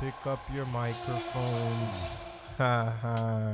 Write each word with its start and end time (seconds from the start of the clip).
Pick 0.00 0.26
up 0.26 0.40
your 0.54 0.64
microphones. 0.66 2.16
Ha 2.56 2.90
ha. 3.02 3.50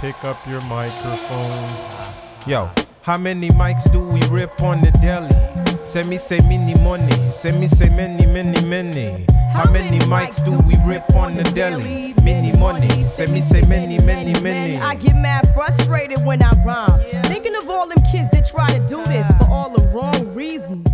Pick 0.00 0.24
up 0.24 0.36
your 0.48 0.60
microphones. 0.62 1.72
Yo, 2.44 2.68
how 3.02 3.16
many 3.16 3.50
mics 3.50 3.88
do 3.92 4.00
we 4.00 4.20
rip 4.28 4.60
on 4.60 4.80
the 4.80 4.90
deli? 5.00 5.30
Send 5.86 6.08
me 6.08 6.18
say 6.18 6.40
many 6.48 6.74
money. 6.82 7.32
Send 7.32 7.60
me 7.60 7.68
say 7.68 7.90
many, 7.90 8.26
many, 8.26 8.60
many. 8.66 9.24
How 9.52 9.70
many 9.70 10.00
mics 10.00 10.44
do 10.44 10.58
we 10.66 10.74
rip 10.84 11.08
on 11.14 11.36
the 11.36 11.44
deli? 11.44 12.12
Many 12.24 12.58
money. 12.58 13.04
Send 13.04 13.30
me 13.30 13.40
say 13.40 13.62
many, 13.68 14.00
many, 14.00 14.32
many. 14.40 14.78
I 14.78 14.96
get 14.96 15.14
mad 15.14 15.46
frustrated 15.54 16.24
when 16.26 16.42
I 16.42 16.50
rhyme. 16.64 17.22
Thinking 17.26 17.54
of 17.54 17.70
all 17.70 17.86
them 17.86 18.02
kids 18.10 18.28
that 18.30 18.48
try 18.48 18.68
to 18.68 18.80
do 18.88 19.04
this 19.04 19.30
for 19.38 19.48
all 19.48 19.70
the 19.70 19.86
wrong 19.90 20.34
reasons. 20.34 20.87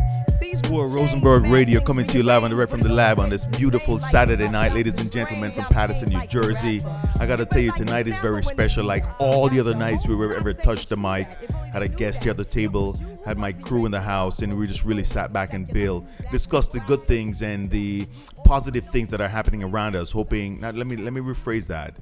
Rosenberg 0.82 1.44
Radio 1.44 1.80
coming 1.80 2.04
to 2.08 2.18
you 2.18 2.24
live 2.24 2.42
on 2.42 2.50
direct 2.50 2.70
from 2.70 2.80
the 2.80 2.88
lab 2.88 3.20
on 3.20 3.30
this 3.30 3.46
beautiful 3.46 4.00
Saturday 4.00 4.48
night, 4.48 4.74
ladies 4.74 4.98
and 4.98 5.10
gentlemen 5.10 5.52
from 5.52 5.64
Paterson, 5.66 6.08
New 6.08 6.26
Jersey. 6.26 6.82
I 7.20 7.26
gotta 7.26 7.46
tell 7.46 7.62
you, 7.62 7.72
tonight 7.72 8.08
is 8.08 8.18
very 8.18 8.42
special. 8.42 8.84
Like 8.84 9.04
all 9.20 9.48
the 9.48 9.60
other 9.60 9.74
nights 9.74 10.08
we 10.08 10.16
were 10.16 10.34
ever 10.34 10.52
touched 10.52 10.88
the 10.88 10.96
mic, 10.96 11.28
had 11.72 11.82
a 11.82 11.88
guest 11.88 12.24
here 12.24 12.32
at 12.32 12.36
the 12.36 12.44
table, 12.44 13.00
had 13.24 13.38
my 13.38 13.52
crew 13.52 13.86
in 13.86 13.92
the 13.92 14.00
house, 14.00 14.42
and 14.42 14.58
we 14.58 14.66
just 14.66 14.84
really 14.84 15.04
sat 15.04 15.32
back 15.32 15.52
and 15.52 15.68
Bill 15.68 16.04
discussed 16.32 16.72
the 16.72 16.80
good 16.80 17.02
things 17.02 17.42
and 17.42 17.70
the 17.70 18.08
positive 18.44 18.84
things 18.88 19.10
that 19.10 19.20
are 19.20 19.28
happening 19.28 19.62
around 19.62 19.94
us. 19.94 20.10
Hoping, 20.10 20.60
now 20.60 20.70
let 20.70 20.88
me 20.88 20.96
let 20.96 21.12
me 21.12 21.20
rephrase 21.20 21.68
that, 21.68 21.96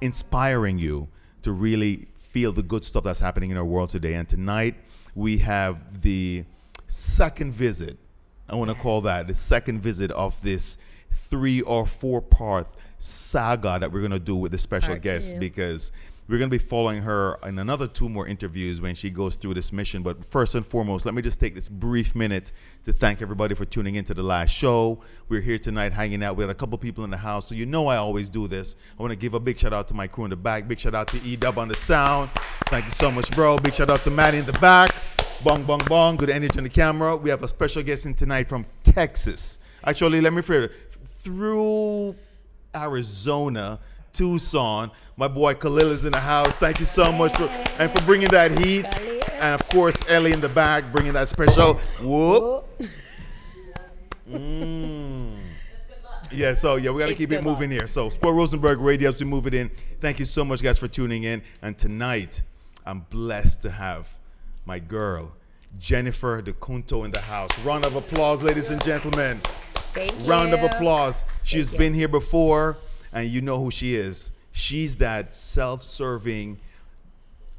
inspiring 0.00 0.76
you 0.76 1.08
to 1.42 1.52
really 1.52 2.08
feel 2.16 2.52
the 2.52 2.64
good 2.64 2.84
stuff 2.84 3.04
that's 3.04 3.20
happening 3.20 3.52
in 3.52 3.56
our 3.56 3.64
world 3.64 3.90
today. 3.90 4.14
And 4.14 4.28
tonight 4.28 4.74
we 5.14 5.38
have 5.38 6.02
the 6.02 6.44
second 6.88 7.54
visit. 7.54 7.96
I 8.48 8.54
want 8.56 8.70
to 8.70 8.76
call 8.76 9.02
that 9.02 9.26
the 9.26 9.34
second 9.34 9.80
visit 9.80 10.10
of 10.12 10.40
this 10.42 10.78
three 11.12 11.60
or 11.62 11.86
four 11.86 12.20
part 12.22 12.68
saga 12.98 13.78
that 13.80 13.92
we're 13.92 14.00
going 14.00 14.10
to 14.12 14.18
do 14.18 14.36
with 14.36 14.52
the 14.52 14.58
special 14.58 14.90
Part 14.90 15.02
guest 15.02 15.34
two. 15.34 15.40
because 15.40 15.92
we're 16.28 16.36
going 16.36 16.50
to 16.50 16.54
be 16.54 16.62
following 16.62 17.00
her 17.02 17.38
in 17.44 17.58
another 17.58 17.86
two 17.86 18.06
more 18.08 18.26
interviews 18.26 18.82
when 18.82 18.94
she 18.94 19.08
goes 19.08 19.36
through 19.36 19.54
this 19.54 19.72
mission. 19.72 20.02
But 20.02 20.22
first 20.24 20.54
and 20.54 20.64
foremost, 20.64 21.06
let 21.06 21.14
me 21.14 21.22
just 21.22 21.40
take 21.40 21.54
this 21.54 21.70
brief 21.70 22.14
minute 22.14 22.52
to 22.84 22.92
thank 22.92 23.22
everybody 23.22 23.54
for 23.54 23.64
tuning 23.64 23.94
into 23.94 24.12
the 24.12 24.22
last 24.22 24.50
show. 24.50 25.00
We're 25.30 25.40
here 25.40 25.58
tonight 25.58 25.92
hanging 25.92 26.22
out. 26.22 26.36
We 26.36 26.42
had 26.42 26.50
a 26.50 26.54
couple 26.54 26.76
people 26.76 27.02
in 27.04 27.10
the 27.10 27.16
house, 27.16 27.48
so 27.48 27.54
you 27.54 27.64
know 27.64 27.86
I 27.86 27.96
always 27.96 28.28
do 28.28 28.46
this. 28.46 28.76
I 28.98 29.02
want 29.02 29.12
to 29.12 29.16
give 29.16 29.32
a 29.32 29.40
big 29.40 29.58
shout 29.58 29.72
out 29.72 29.88
to 29.88 29.94
my 29.94 30.06
crew 30.06 30.24
in 30.24 30.30
the 30.30 30.36
back. 30.36 30.68
Big 30.68 30.78
shout 30.78 30.94
out 30.94 31.08
to 31.08 31.22
E 31.22 31.34
Dub 31.36 31.56
on 31.56 31.68
the 31.68 31.74
sound. 31.74 32.30
Thank 32.66 32.84
you 32.84 32.90
so 32.90 33.10
much, 33.10 33.30
bro. 33.30 33.56
Big 33.56 33.74
shout 33.74 33.90
out 33.90 34.00
to 34.00 34.10
Maddie 34.10 34.38
in 34.38 34.44
the 34.44 34.52
back. 34.54 34.94
Bong, 35.44 35.62
bong, 35.62 35.82
bong. 35.86 36.16
Good 36.16 36.30
energy 36.30 36.58
on 36.58 36.64
the 36.64 36.68
camera. 36.68 37.16
We 37.16 37.30
have 37.30 37.44
a 37.44 37.48
special 37.48 37.84
guest 37.84 38.06
in 38.06 38.14
tonight 38.14 38.48
from 38.48 38.66
Texas. 38.82 39.60
Actually, 39.84 40.20
let 40.20 40.32
me 40.32 40.38
refer 40.38 40.68
through 41.04 42.16
Arizona, 42.74 43.78
Tucson. 44.12 44.90
My 45.16 45.28
boy 45.28 45.54
Khalil 45.54 45.92
is 45.92 46.04
in 46.04 46.10
the 46.10 46.18
house. 46.18 46.56
Thank 46.56 46.80
you 46.80 46.86
so 46.86 47.12
much 47.12 47.36
for 47.36 47.44
and 47.78 47.88
for 47.88 48.04
bringing 48.04 48.28
that 48.30 48.58
heat. 48.58 48.86
And 49.34 49.54
of 49.54 49.68
course, 49.68 50.10
Ellie 50.10 50.32
in 50.32 50.40
the 50.40 50.48
back 50.48 50.82
bringing 50.90 51.12
that 51.12 51.28
special 51.28 51.74
whoop. 52.02 52.66
Mm. 54.28 55.38
Yeah, 56.32 56.54
so 56.54 56.76
yeah, 56.76 56.90
we 56.90 56.98
got 56.98 57.06
to 57.06 57.14
keep 57.14 57.30
it 57.30 57.44
moving 57.44 57.70
here. 57.70 57.86
So, 57.86 58.10
Square 58.10 58.34
Rosenberg 58.34 58.80
Radio, 58.80 59.08
as 59.08 59.20
we 59.20 59.26
move 59.26 59.46
it 59.46 59.54
in. 59.54 59.70
Thank 60.00 60.18
you 60.18 60.24
so 60.24 60.44
much, 60.44 60.62
guys, 60.64 60.78
for 60.78 60.88
tuning 60.88 61.22
in. 61.22 61.42
And 61.62 61.78
tonight, 61.78 62.42
I'm 62.84 63.06
blessed 63.08 63.62
to 63.62 63.70
have 63.70 64.17
my 64.68 64.78
girl, 64.78 65.32
Jennifer 65.78 66.42
DeCunto, 66.42 67.06
in 67.06 67.10
the 67.10 67.20
house. 67.22 67.58
Round 67.60 67.86
of 67.86 67.96
applause, 67.96 68.42
ladies 68.42 68.68
and 68.68 68.84
gentlemen. 68.84 69.40
Thank 69.94 70.12
you. 70.20 70.26
Round 70.26 70.52
of 70.52 70.62
applause. 70.62 71.24
She's 71.42 71.70
been 71.70 71.94
here 71.94 72.06
before, 72.06 72.76
and 73.14 73.30
you 73.30 73.40
know 73.40 73.58
who 73.58 73.70
she 73.70 73.96
is. 73.96 74.30
She's 74.52 74.98
that 74.98 75.34
self 75.34 75.82
serving, 75.82 76.60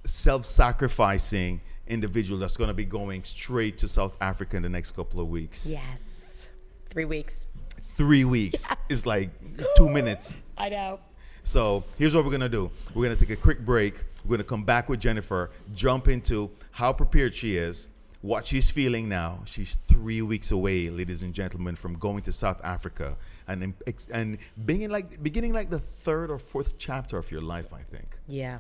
self 0.05 0.45
sacrificing 0.45 1.61
individual 1.87 2.39
that's 2.39 2.55
going 2.55 2.67
to 2.67 2.75
be 2.75 2.85
going 2.85 3.23
straight 3.23 3.79
to 3.79 3.87
South 3.87 4.15
Africa 4.21 4.57
in 4.57 4.61
the 4.61 4.69
next 4.69 4.91
couple 4.91 5.19
of 5.19 5.29
weeks. 5.29 5.65
Yes. 5.65 6.49
Three 6.89 7.05
weeks. 7.05 7.47
Three 7.81 8.23
weeks 8.23 8.71
is 8.87 9.07
like 9.07 9.31
two 9.75 9.89
minutes. 9.89 10.41
I 10.59 10.69
know. 10.69 10.99
So 11.41 11.83
here's 11.97 12.15
what 12.15 12.23
we're 12.23 12.31
gonna 12.31 12.47
do. 12.47 12.69
We're 12.93 13.05
gonna 13.05 13.15
take 13.15 13.31
a 13.31 13.35
quick 13.35 13.65
break. 13.65 13.95
We're 14.29 14.37
gonna 14.37 14.43
come 14.43 14.63
back 14.63 14.89
with 14.89 14.99
Jennifer, 14.99 15.49
jump 15.73 16.07
into 16.07 16.51
how 16.69 16.93
prepared 16.93 17.33
she 17.33 17.57
is, 17.57 17.89
what 18.21 18.45
she's 18.45 18.69
feeling 18.69 19.09
now. 19.09 19.41
She's 19.47 19.73
three 19.73 20.21
weeks 20.21 20.51
away, 20.51 20.91
ladies 20.91 21.23
and 21.23 21.33
gentlemen, 21.33 21.75
from 21.75 21.95
going 21.95 22.21
to 22.21 22.31
South 22.31 22.61
Africa 22.63 23.17
and 23.47 23.73
and 24.13 24.37
beginning 24.67 24.91
like 24.91 25.23
beginning 25.23 25.51
like 25.51 25.71
the 25.71 25.79
third 25.79 26.29
or 26.29 26.37
fourth 26.37 26.77
chapter 26.77 27.17
of 27.17 27.31
your 27.31 27.41
life, 27.41 27.73
I 27.73 27.81
think. 27.81 28.19
Yeah. 28.27 28.59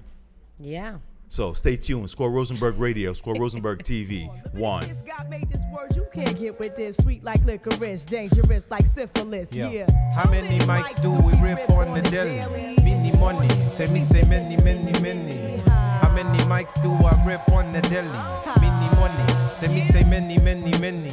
Yeah. 0.59 0.97
So 1.31 1.53
stay 1.53 1.77
tuned. 1.77 2.09
Score 2.09 2.31
Rosenberg 2.31 2.79
Radio, 2.79 3.13
Score 3.13 3.35
Rosenberg 3.35 3.83
TV. 3.83 4.27
One. 4.55 4.83
God 5.05 5.29
made 5.29 5.47
this 5.51 5.61
word 5.71 5.95
you 5.95 6.07
can't 6.11 6.37
get 6.37 6.57
with 6.59 6.75
this. 6.75 6.97
Sweet 6.97 7.23
like 7.23 7.45
licorice, 7.45 8.03
dangerous 8.03 8.67
like 8.71 8.83
syphilis. 8.83 9.53
Yo, 9.53 9.69
Yeah. 9.69 9.85
How 10.15 10.27
many 10.31 10.57
mics 10.61 10.99
do 11.03 11.11
we 11.11 11.39
rip 11.39 11.69
on 11.69 11.93
the 11.93 12.01
deli? 12.09 12.75
Many 12.83 13.15
money. 13.19 13.47
Say 13.69 13.85
me 13.93 13.99
say 13.99 14.23
many, 14.23 14.57
many, 14.63 14.99
many. 15.01 15.58
How 16.01 16.11
many 16.13 16.39
mics 16.45 16.81
do 16.81 16.91
I 16.91 17.13
rip 17.25 17.47
on 17.51 17.71
the 17.73 17.81
deli? 17.81 18.07
Many 18.59 18.95
money. 18.95 19.55
Say 19.55 19.67
me 19.67 19.81
say 19.81 20.03
many, 20.09 20.37
many, 20.39 20.77
many. 20.79 21.11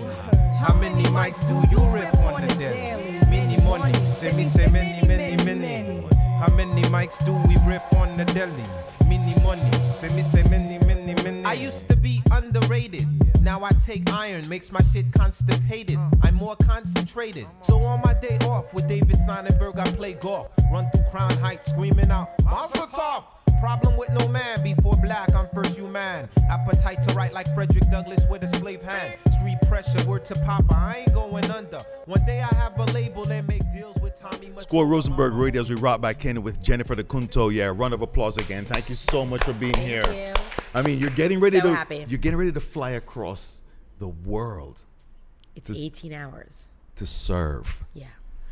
How 0.58 0.74
many 0.74 1.02
mics 1.04 1.46
do 1.48 1.54
you 1.70 1.84
rip 1.90 2.14
on 2.18 2.46
the 2.46 2.54
deli? 2.54 3.20
Many 3.30 3.62
money. 3.64 3.92
Say 4.12 4.34
me 4.36 4.44
say 4.44 4.70
many, 4.70 5.06
many, 5.06 5.36
many. 5.44 6.06
How 6.38 6.54
many 6.54 6.82
mics 6.82 7.24
do 7.24 7.32
we 7.48 7.56
rip 7.66 7.82
on 7.94 8.16
the 8.16 8.24
deli? 8.26 8.62
Many 9.08 9.34
money. 9.42 9.70
Say 9.90 10.08
me 10.14 10.22
say 10.22 10.42
many, 10.50 10.78
many, 10.86 11.14
many. 11.22 11.44
I 11.44 11.54
used 11.54 11.88
to 11.88 11.96
be 11.96 12.22
underrated. 12.32 13.06
Now 13.42 13.64
I 13.64 13.70
take 13.70 14.12
iron, 14.12 14.48
makes 14.48 14.72
my 14.72 14.82
shit 14.92 15.12
constipated. 15.12 15.98
I'm 16.22 16.34
more 16.34 16.56
concentrated. 16.56 17.46
So 17.60 17.80
on 17.82 18.02
my 18.04 18.14
day 18.14 18.38
off 18.46 18.72
with 18.74 18.88
David 18.88 19.16
Sonnenberg, 19.26 19.78
I 19.78 19.84
play 19.92 20.14
golf. 20.14 20.48
Run 20.72 20.90
through 20.90 21.04
Crown 21.10 21.32
Heights, 21.38 21.72
screaming 21.72 22.10
out, 22.10 22.30
Monster 22.44 22.86
Tough! 22.92 23.35
Problem 23.60 23.96
with 23.96 24.10
no 24.10 24.28
man, 24.28 24.62
before 24.62 24.96
black, 25.02 25.34
I'm 25.34 25.48
first 25.48 25.76
human. 25.76 26.28
Appetite 26.50 27.02
to 27.02 27.14
write 27.14 27.32
like 27.32 27.52
Frederick 27.54 27.84
Douglass 27.90 28.24
with 28.28 28.42
a 28.44 28.48
slave 28.48 28.82
hand. 28.82 29.14
Street 29.38 29.56
pressure, 29.66 30.04
word 30.08 30.24
to 30.26 30.34
Papa, 30.44 30.66
I 30.74 30.98
ain't 31.00 31.14
going 31.14 31.50
under. 31.50 31.78
One 32.04 32.22
day 32.26 32.40
I 32.42 32.54
have 32.56 32.78
a 32.78 32.84
label 32.92 33.28
and 33.30 33.48
make 33.48 33.62
deals 33.72 33.96
with 34.00 34.14
Tommy. 34.14 34.52
Score 34.58 34.86
Rosenberg 34.86 35.32
Radio 35.32 35.62
as 35.62 35.70
we 35.70 35.76
rock 35.76 36.00
back 36.00 36.24
in 36.26 36.42
with 36.42 36.62
Jennifer 36.62 36.94
DeCunto. 36.94 37.52
Yeah, 37.52 37.72
round 37.74 37.94
of 37.94 38.02
applause 38.02 38.36
again. 38.38 38.64
Thank 38.66 38.88
you 38.88 38.94
so 38.94 39.24
much 39.26 39.42
for 39.42 39.52
being 39.54 39.76
here. 39.76 40.04
you. 40.12 40.34
I 40.74 40.82
mean, 40.82 40.98
you're 41.00 41.10
getting 41.10 41.40
ready 41.40 41.58
So 41.58 41.64
to 41.70 41.74
happy. 41.74 42.04
you're 42.08 42.18
getting 42.18 42.38
ready 42.38 42.52
to 42.52 42.60
fly 42.60 42.90
across 42.90 43.62
the 43.98 44.08
world 44.08 44.84
It's 45.56 45.68
Just- 45.68 45.80
18 45.80 46.12
hours. 46.12 46.66
to 46.96 47.06
serve. 47.06 47.84
Yeah. 47.94 48.06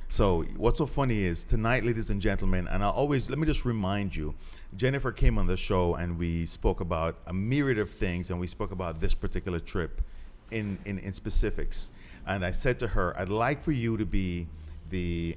So 0.09 0.43
what's 0.57 0.79
so 0.79 0.87
funny 0.87 1.23
is 1.25 1.45
tonight, 1.45 1.85
ladies 1.85 2.09
and 2.09 2.21
gentlemen, 2.21 2.69
and 2.69 2.83
I 2.85 2.89
always 2.89 3.29
let 3.29 3.39
me 3.39 3.47
just 3.47 3.65
remind 3.65 4.15
you, 4.15 4.35
Jennifer 4.77 5.13
came 5.13 5.39
on 5.39 5.47
the 5.47 5.57
show 5.57 5.95
and 5.95 6.19
we 6.19 6.47
spoke 6.47 6.81
about 6.81 7.19
a 7.27 7.33
myriad 7.33 7.79
of 7.79 7.91
things, 7.91 8.31
and 8.31 8.41
we 8.41 8.47
spoke 8.47 8.73
about 8.73 9.01
this 9.01 9.15
particular 9.15 9.61
trip 9.61 10.01
in 10.51 10.79
in, 10.85 10.99
in 10.99 11.13
specifics. 11.13 11.91
And 12.27 12.45
I 12.45 12.51
said 12.53 12.79
to 12.81 12.87
her, 12.89 13.19
I'd 13.19 13.29
like 13.29 13.61
for 13.61 13.73
you 13.73 13.97
to 13.99 14.07
be 14.07 14.47
the 14.91 15.37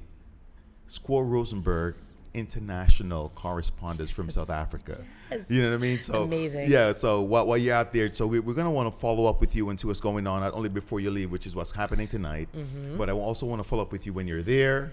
Squire 0.86 1.24
Rosenberg 1.24 1.96
international 2.34 3.30
correspondent 3.34 4.10
from 4.10 4.30
South 4.30 4.50
Africa. 4.50 5.04
Yes. 5.30 5.50
You 5.50 5.62
know 5.62 5.70
what 5.70 5.74
I 5.74 5.78
mean? 5.78 6.00
So 6.00 6.22
Amazing. 6.22 6.70
Yeah. 6.70 6.92
So 6.92 7.20
while, 7.20 7.46
while 7.46 7.58
you're 7.58 7.74
out 7.74 7.92
there, 7.92 8.12
so 8.14 8.26
we, 8.26 8.40
we're 8.40 8.54
gonna 8.54 8.70
want 8.70 8.92
to 8.92 8.98
follow 8.98 9.26
up 9.26 9.40
with 9.40 9.54
you 9.54 9.68
and 9.70 9.78
see 9.78 9.86
what's 9.86 10.00
going 10.00 10.26
on, 10.26 10.40
not 10.40 10.54
only 10.54 10.68
before 10.68 11.00
you 11.00 11.10
leave, 11.10 11.30
which 11.30 11.46
is 11.46 11.54
what's 11.54 11.72
happening 11.72 12.08
tonight, 12.08 12.48
Mm-hmm. 12.56 12.96
but 12.96 13.08
I 13.08 13.12
also 13.12 13.44
want 13.46 13.60
to 13.62 13.68
follow 13.68 13.82
up 13.82 13.92
with 13.92 14.06
you 14.06 14.12
when 14.12 14.26
you're 14.26 14.42
there, 14.42 14.92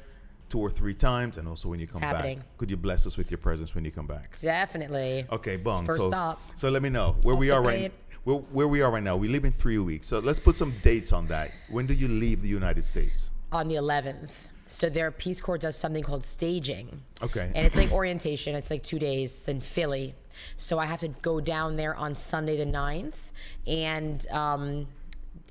two 0.50 0.59
or 0.59 0.69
three 0.69 0.94
times, 0.94 1.38
and 1.38 1.47
also 1.47 1.69
when 1.69 1.80
you 1.80 1.88
come 1.88 2.01
back. 2.01 2.15
happening. 2.15 2.44
Could 2.57 2.69
you 2.69 2.77
bless 2.77 3.06
us 3.06 3.18
with 3.18 3.31
your 3.31 3.38
presence 3.38 3.75
when 3.75 3.86
you 3.86 3.92
come 3.92 4.07
back? 4.07 4.39
Definitely. 4.39 5.25
Okay, 5.31 5.57
bong. 5.57 5.86
First 5.86 6.00
so, 6.00 6.09
stop. 6.09 6.42
so 6.56 6.69
let 6.69 6.81
me 6.81 6.89
know 6.89 7.15
where 7.24 7.36
we 7.36 7.51
are 7.51 7.62
right. 7.62 7.92
Where, 8.24 8.38
where 8.38 8.68
we 8.68 8.81
are 8.81 8.92
right 8.92 9.03
now. 9.03 9.15
We 9.15 9.27
leave 9.27 9.45
in 9.45 9.51
three 9.51 9.77
weeks. 9.77 10.07
So 10.07 10.19
let's 10.19 10.39
put 10.39 10.57
some 10.57 10.74
dates 10.81 11.13
on 11.13 11.27
that. 11.27 11.51
When 11.69 11.86
do 11.86 11.94
you 11.94 12.07
leave 12.07 12.42
the 12.42 12.47
United 12.47 12.83
States? 12.83 13.30
On 13.51 13.68
the 13.68 13.75
11th. 13.75 14.31
So 14.68 14.89
their 14.89 15.12
Peace 15.12 15.39
Corps 15.39 15.59
does 15.59 15.75
something 15.75 16.01
called 16.01 16.25
staging. 16.25 17.03
Okay. 17.21 17.51
And 17.53 17.68
it's 17.68 17.75
like 17.75 17.91
orientation. 17.91 18.56
It's 18.56 18.71
like 18.71 18.81
two 18.81 18.98
days 18.98 19.48
in 19.48 19.62
Philly. 19.62 20.15
So 20.57 20.80
I 20.80 20.88
have 20.88 21.01
to 21.01 21.09
go 21.09 21.39
down 21.39 21.75
there 21.75 21.95
on 21.95 22.15
Sunday 22.15 22.57
the 22.57 22.65
9th. 22.65 23.31
And 23.68 24.27
um, 24.30 24.88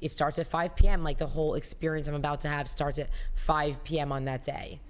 it 0.05 0.11
starts 0.11 0.39
at 0.39 0.47
5 0.47 0.77
p.m. 0.77 1.03
Like 1.03 1.19
the 1.19 1.27
whole 1.27 1.55
experience 1.55 2.07
I'm 2.07 2.15
about 2.15 2.41
to 2.43 2.49
have 2.49 2.69
starts 2.69 2.99
at 2.99 3.09
5 3.35 3.83
p.m. 3.83 4.13
on 4.13 4.27
that 4.27 4.45
day. 4.45 4.81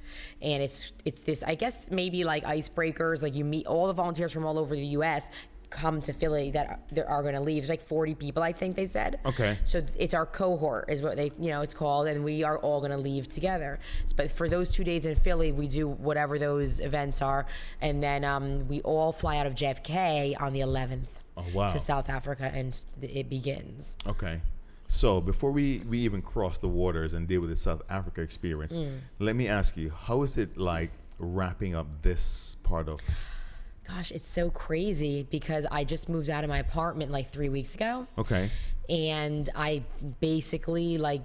And 0.43 0.63
it's 0.63 0.93
it's 1.05 1.23
this, 1.23 1.43
I 1.43 1.55
guess 1.55 1.91
maybe 1.91 2.25
like 2.25 2.45
icebreakers. 2.45 3.23
Like 3.23 3.35
you 3.35 3.45
meet 3.45 3.67
all 3.67 3.87
the 3.87 3.93
volunteers 3.93 4.33
from 4.33 4.45
all 4.45 4.59
over 4.59 4.75
the 4.75 4.87
U.S. 4.99 5.31
come 5.71 6.03
to 6.03 6.13
Philly 6.13 6.51
that 6.53 6.67
are, 6.67 6.79
that 6.93 7.07
are 7.09 7.23
going 7.23 7.35
to 7.35 7.41
leave. 7.41 7.63
It's 7.65 7.71
like 7.71 7.83
40 7.87 8.15
people, 8.17 8.43
I 8.43 8.53
think 8.53 8.77
they 8.77 8.87
said. 8.87 9.19
Okay. 9.25 9.57
So 9.65 9.83
it's 9.99 10.15
our 10.15 10.27
cohort, 10.27 10.91
is 10.91 11.01
what 11.03 11.17
they, 11.17 11.31
you 11.39 11.51
know, 11.51 11.63
it's 11.63 11.75
called, 11.75 12.07
and 12.09 12.25
we 12.25 12.43
are 12.45 12.59
all 12.59 12.81
going 12.81 12.93
to 12.93 12.97
leave 12.99 13.29
together. 13.29 13.79
But 14.17 14.31
for 14.31 14.49
those 14.49 14.69
two 14.71 14.85
days 14.85 15.05
in 15.07 15.15
Philly, 15.17 15.51
we 15.53 15.67
do 15.69 15.89
whatever 15.89 16.39
those 16.39 16.79
events 16.81 17.23
are, 17.23 17.47
and 17.81 18.03
then 18.03 18.25
um, 18.25 18.69
we 18.69 18.83
all 18.83 19.13
fly 19.13 19.37
out 19.39 19.47
of 19.47 19.55
JFK 19.55 20.41
on 20.41 20.53
the 20.53 20.61
11th 20.61 21.09
Oh, 21.37 21.45
wow. 21.53 21.67
to 21.67 21.79
South 21.81 22.09
Africa, 22.09 22.51
and 22.55 22.81
it 23.03 23.29
begins. 23.29 23.97
Okay. 24.07 24.41
So 24.95 25.21
before 25.21 25.51
we, 25.51 25.83
we 25.89 25.99
even 25.99 26.23
cross 26.23 26.59
the 26.59 26.69
waters 26.69 27.15
and 27.15 27.27
deal 27.27 27.41
with 27.41 27.51
the 27.51 27.57
South 27.57 27.83
Africa 27.91 28.23
experience, 28.23 28.79
Mm. 28.79 29.01
let 29.19 29.35
me 29.35 29.49
ask 29.49 29.77
you, 29.77 29.91
how 29.91 30.23
is 30.23 30.37
it 30.37 30.57
like 30.57 30.93
wrapping 31.19 31.75
up 31.75 31.87
this 32.03 32.57
part 32.63 32.89
of 32.89 33.01
Gosh, 33.89 34.13
it's 34.13 34.27
so 34.29 34.49
crazy 34.51 35.27
because 35.31 35.67
I 35.71 35.85
just 35.85 36.09
moved 36.09 36.31
out 36.31 36.43
of 36.45 36.49
my 36.49 36.59
apartment 36.59 37.11
like 37.11 37.29
three 37.31 37.49
weeks 37.51 37.75
ago. 37.75 38.07
Okay. 38.17 38.51
and 38.89 39.51
I 39.57 39.83
basically 40.21 40.97
like 40.99 41.23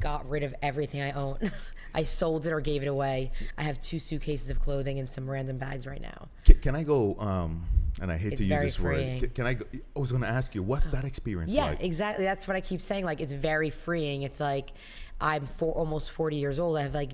got 0.00 0.28
rid 0.28 0.42
of 0.42 0.54
everything 0.62 1.02
I 1.02 1.12
own. 1.12 1.38
I 1.94 2.04
sold 2.04 2.46
it 2.46 2.52
or 2.52 2.60
gave 2.60 2.82
it 2.82 2.86
away. 2.88 3.32
I 3.58 3.64
have 3.64 3.80
two 3.80 3.98
suitcases 3.98 4.48
of 4.48 4.60
clothing 4.60 4.98
and 4.98 5.08
some 5.08 5.28
random 5.28 5.58
bags 5.58 5.86
right 5.86 6.00
now. 6.00 6.28
Can, 6.44 6.58
can 6.60 6.74
I 6.74 6.84
go 6.84 7.16
um 7.18 7.66
and 8.00 8.10
I 8.10 8.16
hate 8.16 8.32
It's 8.32 8.40
to 8.40 8.46
use 8.46 8.60
this 8.60 8.80
word. 8.80 8.94
freeing. 8.96 9.20
Can, 9.20 9.30
can 9.30 9.46
I 9.46 9.54
go, 9.54 9.64
I 9.94 9.98
was 9.98 10.10
going 10.10 10.22
to 10.22 10.28
ask 10.28 10.54
you, 10.54 10.62
what's 10.62 10.88
oh. 10.88 10.92
that 10.92 11.04
experience 11.04 11.52
Yeah, 11.52 11.66
like? 11.66 11.82
exactly. 11.82 12.24
That's 12.24 12.48
what 12.48 12.56
I 12.56 12.60
keep 12.60 12.80
saying. 12.80 13.04
Like 13.04 13.20
it's 13.20 13.32
very 13.32 13.70
freeing. 13.70 14.22
It's 14.22 14.40
like 14.40 14.72
I'm 15.20 15.46
for 15.46 15.72
almost 15.74 16.10
40 16.10 16.36
years 16.36 16.58
old. 16.58 16.78
I 16.78 16.82
have 16.82 16.94
like 16.94 17.12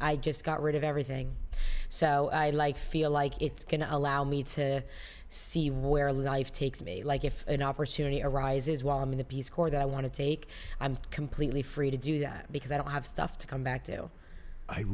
I 0.00 0.16
just 0.16 0.44
got 0.44 0.62
rid 0.62 0.74
of 0.74 0.84
everything. 0.84 1.34
So 1.88 2.30
I 2.32 2.50
like 2.50 2.76
feel 2.76 3.10
like 3.10 3.40
it's 3.40 3.64
going 3.64 3.80
to 3.80 3.92
allow 3.94 4.24
me 4.24 4.42
to 4.44 4.82
see 5.30 5.70
where 5.70 6.12
life 6.12 6.52
takes 6.52 6.82
me. 6.82 7.02
Like 7.02 7.24
if 7.24 7.46
an 7.46 7.62
opportunity 7.62 8.22
arises 8.22 8.82
while 8.84 8.98
I'm 8.98 9.12
in 9.12 9.18
the 9.18 9.24
Peace 9.24 9.50
Corps 9.50 9.70
that 9.70 9.80
I 9.80 9.84
want 9.84 10.04
to 10.04 10.10
take, 10.10 10.48
I'm 10.80 10.98
completely 11.10 11.62
free 11.62 11.90
to 11.90 11.96
do 11.96 12.20
that 12.20 12.50
because 12.52 12.72
I 12.72 12.76
don't 12.76 12.90
have 12.90 13.06
stuff 13.06 13.38
to 13.38 13.46
come 13.46 13.62
back 13.62 13.84
to. 13.84 14.10
I 14.68 14.84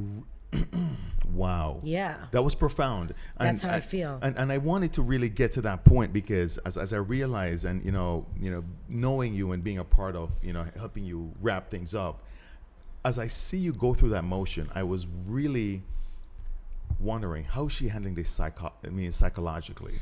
wow. 1.33 1.81
Yeah. 1.83 2.17
That 2.31 2.43
was 2.43 2.55
profound. 2.55 3.15
That's 3.39 3.63
how 3.63 3.71
I 3.71 3.81
feel. 3.81 4.19
And, 4.23 4.37
and 4.39 4.53
I 4.53 4.59
wanted 4.59 4.93
to 4.95 5.03
really 5.03 5.29
get 5.29 5.53
to 5.53 5.63
that 5.63 5.85
point 5.85 6.13
because 6.13 6.59
as, 6.59 6.77
as 6.77 6.93
I 6.93 6.99
realize 6.99 7.65
and 7.65 7.85
you 7.85 7.93
know, 7.93 8.27
you 8.39 8.51
know, 8.51 8.65
knowing 8.89 9.35
you 9.35 9.53
and 9.53 9.63
being 9.63 9.79
a 9.79 9.85
part 9.85 10.17
of, 10.17 10.33
you 10.43 10.53
know, 10.53 10.65
helping 10.77 11.05
you 11.05 11.33
wrap 11.41 11.71
things 11.71 11.95
up, 11.95 12.23
as 13.05 13.19
I 13.19 13.27
see 13.27 13.59
you 13.59 13.73
go 13.73 13.95
through 13.95 14.11
that 14.11 14.25
motion, 14.25 14.71
I 14.75 14.83
was 14.83 15.07
really 15.27 15.83
wondering 16.99 17.45
how 17.45 17.67
is 17.67 17.73
she 17.73 17.89
handling 17.89 18.15
this 18.15 18.31
psycho 18.31 18.73
I 18.85 18.89
mean 18.89 19.13
psychologically. 19.13 19.95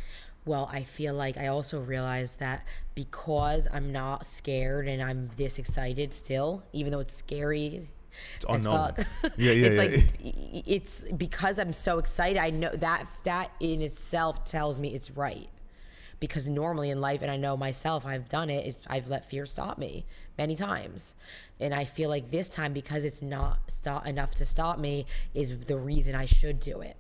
Well, 0.45 0.69
I 0.73 0.83
feel 0.83 1.15
like 1.15 1.37
I 1.37 1.49
also 1.49 1.81
realized 1.81 2.41
that 2.41 2.67
because 2.97 3.69
I'm 3.73 3.93
not 3.93 4.27
scared 4.27 4.89
and 4.89 5.01
I'm 5.01 5.31
this 5.37 5.61
excited 5.61 6.13
still, 6.13 6.65
even 6.73 6.91
though 6.91 6.99
it's 6.99 7.15
scary 7.15 7.89
It's 8.37 8.45
unknown. 8.49 8.95
Yeah, 8.97 9.31
yeah, 9.53 9.67
it's 9.67 9.77
yeah. 9.77 9.83
like 9.83 10.65
it's 10.67 11.05
because 11.17 11.59
I'm 11.59 11.73
so 11.73 11.99
excited. 11.99 12.39
I 12.39 12.51
know 12.51 12.71
that 12.75 13.07
that 13.25 13.53
in 13.61 13.81
itself 13.83 14.45
tells 14.45 14.79
me 14.79 14.95
it's 14.95 15.11
right. 15.11 15.49
Because 16.21 16.47
normally 16.47 16.91
in 16.91 17.01
life, 17.01 17.21
and 17.21 17.33
I 17.33 17.37
know 17.37 17.57
myself, 17.57 18.07
I've 18.07 18.29
done 18.29 18.49
it. 18.49 18.77
I've 18.87 19.09
let 19.09 19.25
fear 19.25 19.45
stop 19.45 19.77
me 19.77 20.07
many 20.39 20.55
times, 20.55 21.17
and 21.59 21.75
I 21.75 21.85
feel 21.85 22.09
like 22.09 22.31
this 22.31 22.49
time 22.49 22.73
because 22.73 23.05
it's 23.05 23.23
not 23.23 23.59
stop 23.69 24.07
enough 24.07 24.33
to 24.37 24.45
stop 24.45 24.79
me 24.79 25.07
is 25.35 25.59
the 25.67 25.77
reason 25.77 26.15
I 26.15 26.27
should 26.27 26.61
do 26.61 26.81
it. 26.81 26.97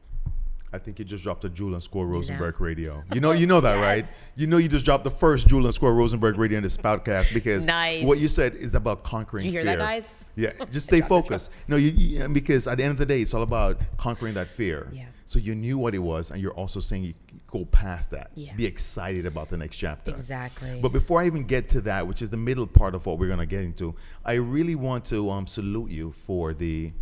I 0.73 0.79
think 0.79 0.99
you 0.99 1.05
just 1.05 1.23
dropped 1.23 1.45
a 1.45 1.51
Jewel 1.51 1.75
and 1.75 1.83
Score 1.83 2.07
Rosenberg 2.07 2.61
radio. 2.61 3.05
You 3.13 3.21
know, 3.21 3.33
you 3.33 3.47
know 3.47 3.61
that, 3.61 3.75
right? 3.81 4.07
You 4.37 4.47
know, 4.47 4.57
you 4.57 4.69
just 4.69 4.85
dropped 4.85 5.05
the 5.05 5.11
first 5.11 5.47
Jewel 5.47 5.67
and 5.67 5.75
Score 5.75 5.93
Rosenberg 5.95 6.39
radio 6.39 6.57
in 6.57 6.63
the 6.63 6.71
Spoutcast 6.71 7.35
because 7.35 7.67
Nice. 7.67 8.05
what 8.05 8.19
you 8.19 8.29
said 8.29 8.55
is 8.55 8.75
about 8.75 9.03
conquering 9.03 9.45
Did 9.45 9.53
you 9.53 9.59
hear 9.61 9.65
fear. 9.67 9.77
that, 9.77 9.83
guys? 9.85 10.15
Yeah, 10.35 10.53
just 10.73 10.87
stay 10.87 11.03
focused. 11.03 11.51
No, 11.69 11.77
you, 11.77 11.91
you 11.91 12.29
because 12.29 12.67
at 12.67 12.79
the 12.79 12.85
end 12.85 12.93
of 12.93 12.99
the 12.99 13.05
day, 13.07 13.21
it's 13.21 13.35
all 13.35 13.43
about 13.43 13.81
conquering 13.99 14.35
that 14.35 14.49
fear. 14.49 14.89
Yeah. 14.93 15.05
So 15.27 15.39
you 15.39 15.55
knew 15.55 15.79
what 15.79 15.95
it 15.95 15.99
was, 15.99 16.31
and 16.31 16.41
you're 16.41 16.53
also 16.55 16.81
saying 16.81 17.05
you 17.05 17.15
go 17.47 17.67
past 17.67 18.11
that. 18.11 18.31
Yeah. 18.35 18.55
Be 18.55 18.65
excited 18.67 19.27
about 19.27 19.49
the 19.51 19.59
next 19.59 19.77
chapter. 19.77 20.11
Exactly. 20.11 20.79
But 20.81 20.91
before 20.91 21.21
I 21.21 21.27
even 21.27 21.45
get 21.45 21.69
to 21.71 21.83
that, 21.83 22.07
which 22.07 22.23
is 22.23 22.31
the 22.31 22.37
middle 22.39 22.67
part 22.67 22.95
of 22.95 23.05
what 23.05 23.19
we're 23.19 23.29
gonna 23.29 23.47
get 23.47 23.63
into, 23.63 23.95
I 24.25 24.35
really 24.35 24.75
want 24.75 25.05
to 25.07 25.31
um, 25.31 25.47
salute 25.47 25.91
you 25.91 26.13
for 26.13 26.55
the 26.55 26.93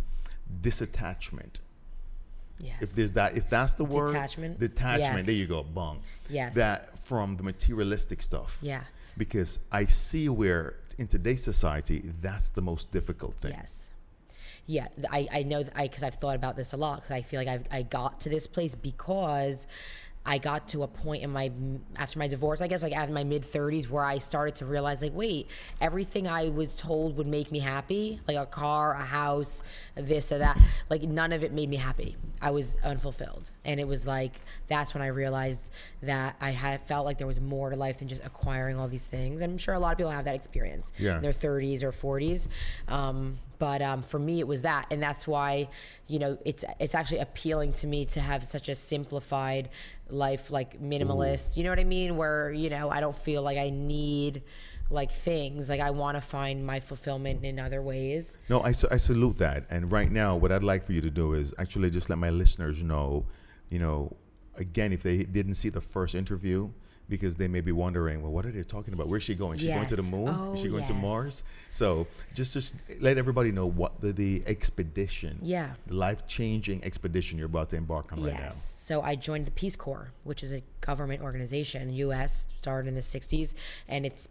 disattachment 0.61 1.61
Yes. 2.63 2.81
if 2.81 2.93
there's 2.95 3.11
that 3.13 3.35
if 3.37 3.49
that's 3.49 3.73
the 3.75 3.85
word 3.85 4.07
Detachment? 4.07 4.59
detachment 4.59 5.17
Yes. 5.17 5.25
there 5.25 5.35
you 5.35 5.47
go 5.47 5.63
bong 5.63 5.99
Yes. 6.29 6.55
that 6.55 6.97
from 6.99 7.35
the 7.37 7.43
materialistic 7.43 8.21
stuff 8.21 8.59
Yes. 8.61 9.13
because 9.17 9.59
i 9.71 9.85
see 9.85 10.29
where 10.29 10.75
in 10.97 11.07
today's 11.07 11.43
society 11.43 12.11
that's 12.21 12.49
the 12.49 12.61
most 12.61 12.91
difficult 12.91 13.35
thing 13.35 13.51
Yes. 13.51 13.89
Yeah, 14.67 14.87
I, 15.09 15.27
I 15.31 15.43
know 15.43 15.63
that 15.63 15.73
I 15.75 15.87
because 15.87 16.03
I've 16.03 16.15
thought 16.15 16.35
about 16.35 16.55
this 16.55 16.71
a 16.73 16.77
lot 16.77 16.97
because 16.97 17.11
I 17.11 17.23
feel 17.23 17.39
like 17.39 17.47
I've, 17.47 17.65
I 17.71 17.81
got 17.81 18.21
to 18.21 18.29
this 18.29 18.45
place 18.47 18.75
because 18.75 19.65
I 20.23 20.37
got 20.37 20.67
to 20.69 20.83
a 20.83 20.87
point 20.87 21.23
in 21.23 21.31
my 21.31 21.51
after 21.95 22.19
my 22.19 22.27
divorce, 22.27 22.61
I 22.61 22.67
guess 22.67 22.83
like 22.83 22.93
after 22.93 23.11
my 23.13 23.23
mid 23.23 23.41
30s 23.43 23.89
where 23.89 24.03
I 24.05 24.19
started 24.19 24.55
to 24.57 24.65
realize 24.65 25.01
like 25.01 25.13
wait, 25.15 25.47
everything 25.79 26.27
I 26.27 26.49
was 26.49 26.75
told 26.75 27.17
would 27.17 27.25
make 27.27 27.51
me 27.51 27.57
happy, 27.59 28.19
like 28.27 28.37
a 28.37 28.45
car, 28.45 28.93
a 28.93 29.03
house, 29.03 29.63
this 29.95 30.31
or 30.31 30.37
that, 30.37 30.59
like 30.91 31.01
none 31.01 31.33
of 31.33 31.43
it 31.43 31.53
made 31.53 31.69
me 31.69 31.77
happy. 31.77 32.17
I 32.39 32.51
was 32.51 32.77
unfulfilled. 32.83 33.49
And 33.65 33.79
it 33.79 33.87
was 33.87 34.05
like 34.05 34.39
that's 34.67 34.93
when 34.93 35.01
I 35.01 35.07
realized 35.07 35.71
that 36.03 36.35
I 36.39 36.51
had 36.51 36.85
felt 36.87 37.05
like 37.05 37.17
there 37.17 37.27
was 37.27 37.41
more 37.41 37.71
to 37.71 37.75
life 37.75 37.97
than 37.97 38.07
just 38.07 38.23
acquiring 38.23 38.77
all 38.77 38.87
these 38.87 39.07
things. 39.07 39.41
And 39.41 39.51
I'm 39.53 39.57
sure 39.57 39.73
a 39.73 39.79
lot 39.79 39.91
of 39.93 39.97
people 39.97 40.11
have 40.11 40.25
that 40.25 40.35
experience 40.35 40.93
Yeah. 40.99 41.15
in 41.15 41.23
their 41.23 41.33
30s 41.33 41.81
or 41.81 41.91
40s. 41.91 42.47
Um, 42.87 43.39
but 43.61 43.79
um, 43.83 44.01
for 44.01 44.17
me, 44.17 44.39
it 44.39 44.47
was 44.47 44.63
that, 44.63 44.87
and 44.89 45.03
that's 45.03 45.27
why 45.27 45.69
you 46.07 46.17
know 46.17 46.35
it's 46.43 46.65
it's 46.79 46.95
actually 46.95 47.19
appealing 47.19 47.73
to 47.73 47.85
me 47.85 48.05
to 48.05 48.19
have 48.19 48.43
such 48.43 48.69
a 48.69 48.73
simplified 48.73 49.69
life, 50.09 50.49
like 50.49 50.81
minimalist. 50.81 51.57
You 51.57 51.63
know 51.65 51.69
what 51.69 51.77
I 51.77 51.83
mean? 51.83 52.17
Where 52.17 52.51
you 52.51 52.71
know 52.71 52.89
I 52.89 52.99
don't 52.99 53.15
feel 53.15 53.43
like 53.43 53.59
I 53.59 53.69
need 53.69 54.41
like 54.89 55.11
things. 55.11 55.69
Like 55.69 55.79
I 55.79 55.91
want 55.91 56.17
to 56.17 56.21
find 56.21 56.65
my 56.65 56.79
fulfillment 56.79 57.45
in 57.45 57.59
other 57.59 57.83
ways. 57.83 58.39
no 58.49 58.61
I, 58.61 58.69
I 58.69 58.97
salute 58.97 59.37
that 59.37 59.65
and 59.69 59.91
right 59.91 60.11
now 60.11 60.35
what 60.35 60.51
i'd 60.51 60.63
like 60.63 60.83
for 60.83 60.93
you 60.93 61.01
to 61.01 61.11
do 61.11 61.33
is 61.33 61.53
actually 61.59 61.89
just 61.91 62.09
let 62.09 62.17
my 62.17 62.31
listeners 62.41 62.83
know 62.83 63.25
you 63.69 63.79
know 63.79 63.97
again 64.57 64.91
if 64.91 65.01
they 65.03 65.17
didn't 65.23 65.55
see 65.55 65.69
the 65.69 65.81
first 65.81 66.13
interview 66.15 66.69
because 67.11 67.35
they 67.35 67.49
may 67.49 67.59
be 67.59 67.73
wondering 67.73 68.23
well 68.23 68.31
what 68.31 68.45
are 68.45 68.51
they 68.51 68.63
talking 68.63 68.93
about? 68.95 69.07
Where's 69.09 69.21
she 69.21 69.35
going? 69.35 69.55
Is 69.55 69.61
she 69.61 69.67
going 69.67 69.85
to 69.85 69.97
the 69.97 70.01
moon? 70.03 70.33
Oh, 70.35 70.53
is 70.53 70.61
she 70.61 70.69
oh, 70.69 70.71
going 70.71 70.85
to 70.85 70.93
mars? 70.93 71.43
So 71.69 72.07
just 72.33 72.53
just 72.53 72.73
let 73.01 73.17
everybody 73.17 73.51
know 73.51 73.67
what 73.67 73.99
the, 74.01 74.13
the 74.13 74.41
expedition 74.47 75.37
Yeah. 75.43 75.73
life-changing 75.89 76.83
expedition 76.83 77.37
you're 77.37 77.47
about 77.47 77.69
to 77.71 77.75
embark 77.75 78.13
on 78.13 78.23
right 78.23 78.33
now. 78.33 78.39
Yes. 78.45 78.73
So 78.77 79.01
I 79.01 79.15
joined 79.15 79.45
the 79.45 79.51
Peace 79.51 79.75
Corps, 79.75 80.11
which 80.23 80.41
is 80.41 80.53
a 80.53 80.61
government 80.81 81.21
organization, 81.21 81.89
U.S. 81.93 82.47
started 82.59 82.89
in 82.89 82.95
the 82.95 83.01
'60s, 83.01 83.53
and 83.87 84.05
its 84.05 84.27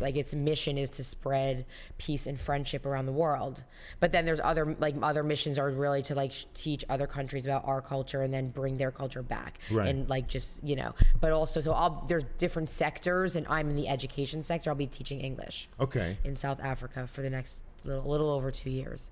like 0.00 0.16
its 0.16 0.34
mission 0.34 0.76
is 0.76 0.90
to 0.90 1.04
spread 1.04 1.64
peace 1.98 2.26
and 2.26 2.40
friendship 2.40 2.84
around 2.84 3.06
the 3.06 3.12
world. 3.12 3.64
But 4.00 4.12
then 4.12 4.24
there's 4.24 4.40
other 4.40 4.76
like 4.78 4.94
other 5.02 5.22
missions 5.22 5.58
are 5.58 5.70
really 5.70 6.02
to 6.02 6.14
like 6.14 6.32
sh- 6.32 6.44
teach 6.54 6.84
other 6.88 7.06
countries 7.06 7.46
about 7.46 7.64
our 7.66 7.80
culture 7.80 8.22
and 8.22 8.32
then 8.34 8.50
bring 8.50 8.76
their 8.76 8.90
culture 8.90 9.22
back, 9.22 9.58
Right. 9.70 9.88
and 9.88 10.08
like 10.08 10.28
just 10.28 10.62
you 10.62 10.76
know. 10.76 10.94
But 11.20 11.32
also, 11.32 11.60
so 11.60 11.72
I'll 11.72 12.04
there's 12.08 12.24
different 12.38 12.68
sectors, 12.68 13.36
and 13.36 13.46
I'm 13.48 13.70
in 13.70 13.76
the 13.76 13.88
education 13.88 14.42
sector. 14.42 14.70
I'll 14.70 14.76
be 14.76 14.86
teaching 14.86 15.20
English 15.20 15.68
okay 15.80 16.18
in 16.24 16.36
South 16.36 16.60
Africa 16.60 17.06
for 17.06 17.22
the 17.22 17.30
next 17.30 17.58
little 17.84 18.04
little 18.10 18.30
over 18.30 18.50
two 18.50 18.70
years 18.70 19.10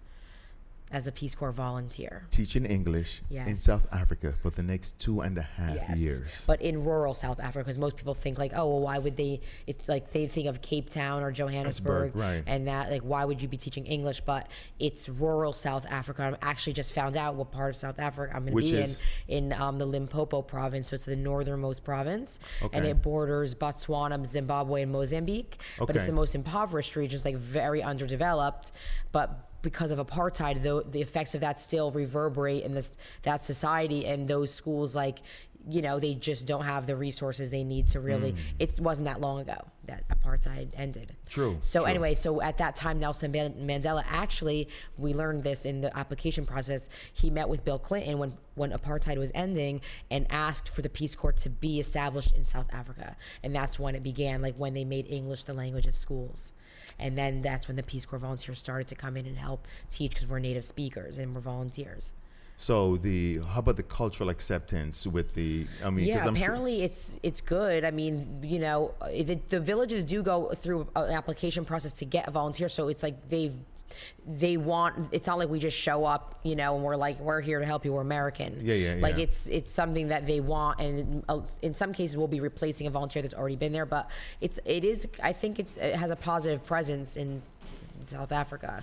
as 0.93 1.07
a 1.07 1.13
Peace 1.13 1.35
Corps 1.35 1.53
volunteer. 1.53 2.27
teaching 2.31 2.65
English 2.65 3.23
in 3.31 3.57
South 3.57 3.87
Africa 3.93 4.33
for 4.43 4.51
the 4.51 4.63
next 4.63 4.99
two 4.99 5.21
and 5.21 5.39
a 5.39 5.43
half 5.43 5.97
years. 5.97 6.45
But 6.47 6.61
in 6.63 6.85
rural 6.85 7.15
South 7.15 7.41
Africa, 7.41 7.65
because 7.65 7.79
most 7.79 7.97
people 7.97 8.15
think 8.15 8.39
like, 8.39 8.53
oh, 8.55 8.67
well, 8.69 8.81
why 8.81 8.99
would 8.99 9.17
they? 9.17 9.41
It's 9.67 9.89
like 9.89 10.13
they 10.13 10.27
think 10.27 10.47
of 10.49 10.61
Cape 10.61 10.91
Town 10.91 11.23
or 11.23 11.31
Johannesburg, 11.33 12.17
right. 12.17 12.43
And 12.47 12.69
that 12.69 12.91
like, 12.91 13.03
why 13.03 13.25
would 13.25 13.41
you 13.41 13.49
be 13.49 13.57
teaching 13.57 13.87
English? 13.87 14.21
But 14.21 14.49
it's 14.79 15.09
rural 15.09 15.53
South 15.53 15.87
Africa. 15.91 16.23
I'm 16.23 16.37
actually 16.43 16.73
just 16.73 16.93
found 16.93 17.17
out 17.17 17.35
what 17.35 17.51
part 17.53 17.71
of 17.71 17.77
South 17.77 17.99
Africa 17.99 18.33
I'm 18.35 18.45
going 18.45 18.57
to 18.57 18.63
be 18.63 18.79
is? 18.79 19.01
in 19.29 19.53
in 19.53 19.53
um, 19.61 19.79
the 19.79 19.87
Limpopo 19.87 20.43
province. 20.43 20.89
So 20.91 20.95
it's 20.95 21.05
the 21.05 21.17
northernmost 21.17 21.85
province, 21.85 22.41
and 22.73 22.85
it 22.85 23.03
borders 23.03 23.55
Botswana, 23.55 24.25
Zimbabwe, 24.27 24.83
and 24.83 24.93
Mozambique. 24.93 25.61
Okay. 25.79 25.87
But 25.87 25.97
it's 25.97 26.07
the 26.07 26.13
most 26.13 26.35
impoverished 26.35 26.97
region, 26.97 27.17
it's 27.17 27.25
like 27.25 27.37
very 27.37 27.83
underdeveloped, 27.83 28.73
but 29.13 29.50
because 29.63 29.91
of 29.91 29.99
apartheid, 29.99 30.63
though 30.63 30.81
the 30.83 31.01
effects 31.01 31.35
of 31.35 31.41
that 31.43 31.59
still 31.61 31.91
reverberate 31.91 32.63
in 32.65 32.75
this 32.75 32.93
that 33.23 33.45
society 33.45 34.07
and 34.07 34.27
those 34.29 34.53
schools 34.53 34.97
like 34.97 35.19
you 35.69 35.83
know 35.83 36.01
they 36.01 36.15
just 36.15 36.47
don't 36.47 36.65
have 36.65 36.87
the 36.87 36.97
resources 36.97 37.51
they 37.51 37.63
need 37.65 37.87
to 37.87 37.99
Mm. 37.99 38.05
really 38.05 38.35
it 38.59 38.81
wasn't 38.81 39.05
that 39.05 39.21
long 39.21 39.41
ago 39.41 39.59
that 39.85 40.05
apartheid 40.09 40.71
ended 40.75 41.15
True, 41.29 41.59
so 41.61 41.81
true. 41.81 41.89
anyway 41.91 42.15
so 42.15 42.41
at 42.41 42.57
that 42.57 42.77
time 42.77 42.99
nelson 42.99 43.31
mandela 43.31 44.03
actually 44.09 44.69
we 44.97 45.13
learned 45.13 45.45
this 45.45 45.67
in 45.67 45.83
the 45.83 45.95
application 45.95 46.47
process 46.47 46.89
he 47.13 47.29
met 47.29 47.47
with 47.47 47.63
bill 47.63 47.79
clinton 47.79 48.19
when 48.19 48.39
when 48.55 48.71
apartheid 48.71 49.19
was 49.19 49.31
ending 49.35 49.83
and 50.11 50.27
asked 50.31 50.67
for 50.71 50.81
the 50.81 50.89
peace 50.89 51.15
corps 51.15 51.33
to 51.33 51.51
be 51.51 51.79
established 51.79 52.35
in 52.35 52.43
south 52.43 52.69
africa 52.73 53.15
and 53.43 53.55
that's 53.55 53.79
when 53.79 53.95
it 53.95 54.03
began 54.03 54.41
like 54.41 54.57
when 54.57 54.73
they 54.73 54.85
made 54.85 55.07
english 55.11 55.45
the 55.45 55.53
language 55.53 55.87
of 55.87 55.95
schools 55.95 56.55
and 56.99 57.17
then 57.17 57.43
that's 57.43 57.69
when 57.69 57.77
the 57.77 57.83
peace 57.83 58.05
corps 58.07 58.19
volunteers 58.19 58.59
started 58.59 58.89
to 58.89 58.95
come 58.95 59.17
in 59.17 59.27
and 59.27 59.37
help 59.39 59.67
teach 59.91 60.13
because 60.13 60.27
we're 60.29 60.39
native 60.39 60.65
speakers 60.65 61.19
and 61.19 61.35
we're 61.35 61.41
volunteers 61.41 62.13
So 62.57 62.97
the 62.99 63.39
how 63.53 63.61
about 63.61 63.77
the 63.77 63.83
cultural 64.01 64.29
acceptance 64.29 65.07
with 65.07 65.35
the? 65.35 65.67
I 65.83 65.89
mean 65.91 66.05
Yeah, 66.07 66.19
I'm 66.19 66.35
sure- 66.35 66.45
apparently 66.45 66.83
it's 66.83 67.19
it's 67.23 67.41
good. 67.41 67.85
I 67.87 67.91
mean, 67.91 68.41
you 68.43 68.59
know, 68.59 68.93
the, 69.29 69.37
the 69.49 69.61
villages 69.61 70.05
do 70.05 70.23
go 70.23 70.53
through 70.63 70.87
an 70.95 71.11
application 71.21 71.65
process 71.65 71.93
to 71.95 72.05
get 72.05 72.29
a 72.29 72.31
volunteer, 72.31 72.69
so 72.69 72.89
it's 72.89 73.03
like 73.03 73.17
they've 73.31 73.55
they 74.27 74.57
want. 74.57 75.09
It's 75.13 75.27
not 75.27 75.39
like 75.39 75.49
we 75.49 75.59
just 75.59 75.77
show 75.77 76.05
up, 76.05 76.41
you 76.43 76.57
know, 76.57 76.75
and 76.75 76.85
we're 76.85 76.97
like 76.97 77.19
we're 77.21 77.41
here 77.41 77.59
to 77.59 77.67
help 77.67 77.85
you. 77.85 77.93
We're 77.93 78.01
American. 78.01 78.59
Yeah, 78.63 78.75
yeah, 78.75 78.97
Like 79.01 79.17
yeah. 79.17 79.25
it's 79.25 79.47
it's 79.47 79.73
something 79.73 80.09
that 80.09 80.27
they 80.27 80.41
want, 80.41 80.81
and 80.81 81.25
uh, 81.29 81.41
in 81.63 81.75
some 81.75 81.93
cases 81.93 82.17
we'll 82.17 82.29
be 82.29 82.41
replacing 82.41 82.87
a 82.87 82.91
volunteer 82.91 83.23
that's 83.23 83.35
already 83.35 83.57
been 83.57 83.73
there. 83.73 83.87
But 83.87 84.11
it's 84.41 84.59
it 84.65 84.85
is. 84.85 85.09
I 85.23 85.33
think 85.33 85.59
it's 85.59 85.77
it 85.77 85.97
has 85.97 86.11
a 86.11 86.17
positive 86.17 86.65
presence 86.65 87.17
in 87.17 87.43
South 88.07 88.33
Africa. 88.33 88.83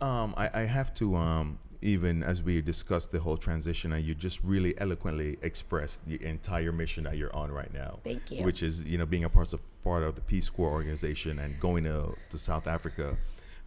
Um, 0.00 0.34
I, 0.36 0.50
I 0.52 0.60
have 0.60 0.92
to 0.94 1.16
um, 1.16 1.58
even 1.82 2.22
as 2.22 2.42
we 2.42 2.60
discussed 2.60 3.12
the 3.12 3.20
whole 3.20 3.36
transition, 3.36 3.92
and 3.92 4.04
you 4.04 4.14
just 4.14 4.42
really 4.42 4.78
eloquently 4.78 5.38
expressed 5.42 6.06
the 6.06 6.22
entire 6.24 6.72
mission 6.72 7.04
that 7.04 7.16
you're 7.16 7.34
on 7.34 7.50
right 7.50 7.72
now. 7.72 7.98
Thank 8.04 8.30
you. 8.30 8.44
Which 8.44 8.62
is 8.62 8.84
you 8.84 8.98
know 8.98 9.06
being 9.06 9.24
a 9.24 9.28
part 9.28 9.52
of 9.52 9.60
part 9.84 10.02
of 10.02 10.16
the 10.16 10.20
Peace 10.20 10.50
Corps 10.50 10.70
organization 10.70 11.38
and 11.38 11.58
going 11.60 11.84
to, 11.84 12.16
to 12.30 12.38
South 12.38 12.66
Africa. 12.66 13.16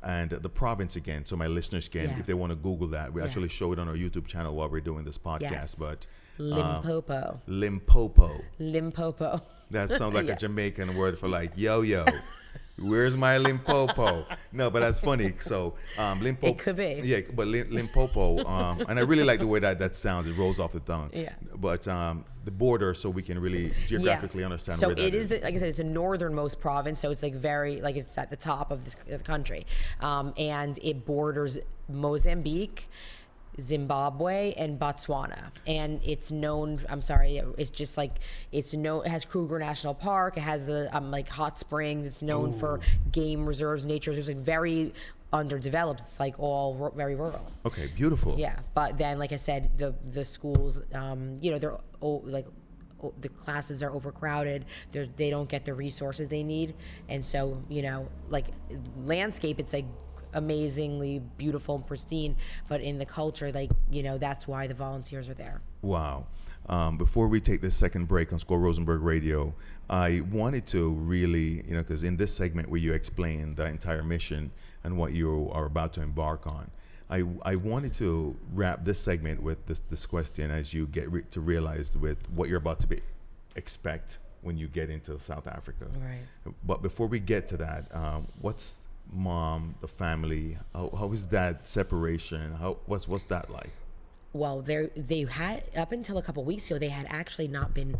And 0.01 0.29
the 0.31 0.49
province 0.49 0.95
again, 0.95 1.25
so 1.25 1.35
my 1.35 1.47
listeners 1.47 1.89
can, 1.89 2.09
Yeah. 2.09 2.19
if 2.19 2.25
they 2.25 2.33
want 2.33 2.51
to 2.51 2.55
Google 2.55 2.87
that, 2.89 3.11
we 3.13 3.21
Yeah. 3.21 3.27
actually 3.27 3.49
show 3.49 3.73
it 3.73 3.79
on 3.79 3.87
our 3.89 3.95
YouTube 3.95 4.27
channel 4.27 4.55
while 4.55 4.69
we're 4.69 4.79
doing 4.79 5.03
this 5.03 5.17
podcast. 5.17 5.41
Yes. 5.51 5.75
But 5.75 6.07
Limpopo, 6.37 7.13
uh, 7.13 7.37
Limpopo, 7.47 8.41
Limpopo. 8.59 9.41
that 9.71 9.89
sounds 9.89 10.13
like 10.15 10.25
Yeah. 10.27 10.33
a 10.35 10.37
Jamaican 10.37 10.95
word 10.95 11.17
for 11.19 11.27
like 11.27 11.51
yo 11.57 11.81
yo. 11.81 12.05
Where's 12.81 13.17
my 13.17 13.37
Limpopo? 13.37 14.25
No, 14.51 14.69
but 14.69 14.81
that's 14.81 14.99
funny. 14.99 15.33
So 15.39 15.75
um, 15.97 16.21
Limpopo. 16.21 16.53
It 16.53 16.57
could 16.57 16.75
be. 16.75 17.01
Yeah, 17.03 17.21
but 17.33 17.47
Lim- 17.47 17.69
Limpopo, 17.69 18.43
um, 18.45 18.81
and 18.87 18.97
I 18.97 19.03
really 19.03 19.23
like 19.23 19.39
the 19.39 19.47
way 19.47 19.59
that 19.59 19.79
that 19.79 19.95
sounds. 19.95 20.27
It 20.27 20.33
rolls 20.33 20.59
off 20.59 20.71
the 20.71 20.79
tongue. 20.79 21.09
Yeah. 21.13 21.33
But 21.55 21.87
um, 21.87 22.25
the 22.45 22.51
border, 22.51 22.93
so 22.93 23.09
we 23.09 23.21
can 23.21 23.39
really 23.39 23.71
geographically 23.87 24.43
understand 24.43 24.79
so 24.79 24.87
where 24.87 24.97
it 24.97 25.13
is, 25.13 25.31
is. 25.31 25.39
the, 25.39 25.45
like 25.45 25.53
I 25.53 25.57
said, 25.57 25.69
it's 25.69 25.77
the 25.77 25.83
northernmost 25.83 26.59
province, 26.59 26.99
so 26.99 27.11
it's 27.11 27.23
like 27.23 27.35
very 27.35 27.81
like 27.81 27.95
it's 27.95 28.17
at 28.17 28.29
the 28.29 28.37
top 28.37 28.71
of 28.71 28.85
this 28.85 28.95
of 29.09 29.19
the 29.19 29.25
country, 29.25 29.65
um, 30.01 30.33
and 30.37 30.79
it 30.81 31.05
borders 31.05 31.59
Mozambique. 31.87 32.89
Zimbabwe 33.59 34.53
and 34.57 34.79
Botswana, 34.79 35.51
and 35.67 36.01
it's 36.03 36.31
known. 36.31 36.81
I'm 36.89 37.01
sorry, 37.01 37.41
it's 37.57 37.71
just 37.71 37.97
like 37.97 38.19
it's 38.51 38.73
known. 38.73 39.05
It 39.05 39.09
has 39.09 39.25
Kruger 39.25 39.59
National 39.59 39.93
Park. 39.93 40.37
It 40.37 40.41
has 40.41 40.65
the 40.65 40.95
um, 40.95 41.11
like 41.11 41.29
hot 41.29 41.59
springs. 41.59 42.07
It's 42.07 42.21
known 42.21 42.57
for 42.57 42.79
game 43.11 43.45
reserves, 43.45 43.85
nature 43.85 44.11
reserves. 44.11 44.27
Like 44.27 44.37
very 44.37 44.93
underdeveloped. 45.31 46.01
It's 46.01 46.19
like 46.19 46.39
all 46.39 46.75
ru- 46.75 46.93
very 46.95 47.15
rural. 47.15 47.45
okay, 47.65 47.87
beautiful. 47.95 48.35
Yeah, 48.37 48.59
but 48.73 48.97
then, 48.97 49.19
like 49.19 49.31
I 49.31 49.37
said, 49.37 49.77
the 49.77 49.93
the 50.09 50.25
schools, 50.25 50.81
um, 50.93 51.37
you 51.41 51.51
know, 51.51 51.59
they're 51.59 51.77
oh, 52.01 52.21
like 52.25 52.47
oh, 53.03 53.13
the 53.21 53.29
classes 53.29 53.83
are 53.83 53.91
overcrowded. 53.91 54.65
They're, 54.91 55.07
they 55.15 55.29
don't 55.29 55.49
get 55.49 55.65
the 55.65 55.73
resources 55.73 56.27
they 56.27 56.43
need, 56.43 56.75
and 57.07 57.25
so 57.25 57.61
you 57.69 57.81
know, 57.81 58.09
like 58.29 58.47
landscape, 59.05 59.59
it's 59.59 59.73
like 59.73 59.85
amazingly 60.33 61.21
beautiful 61.37 61.75
and 61.75 61.85
pristine. 61.85 62.35
But 62.67 62.81
in 62.81 62.97
the 62.97 63.05
culture, 63.05 63.51
like 63.51 63.71
you 63.89 64.03
know, 64.03 64.17
that's 64.17 64.47
why 64.47 64.67
the 64.67 64.73
volunteers 64.73 65.29
are 65.29 65.33
there. 65.33 65.61
Wow. 65.81 66.27
Um, 66.67 66.97
before 66.97 67.27
we 67.27 67.41
take 67.41 67.61
this 67.61 67.75
second 67.75 68.07
break 68.07 68.31
on 68.31 68.37
Score 68.37 68.59
Rosenberg 68.59 69.01
Radio, 69.01 69.55
I 69.89 70.21
wanted 70.31 70.67
to 70.67 70.89
really, 70.89 71.63
you 71.67 71.73
know, 71.73 71.79
because 71.79 72.03
in 72.03 72.15
this 72.15 72.31
segment 72.31 72.69
where 72.69 72.79
you 72.79 72.93
explain 72.93 73.55
the 73.55 73.65
entire 73.65 74.03
mission 74.03 74.51
and 74.83 74.95
what 74.95 75.13
you 75.13 75.49
are 75.51 75.65
about 75.65 75.93
to 75.93 76.01
embark 76.01 76.45
on, 76.45 76.69
I, 77.09 77.23
I 77.43 77.55
wanted 77.55 77.93
to 77.95 78.37
wrap 78.53 78.85
this 78.85 78.99
segment 78.99 79.41
with 79.41 79.65
this, 79.65 79.79
this 79.89 80.05
question 80.05 80.51
as 80.51 80.71
you 80.71 80.85
get 80.85 81.11
re- 81.11 81.23
to 81.31 81.41
realize 81.41 81.97
with 81.97 82.29
what 82.29 82.49
you're 82.49 82.59
about 82.59 82.79
to 82.81 82.87
be 82.87 83.01
expect 83.55 84.19
when 84.41 84.57
you 84.57 84.67
get 84.67 84.91
into 84.91 85.19
South 85.19 85.47
Africa. 85.47 85.87
Right. 85.97 86.53
But 86.63 86.83
before 86.83 87.07
we 87.07 87.19
get 87.19 87.47
to 87.49 87.57
that, 87.57 87.93
um, 87.93 88.27
what's 88.41 88.81
mom, 89.11 89.75
the 89.81 89.87
family? 89.87 90.57
How, 90.73 90.89
how 90.97 91.11
is 91.11 91.27
that 91.27 91.67
separation? 91.67 92.53
How 92.53 92.77
what's 92.85 93.07
what's 93.07 93.25
that 93.25 93.49
like? 93.49 93.71
well 94.33 94.61
they 94.61 94.89
they 94.95 95.23
had 95.23 95.63
up 95.75 95.91
until 95.91 96.17
a 96.17 96.21
couple 96.21 96.43
weeks 96.43 96.69
ago 96.69 96.77
they 96.77 96.89
had 96.89 97.07
actually 97.09 97.47
not 97.47 97.73
been 97.73 97.97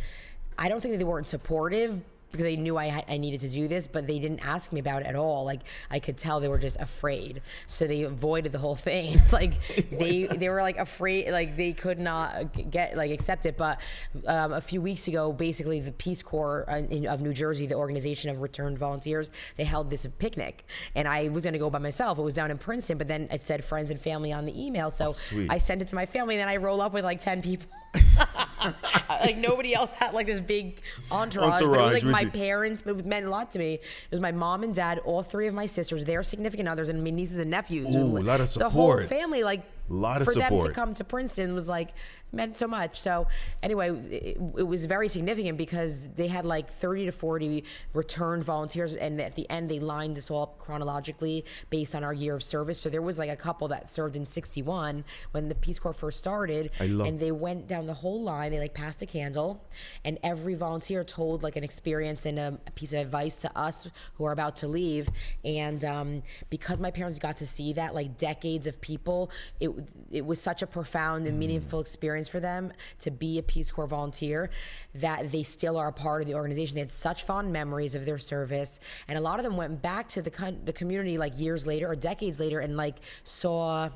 i 0.57 0.69
don't 0.69 0.81
think 0.81 0.91
that 0.93 0.99
they 0.99 1.03
weren't 1.03 1.27
supportive 1.27 2.03
because 2.31 2.43
they 2.43 2.55
knew 2.55 2.77
I, 2.77 3.03
I 3.07 3.17
needed 3.17 3.39
to 3.41 3.49
do 3.49 3.67
this 3.67 3.87
but 3.87 4.07
they 4.07 4.19
didn't 4.19 4.39
ask 4.39 4.71
me 4.71 4.79
about 4.79 5.01
it 5.03 5.07
at 5.07 5.15
all. 5.15 5.45
Like 5.45 5.61
i 5.89 5.99
could 5.99 6.17
tell 6.17 6.39
they 6.39 6.47
were 6.47 6.59
just 6.59 6.79
afraid. 6.79 7.41
So 7.67 7.87
they 7.87 8.03
avoided 8.03 8.51
the 8.51 8.59
whole 8.59 8.75
thing. 8.75 9.13
It's 9.15 9.33
like 9.41 9.53
they 9.89 10.25
they 10.25 10.49
were 10.49 10.61
like 10.61 10.77
afraid 10.77 11.31
like 11.31 11.57
they 11.57 11.73
could 11.73 11.99
not 11.99 12.71
get 12.71 12.95
like 12.97 13.11
accept 13.11 13.45
it. 13.45 13.57
But 13.57 13.79
um, 14.27 14.53
a 14.53 14.61
few 14.61 14.81
weeks 14.81 15.07
ago 15.07 15.31
basically 15.31 15.79
the 15.79 15.91
peace 15.91 16.23
corps 16.23 16.65
uh, 16.69 16.77
in, 16.77 17.07
of 17.07 17.21
new 17.21 17.33
jersey 17.33 17.67
the 17.67 17.75
organization 17.75 18.29
of 18.29 18.41
returned 18.41 18.77
volunteers 18.77 19.31
they 19.57 19.63
held 19.63 19.89
this 19.89 20.05
picnic. 20.17 20.65
And 20.95 21.07
i 21.07 21.29
was 21.29 21.43
going 21.43 21.53
to 21.53 21.59
go 21.59 21.69
by 21.69 21.79
myself. 21.79 22.19
It 22.19 22.23
was 22.23 22.33
down 22.33 22.51
in 22.51 22.57
princeton 22.57 22.97
but 22.97 23.07
then 23.07 23.27
it 23.31 23.41
said 23.41 23.63
friends 23.63 23.91
and 23.91 23.99
family 23.99 24.31
on 24.31 24.45
the 24.45 24.65
email. 24.65 24.89
So 24.89 25.13
sweet. 25.13 25.49
I 25.49 25.57
sent 25.57 25.81
it 25.81 25.87
to 25.89 25.95
my 25.95 26.05
family, 26.05 26.35
and 26.35 26.41
then 26.41 26.47
I 26.47 26.57
roll 26.57 26.81
up 26.81 26.93
with 26.93 27.03
like 27.03 27.19
ten 27.19 27.41
people. 27.41 27.69
like 29.09 29.37
nobody 29.37 29.73
else 29.73 29.91
had 29.91 30.13
like 30.13 30.27
this 30.27 30.39
big 30.39 30.81
entourage. 31.11 31.61
but 31.61 31.63
it 31.63 31.69
was 31.69 31.93
like 31.93 32.03
my 32.03 32.21
you. 32.21 32.31
parents. 32.31 32.81
But 32.81 32.97
it 32.97 33.05
meant 33.05 33.25
a 33.25 33.29
lot 33.29 33.51
to 33.51 33.59
me. 33.59 33.73
It 33.75 34.11
was 34.11 34.21
my 34.21 34.31
mom 34.31 34.63
and 34.63 34.73
dad, 34.73 34.99
all 34.99 35.23
three 35.23 35.47
of 35.47 35.53
my 35.53 35.65
sisters, 35.65 36.05
their 36.05 36.23
significant 36.23 36.67
others, 36.67 36.89
and 36.89 37.03
my 37.03 37.09
nieces 37.09 37.39
and 37.39 37.49
nephews. 37.49 37.93
Ooh, 37.95 38.17
a 38.17 38.19
lot 38.19 38.41
of 38.41 38.49
support. 38.49 38.71
The 38.71 38.79
whole 38.79 39.03
family, 39.03 39.43
like 39.43 39.63
Lot 39.89 40.21
of 40.21 40.25
for 40.25 40.33
them 40.35 40.51
to 40.61 40.71
come 40.73 40.93
to 40.93 41.03
Princeton 41.03 41.53
was 41.53 41.67
like 41.67 41.89
meant 42.31 42.55
so 42.55 42.67
much. 42.67 42.99
So 42.99 43.27
anyway, 43.63 43.89
it, 43.89 44.37
it 44.57 44.67
was 44.67 44.85
very 44.85 45.09
significant 45.09 45.57
because 45.57 46.09
they 46.09 46.27
had 46.27 46.45
like 46.45 46.69
30 46.69 47.05
to 47.05 47.11
40 47.11 47.63
returned 47.93 48.43
volunteers, 48.43 48.95
and 48.95 49.19
at 49.19 49.35
the 49.35 49.49
end 49.49 49.69
they 49.69 49.79
lined 49.79 50.15
this 50.15 50.29
all 50.29 50.43
up 50.43 50.59
chronologically 50.59 51.43
based 51.69 51.95
on 51.95 52.03
our 52.03 52.13
year 52.13 52.35
of 52.35 52.43
service. 52.43 52.79
So 52.79 52.89
there 52.89 53.01
was 53.01 53.17
like 53.17 53.29
a 53.31 53.35
couple 53.35 53.67
that 53.69 53.89
served 53.89 54.15
in 54.15 54.25
61 54.25 55.03
when 55.31 55.49
the 55.49 55.55
Peace 55.55 55.79
Corps 55.79 55.93
first 55.93 56.19
started, 56.19 56.69
I 56.79 56.85
love- 56.85 57.07
and 57.07 57.19
they 57.19 57.31
went 57.31 57.67
down 57.67 57.87
the 57.87 57.95
whole 57.95 58.21
line. 58.21 58.51
They 58.51 58.59
like 58.59 58.73
passed 58.75 59.01
a 59.01 59.05
candle, 59.07 59.65
and 60.05 60.19
every 60.23 60.53
volunteer 60.53 61.03
told 61.03 61.41
like 61.41 61.55
an 61.55 61.63
experience 61.63 62.25
and 62.27 62.37
a, 62.37 62.59
a 62.67 62.71
piece 62.71 62.93
of 62.93 62.99
advice 62.99 63.37
to 63.37 63.57
us 63.57 63.87
who 64.15 64.25
are 64.25 64.31
about 64.31 64.55
to 64.57 64.67
leave. 64.67 65.09
And 65.43 65.83
um, 65.83 66.23
because 66.51 66.79
my 66.79 66.91
parents 66.91 67.17
got 67.17 67.37
to 67.37 67.47
see 67.47 67.73
that, 67.73 67.95
like 67.95 68.17
decades 68.17 68.67
of 68.67 68.79
people, 68.81 69.31
it 69.59 69.78
it 70.11 70.25
was 70.25 70.41
such 70.41 70.61
a 70.61 70.67
profound 70.67 71.27
and 71.27 71.39
meaningful 71.39 71.79
mm. 71.79 71.81
experience 71.81 72.27
for 72.27 72.39
them 72.39 72.71
to 72.99 73.11
be 73.11 73.37
a 73.37 73.43
Peace 73.43 73.71
Corps 73.71 73.87
volunteer 73.87 74.49
that 74.95 75.31
they 75.31 75.43
still 75.43 75.77
are 75.77 75.89
a 75.89 75.93
part 75.93 76.21
of 76.21 76.27
the 76.27 76.33
organization. 76.33 76.75
They 76.75 76.81
had 76.81 76.91
such 76.91 77.23
fond 77.23 77.53
memories 77.53 77.93
of 77.95 78.05
their 78.05 78.17
service, 78.17 78.79
and 79.07 79.17
a 79.17 79.21
lot 79.21 79.39
of 79.39 79.43
them 79.45 79.55
went 79.55 79.81
back 79.81 80.09
to 80.09 80.21
the 80.21 80.31
con- 80.31 80.61
the 80.65 80.73
community 80.73 81.17
like 81.17 81.37
years 81.39 81.67
later 81.67 81.87
or 81.89 81.95
decades 81.95 82.39
later, 82.39 82.59
and 82.59 82.75
like 82.75 82.95
saw 83.23 83.89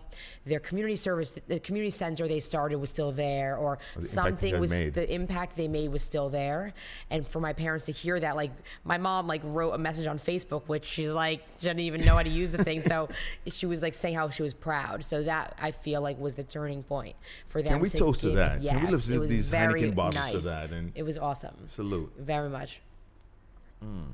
their 0.46 0.60
community 0.60 0.96
service, 0.96 1.32
the 1.48 1.60
community 1.60 1.90
center 1.90 2.28
they 2.28 2.40
started 2.40 2.78
was 2.78 2.90
still 2.90 3.12
there, 3.12 3.58
or 3.58 3.80
the 3.96 4.02
something 4.04 4.60
was 4.60 4.70
made. 4.72 4.94
the 4.94 5.12
impact 5.12 5.58
they 5.58 5.68
made 5.68 5.92
was 5.92 6.04
still 6.04 6.30
there. 6.30 6.74
And 7.10 7.26
for 7.26 7.40
my 7.40 7.54
parents 7.54 7.86
to 7.88 7.92
hear 7.92 8.20
that, 8.20 8.36
like 8.36 8.52
my 8.84 8.98
mom 8.98 9.26
like 9.28 9.42
wrote 9.44 9.72
a 9.72 9.78
message 9.78 10.06
on 10.06 10.20
Facebook, 10.20 10.64
which 10.68 10.86
she's 10.86 11.12
like 11.12 11.44
she 11.60 11.68
didn't 11.68 11.80
even 11.82 12.06
know 12.06 12.16
how 12.16 12.24
to 12.24 12.30
use 12.30 12.52
the 12.52 12.64
thing, 12.64 12.82
so 12.82 13.10
she 13.48 13.66
was 13.66 13.82
like 13.82 13.96
saying 13.96 14.16
how 14.16 14.30
she 14.30 14.44
was 14.44 14.54
proud. 14.54 15.04
So 15.04 15.24
that 15.24 15.58
I 15.62 15.72
feel 15.72 16.02
like 16.02 16.20
was 16.20 16.36
the 16.36 16.44
turning 16.44 16.84
point 16.84 17.16
for 17.50 17.62
them. 17.64 17.74
Can 17.74 17.82
we 17.82 17.90
to 17.90 17.98
toast 17.98 18.22
to 18.22 18.28
give- 18.28 18.36
that? 18.36 18.62
Can 18.62 18.86
we 18.86 18.92
Yes, 18.92 19.10
lift 19.10 19.30
these 19.30 19.50
Heineken 19.52 19.96
bottles 19.96 20.16
to 20.28 20.34
nice. 20.34 20.44
that 20.46 20.72
it 20.96 21.04
was 21.04 21.18
awesome. 21.18 21.56
Salute. 21.68 22.12
Very 22.18 22.50
much. 22.50 22.82
Mm. 23.84 24.14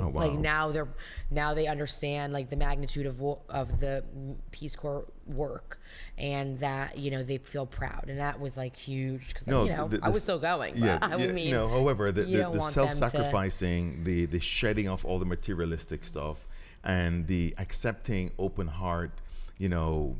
Oh 0.00 0.08
wow. 0.08 0.22
Like 0.22 0.38
now 0.38 0.70
they're 0.70 0.88
now 1.30 1.52
they 1.52 1.66
understand 1.66 2.32
like 2.32 2.48
the 2.48 2.56
magnitude 2.56 3.04
of 3.04 3.20
of 3.50 3.80
the 3.80 4.04
Peace 4.50 4.74
Corps 4.74 5.04
work, 5.26 5.80
and 6.16 6.58
that 6.60 6.96
you 6.96 7.10
know 7.10 7.22
they 7.22 7.36
feel 7.36 7.66
proud, 7.66 8.06
and 8.08 8.18
that 8.18 8.40
was 8.40 8.56
like 8.56 8.74
huge 8.74 9.28
because 9.28 9.46
you 9.46 9.52
know 9.52 9.88
the- 9.88 10.00
I 10.02 10.08
was 10.08 10.22
still 10.22 10.38
going. 10.38 10.78
Yeah, 10.78 10.98
I 11.02 11.16
yeah, 11.16 11.32
mean, 11.32 11.50
no. 11.50 11.68
However, 11.68 12.10
the, 12.10 12.22
the, 12.22 12.30
the 12.30 12.38
them 12.38 12.52
to- 12.54 12.62
self-sacrificing, 12.62 14.04
the 14.04 14.24
the 14.24 14.40
shedding 14.40 14.88
of 14.88 15.04
all 15.04 15.18
the 15.18 15.26
materialistic 15.26 16.06
stuff, 16.06 16.46
and 16.82 17.26
the 17.26 17.54
accepting 17.58 18.30
open 18.38 18.68
heart, 18.68 19.10
you 19.58 19.68
know, 19.68 20.16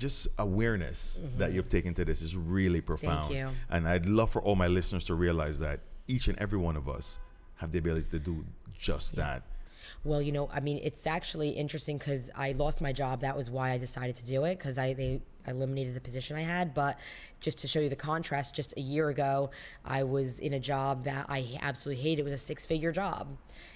just 0.00 0.26
awareness 0.38 1.20
mm-hmm. 1.22 1.38
that 1.38 1.52
you've 1.52 1.68
taken 1.68 1.94
to 1.94 2.04
this 2.04 2.22
is 2.22 2.36
really 2.36 2.80
profound. 2.80 3.32
you. 3.34 3.50
And 3.68 3.86
I'd 3.86 4.06
love 4.06 4.30
for 4.30 4.42
all 4.42 4.56
my 4.56 4.66
listeners 4.66 5.04
to 5.04 5.14
realize 5.14 5.60
that 5.60 5.80
each 6.08 6.26
and 6.28 6.36
every 6.38 6.58
one 6.58 6.76
of 6.76 6.88
us 6.88 7.20
have 7.56 7.70
the 7.70 7.78
ability 7.78 8.08
to 8.10 8.18
do 8.18 8.44
just 8.76 9.14
that. 9.16 9.42
Well, 10.02 10.22
you 10.22 10.32
know, 10.32 10.48
I 10.52 10.60
mean, 10.60 10.80
it's 10.82 11.06
actually 11.06 11.50
interesting 11.50 11.98
because 11.98 12.30
I 12.34 12.52
lost 12.52 12.80
my 12.80 12.92
job. 12.92 13.20
That 13.20 13.36
was 13.36 13.50
why 13.50 13.72
I 13.72 13.78
decided 13.78 14.16
to 14.16 14.24
do 14.24 14.44
it 14.44 14.56
because 14.58 14.78
I 14.78 14.94
they 14.94 15.20
eliminated 15.46 15.94
the 15.94 16.00
position 16.00 16.36
I 16.36 16.42
had. 16.42 16.74
But 16.74 16.98
just 17.40 17.58
to 17.58 17.68
show 17.68 17.80
you 17.80 17.88
the 17.88 17.96
contrast, 17.96 18.54
just 18.54 18.74
a 18.76 18.80
year 18.80 19.08
ago, 19.08 19.50
I 19.84 20.02
was 20.04 20.38
in 20.38 20.52
a 20.54 20.60
job 20.60 21.04
that 21.04 21.26
I 21.28 21.58
absolutely 21.62 22.02
hated. 22.02 22.20
It 22.20 22.24
was 22.24 22.32
a 22.32 22.36
six 22.38 22.64
figure 22.66 22.92
job, 22.92 23.28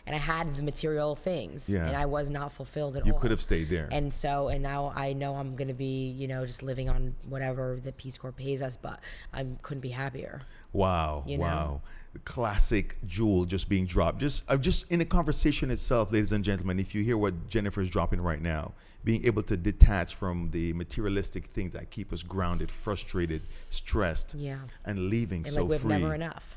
and 0.06 0.14
I 0.14 0.18
had 0.18 0.54
the 0.56 0.62
material 0.62 1.16
things, 1.16 1.68
Yeah. 1.68 1.86
and 1.86 1.96
I 1.96 2.06
was 2.06 2.28
not 2.28 2.52
fulfilled 2.52 2.96
at 2.96 3.06
You 3.06 3.12
all. 3.12 3.18
You 3.18 3.22
could 3.22 3.30
have 3.30 3.42
stayed 3.42 3.68
there. 3.68 3.88
And 3.90 4.12
so, 4.12 4.48
and 4.48 4.62
now 4.62 4.92
I 4.94 5.12
know 5.12 5.34
I'm 5.34 5.56
going 5.56 5.68
to 5.68 5.74
be, 5.74 6.10
you 6.10 6.28
know, 6.28 6.44
just 6.46 6.62
living 6.62 6.88
on 6.88 7.14
whatever 7.28 7.78
the 7.82 7.92
Peace 7.92 8.18
Corps 8.18 8.32
pays 8.32 8.60
us, 8.62 8.76
but 8.76 9.00
I 9.32 9.44
couldn't 9.62 9.80
be 9.82 9.90
happier. 9.90 10.40
Wow! 10.72 11.24
You 11.26 11.38
know? 11.38 11.44
wow! 11.44 11.80
Classic 12.24 12.96
jewel 13.06 13.44
just 13.44 13.68
being 13.68 13.86
dropped. 13.86 14.18
Just, 14.18 14.44
I'm 14.48 14.60
just 14.62 14.90
in 14.90 14.98
the 15.00 15.04
conversation 15.04 15.70
itself, 15.70 16.12
ladies 16.12 16.32
and 16.32 16.44
gentlemen. 16.44 16.78
If 16.78 16.94
you 16.94 17.02
hear 17.02 17.18
what 17.18 17.48
Jennifer's 17.48 17.90
dropping 17.90 18.20
right 18.20 18.40
now, 18.40 18.72
being 19.02 19.24
able 19.26 19.42
to 19.42 19.56
detach 19.56 20.14
from 20.14 20.50
the 20.50 20.72
materialistic 20.74 21.46
things 21.46 21.72
that 21.74 21.90
keep 21.90 22.12
us 22.12 22.22
grounded, 22.22 22.70
frustrated, 22.70 23.42
stressed, 23.68 24.34
Yeah. 24.34 24.58
and 24.84 25.08
leaving 25.10 25.38
And 25.44 25.48
so 25.52 25.62
like, 25.62 25.70
we've 25.70 25.80
free. 25.80 25.90
never 25.98 26.14
enough, 26.14 26.56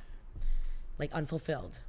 like 0.97 1.11
unfulfilled. 1.11 1.79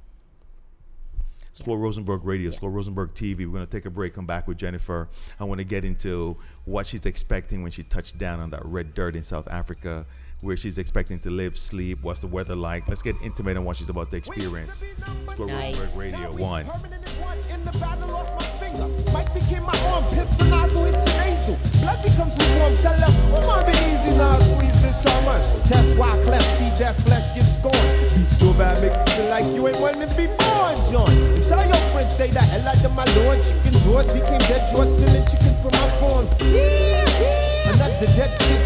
Explore 1.51 1.79
Rosenberg 1.79 2.23
Radio, 2.23 2.49
Explore 2.49 2.71
Rosenberg 2.71 3.13
TV. 3.13 3.39
We're 3.39 3.47
going 3.53 3.65
to 3.65 3.69
take 3.69 3.85
a 3.85 3.89
break, 3.89 4.13
come 4.13 4.25
back 4.25 4.47
with 4.47 4.57
Jennifer. 4.57 5.09
I 5.39 5.43
want 5.43 5.59
to 5.59 5.65
get 5.65 5.83
into 5.83 6.37
what 6.65 6.87
she's 6.87 7.05
expecting 7.05 7.63
when 7.63 7.71
she 7.71 7.83
touched 7.83 8.17
down 8.17 8.39
on 8.39 8.49
that 8.51 8.63
red 8.65 8.93
dirt 8.93 9.15
in 9.15 9.23
South 9.23 9.47
Africa, 9.49 10.05
where 10.41 10.55
she's 10.55 10.77
expecting 10.77 11.19
to 11.19 11.29
live, 11.29 11.57
sleep, 11.57 11.99
what's 12.01 12.21
the 12.21 12.27
weather 12.27 12.55
like. 12.55 12.87
Let's 12.87 13.01
get 13.01 13.15
intimate 13.21 13.57
on 13.57 13.65
what 13.65 13.75
she's 13.75 13.89
about 13.89 14.09
to 14.11 14.17
experience. 14.17 14.83
Explore 15.25 15.47
Nice. 15.47 15.77
Rosenberg 15.77 15.97
Radio 15.97 16.31
1. 16.31 16.65
One 16.65 17.37
in 17.51 17.65
the 17.65 17.71
battle, 17.73 18.07
lost 18.09 18.33
my 18.35 18.45
finger. 18.63 18.87
Mike 19.11 19.33
became 19.33 19.63
my 19.63 19.77
arm, 19.91 20.03
pistol 20.15 20.47
nozzle, 20.47 20.85
it's 20.85 21.03
a 21.03 21.17
nasal. 21.17 21.57
Blood 21.81 22.01
becomes 22.03 22.37
lukewarm, 22.39 22.75
tell 22.77 22.93
her, 22.93 23.11
come 23.35 23.49
on, 23.49 23.65
be 23.65 23.75
easy 23.91 24.15
now, 24.15 24.39
squeeze 24.39 24.81
this 24.81 25.03
shaman. 25.03 25.41
Test 25.67 25.97
why 25.97 26.11
cleft, 26.23 26.47
see 26.57 26.69
that 26.79 26.95
flesh 27.03 27.35
get 27.35 27.43
scorned. 27.43 27.75
Beat 28.15 28.29
so 28.39 28.53
bad, 28.53 28.81
make 28.81 28.95
you 28.95 29.15
feel 29.15 29.29
like 29.29 29.45
you 29.53 29.67
ain't 29.67 29.79
wanting 29.79 30.07
to 30.07 30.15
be 30.15 30.27
born, 30.39 30.75
John. 30.87 31.11
Tell 31.43 31.65
your 31.65 31.83
friends, 31.91 32.13
stay 32.13 32.31
the 32.31 32.39
hell 32.39 32.67
out 32.67 32.83
of 32.83 32.95
my 32.95 33.05
lord. 33.19 33.43
Chicken 33.43 33.75
George 33.83 34.07
became 34.07 34.39
dead 34.47 34.71
George, 34.71 34.87
stealing 34.87 35.27
chicken 35.27 35.53
from 35.59 35.75
my 35.75 35.89
farm. 35.99 36.25
Another 36.39 38.07
dead 38.15 38.39
pigeon. 38.39 38.58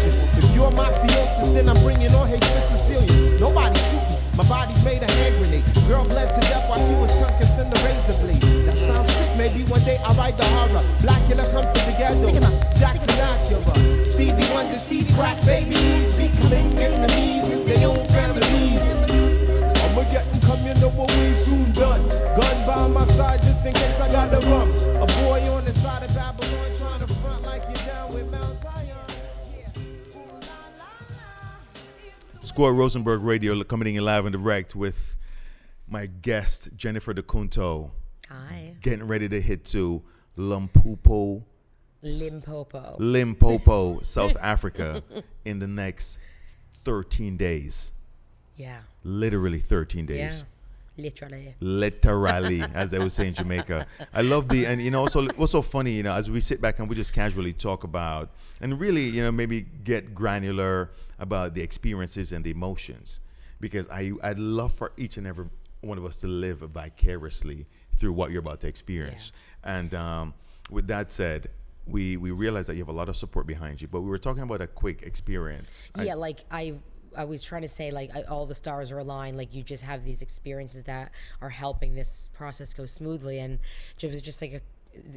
You're 0.54 0.70
mafiosis, 0.70 1.52
then 1.52 1.68
I'm 1.68 1.78
bringing 1.82 2.14
on 2.14 2.28
hatred 2.28 2.64
Sicilian. 2.64 3.40
Nobody 3.40 3.78
shoot 3.90 4.04
me. 4.08 4.16
My 4.36 4.44
body's 4.48 4.82
made 4.84 5.02
a 5.02 5.10
hand 5.10 5.34
grenade. 5.38 5.64
Girl 5.86 6.04
bled 6.04 6.28
to 6.34 6.40
death 6.48 6.68
while 6.68 6.78
she 6.86 6.94
was 6.94 7.10
tongue 7.20 7.36
kissing 7.38 7.68
the 7.70 7.78
razor 7.82 8.16
blade. 8.22 8.42
That 8.66 8.78
sounds 8.78 9.12
sick. 9.12 9.36
Maybe 9.36 9.64
one 9.64 9.82
day 9.82 9.98
I'll 10.04 10.14
write 10.14 10.36
the 10.36 10.44
horror. 10.44 10.82
Blackula 11.02 11.44
comes 11.52 11.70
to 11.74 11.80
the 11.86 11.94
ghetto. 11.98 12.30
Jackson 12.78 13.14
Acura. 13.18 14.06
Stevie 14.06 14.46
Wonder 14.54 14.74
sees 14.74 15.10
crack 15.14 15.38
babies 15.44 16.14
becoming 16.14 16.78
enemies 16.78 17.50
in 17.50 17.66
their 17.66 17.88
own 17.88 18.06
families. 18.14 18.82
I'ma 19.82 20.02
get 20.10 20.24
'em 20.32 20.40
come, 20.46 20.66
you 20.66 20.74
know 20.80 20.90
what 20.90 21.10
we 21.16 21.34
soon 21.34 21.70
done. 21.72 22.02
Gun 22.38 22.56
by 22.66 22.86
my 22.88 23.06
side 23.14 23.42
just 23.42 23.66
in 23.66 23.72
case 23.72 24.00
I 24.00 24.08
Score 32.54 32.72
Rosenberg 32.72 33.22
Radio 33.22 33.64
coming 33.64 33.96
in 33.96 34.04
live 34.04 34.26
and 34.26 34.32
direct 34.32 34.76
with 34.76 35.16
my 35.88 36.06
guest, 36.06 36.68
Jennifer 36.76 37.12
DeCunto, 37.12 37.90
Hi. 38.28 38.76
getting 38.80 39.08
ready 39.08 39.28
to 39.28 39.40
hit 39.40 39.64
to 39.64 40.00
Lumpopo, 40.38 41.42
Limpopo. 42.00 42.96
Limpopo, 43.00 44.00
South 44.02 44.36
Africa 44.40 45.02
in 45.44 45.58
the 45.58 45.66
next 45.66 46.20
13 46.74 47.36
days. 47.36 47.90
Yeah. 48.56 48.78
Literally 49.02 49.58
13 49.58 50.06
days. 50.06 50.16
Yeah. 50.16 50.42
Literally. 50.96 51.56
literally, 51.58 52.62
as 52.74 52.92
they 52.92 53.00
would 53.00 53.10
say 53.10 53.26
in 53.26 53.34
Jamaica. 53.34 53.88
I 54.12 54.22
love 54.22 54.48
the 54.48 54.64
and 54.64 54.80
you 54.80 54.92
know 54.92 55.00
also 55.00 55.26
what's 55.30 55.50
so 55.50 55.60
funny, 55.60 55.90
you 55.90 56.04
know, 56.04 56.14
as 56.14 56.30
we 56.30 56.40
sit 56.40 56.60
back 56.60 56.78
and 56.78 56.88
we 56.88 56.94
just 56.94 57.12
casually 57.12 57.52
talk 57.52 57.82
about 57.82 58.30
and 58.60 58.78
really, 58.78 59.08
you 59.08 59.22
know, 59.22 59.32
maybe 59.32 59.62
get 59.82 60.14
granular 60.14 60.92
about 61.24 61.54
the 61.56 61.62
experiences 61.62 62.32
and 62.34 62.44
the 62.44 62.50
emotions, 62.58 63.20
because 63.60 63.86
I 63.90 64.12
I'd 64.22 64.38
love 64.38 64.72
for 64.80 64.88
each 64.96 65.16
and 65.18 65.26
every 65.26 65.46
one 65.80 65.98
of 65.98 66.04
us 66.04 66.16
to 66.22 66.26
live 66.28 66.58
vicariously 66.58 67.66
through 67.98 68.12
what 68.12 68.30
you're 68.30 68.44
about 68.48 68.60
to 68.62 68.68
experience. 68.68 69.32
And 69.64 69.90
um, 69.94 70.34
with 70.70 70.86
that 70.88 71.12
said. 71.12 71.48
We, 71.86 72.16
we 72.16 72.30
realize 72.30 72.66
that 72.68 72.76
you 72.76 72.82
have 72.86 72.88
a 72.88 72.98
lot 73.02 73.10
of 73.10 73.16
support 73.24 73.46
behind 73.46 73.82
you, 73.82 73.88
but 73.88 74.00
we 74.00 74.08
were 74.08 74.22
talking 74.28 74.42
about 74.42 74.62
a 74.62 74.66
quick 74.66 75.02
experience. 75.02 75.90
I- 75.94 76.04
yeah, 76.04 76.14
like 76.14 76.40
I 76.50 76.64
I 77.14 77.24
was 77.24 77.42
trying 77.42 77.60
to 77.60 77.68
say 77.68 77.90
like 77.90 78.10
I, 78.16 78.22
all 78.22 78.46
the 78.46 78.54
stars 78.54 78.90
are 78.90 79.00
aligned 79.06 79.36
like 79.36 79.54
you 79.54 79.62
just 79.62 79.82
have 79.82 80.02
these 80.02 80.22
experiences 80.22 80.84
that 80.84 81.12
are 81.42 81.50
helping 81.50 81.94
this 81.94 82.28
process 82.32 82.72
go 82.72 82.86
smoothly 82.86 83.38
and 83.38 83.58
it 84.00 84.10
was 84.10 84.22
just 84.22 84.40
like 84.40 84.54
a 84.54 84.62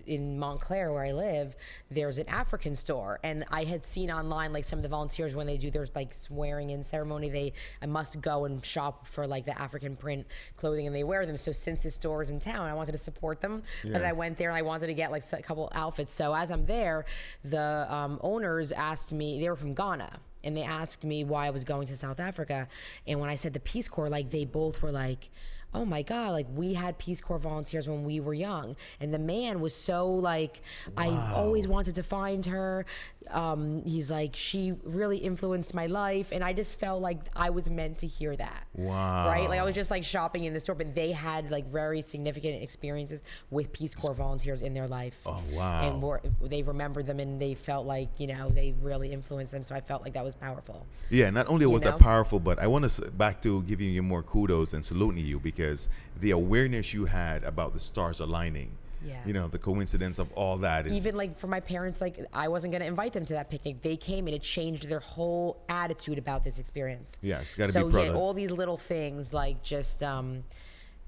in 0.05 0.37
Montclair 0.39 0.91
where 0.91 1.03
I 1.03 1.11
live, 1.11 1.55
there's 1.89 2.17
an 2.17 2.27
African 2.29 2.75
store, 2.75 3.19
and 3.23 3.45
I 3.49 3.63
had 3.63 3.85
seen 3.85 4.11
online 4.11 4.53
like 4.53 4.63
some 4.63 4.79
of 4.79 4.83
the 4.83 4.89
volunteers 4.89 5.35
when 5.35 5.47
they 5.47 5.57
do 5.57 5.71
their 5.71 5.87
like 5.95 6.13
swearing 6.13 6.69
in 6.71 6.83
ceremony, 6.83 7.29
they 7.29 7.53
I 7.81 7.85
must 7.85 8.21
go 8.21 8.45
and 8.45 8.65
shop 8.65 9.07
for 9.07 9.27
like 9.27 9.45
the 9.45 9.59
African 9.59 9.95
print 9.95 10.27
clothing, 10.55 10.87
and 10.87 10.95
they 10.95 11.03
wear 11.03 11.25
them. 11.25 11.37
So 11.37 11.51
since 11.51 11.81
this 11.81 11.95
store 11.95 12.21
is 12.21 12.29
in 12.29 12.39
town, 12.39 12.67
I 12.67 12.73
wanted 12.73 12.93
to 12.93 12.97
support 12.97 13.41
them, 13.41 13.63
and 13.83 14.05
I 14.05 14.13
went 14.13 14.37
there 14.37 14.49
and 14.49 14.57
I 14.57 14.61
wanted 14.61 14.87
to 14.87 14.93
get 14.93 15.11
like 15.11 15.23
a 15.33 15.41
couple 15.41 15.69
outfits. 15.73 16.13
So 16.13 16.33
as 16.33 16.51
I'm 16.51 16.65
there, 16.65 17.05
the 17.43 17.87
um, 17.93 18.19
owners 18.21 18.71
asked 18.71 19.13
me, 19.13 19.39
they 19.39 19.49
were 19.49 19.55
from 19.55 19.73
Ghana, 19.73 20.19
and 20.43 20.55
they 20.55 20.63
asked 20.63 21.03
me 21.03 21.23
why 21.23 21.47
I 21.47 21.49
was 21.49 21.63
going 21.63 21.87
to 21.87 21.95
South 21.95 22.19
Africa. 22.19 22.67
And 23.05 23.19
when 23.19 23.29
I 23.29 23.35
said 23.35 23.53
the 23.53 23.59
Peace 23.59 23.87
Corps, 23.87 24.09
like 24.09 24.31
they 24.31 24.45
both 24.45 24.81
were 24.81 24.91
like, 24.91 25.29
oh 25.73 25.85
my 25.85 26.01
God, 26.01 26.31
like 26.31 26.47
we 26.53 26.73
had 26.73 26.97
Peace 26.97 27.21
Corps 27.21 27.39
volunteers 27.39 27.87
when 27.87 28.03
we 28.03 28.19
were 28.19 28.33
young. 28.33 28.75
And 28.99 29.13
the 29.13 29.19
man 29.19 29.59
was 29.61 29.75
so 29.75 30.07
like, 30.09 30.61
I 30.95 31.07
always 31.35 31.67
wanted 31.67 31.95
to 31.95 32.03
find 32.03 32.45
her. 32.47 32.85
Um, 33.31 33.83
he's 33.85 34.11
like, 34.11 34.35
she 34.35 34.73
really 34.83 35.17
influenced 35.17 35.73
my 35.73 35.87
life. 35.87 36.29
And 36.31 36.43
I 36.43 36.53
just 36.53 36.79
felt 36.79 37.01
like 37.01 37.19
I 37.35 37.49
was 37.49 37.69
meant 37.69 37.99
to 37.99 38.07
hear 38.07 38.35
that. 38.35 38.67
Wow. 38.73 39.27
Right? 39.27 39.49
Like 39.49 39.59
I 39.59 39.63
was 39.63 39.75
just 39.75 39.91
like 39.91 40.03
shopping 40.03 40.45
in 40.45 40.53
the 40.53 40.59
store, 40.59 40.75
but 40.75 40.95
they 40.95 41.11
had 41.11 41.51
like 41.51 41.67
very 41.67 42.01
significant 42.01 42.61
experiences 42.61 43.21
with 43.49 43.71
Peace 43.73 43.95
Corps 43.95 44.13
volunteers 44.13 44.61
in 44.61 44.73
their 44.73 44.87
life. 44.87 45.19
Oh, 45.25 45.41
wow. 45.51 45.81
And 45.81 46.01
were, 46.01 46.21
they 46.41 46.63
remembered 46.63 47.07
them 47.07 47.19
and 47.19 47.41
they 47.41 47.53
felt 47.53 47.85
like, 47.85 48.09
you 48.17 48.27
know, 48.27 48.49
they 48.49 48.73
really 48.81 49.11
influenced 49.11 49.51
them. 49.51 49.63
So 49.63 49.75
I 49.75 49.81
felt 49.81 50.03
like 50.03 50.13
that 50.13 50.23
was 50.23 50.35
powerful. 50.35 50.85
Yeah, 51.09 51.29
not 51.29 51.47
only 51.47 51.65
was 51.65 51.83
know? 51.83 51.91
that 51.91 51.99
powerful, 51.99 52.39
but 52.39 52.59
I 52.59 52.67
want 52.67 52.89
to 52.89 53.11
back 53.11 53.41
to 53.41 53.63
giving 53.63 53.89
you 53.89 54.03
more 54.03 54.23
kudos 54.23 54.73
and 54.73 54.83
saluting 54.83 55.25
you 55.25 55.39
because 55.39 55.89
the 56.19 56.31
awareness 56.31 56.93
you 56.93 57.05
had 57.05 57.43
about 57.43 57.73
the 57.73 57.79
stars 57.79 58.19
aligning. 58.19 58.71
Yeah. 59.05 59.21
You 59.25 59.33
know, 59.33 59.47
the 59.47 59.59
coincidence 59.59 60.17
of 60.19 60.31
all 60.33 60.57
that 60.57 60.87
is 60.87 60.97
even 60.97 61.15
like 61.15 61.37
for 61.37 61.47
my 61.47 61.59
parents 61.59 62.01
like 62.01 62.19
i 62.33 62.47
wasn't 62.47 62.71
going 62.71 62.81
to 62.81 62.87
invite 62.87 63.13
them 63.13 63.25
to 63.25 63.33
that 63.33 63.49
picnic 63.49 63.81
they 63.81 63.95
came 63.95 64.27
and 64.27 64.35
it 64.35 64.41
changed 64.41 64.87
their 64.89 64.99
whole 64.99 65.61
attitude 65.69 66.17
about 66.17 66.43
this 66.43 66.57
experience 66.59 67.17
Yes, 67.21 67.53
be 67.55 67.67
so 67.67 67.87
yeah 67.89 68.13
all 68.13 68.33
these 68.33 68.51
little 68.51 68.77
things 68.77 69.33
like 69.33 69.61
just 69.63 70.01
um 70.03 70.43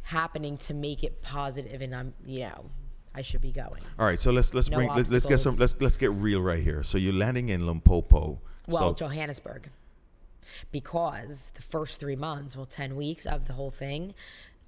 happening 0.04 0.58
to 0.58 0.74
make 0.74 1.04
it 1.04 1.22
positive 1.22 1.82
and 1.82 1.94
i'm 1.96 2.14
you 2.26 2.42
know 2.42 2.66
i 3.16 3.22
should 3.22 3.42
be 3.42 3.52
going 3.52 3.82
All 3.98 4.06
right, 4.06 4.20
so 4.20 4.32
let's 4.32 4.54
let's 4.54 4.70
No 4.70 4.78
bring 4.78 4.90
let's, 4.96 5.10
let's 5.12 5.26
get 5.26 5.40
some 5.40 5.56
let's 5.56 5.76
let's 5.80 5.98
get 5.98 6.12
real 6.12 6.42
right 6.42 6.62
here. 6.64 6.84
So 6.84 6.98
you're 6.98 7.14
landing 7.14 7.50
in 7.50 7.66
Limpopo. 7.66 8.40
well 8.68 8.96
so 8.96 9.06
johannesburg 9.08 9.70
because 10.72 11.52
the 11.56 11.62
first 11.62 12.00
three 12.00 12.16
months 12.16 12.56
well 12.56 12.66
10 12.66 12.96
weeks 12.96 13.26
of 13.26 13.48
the 13.48 13.54
whole 13.54 13.72
thing 13.72 14.14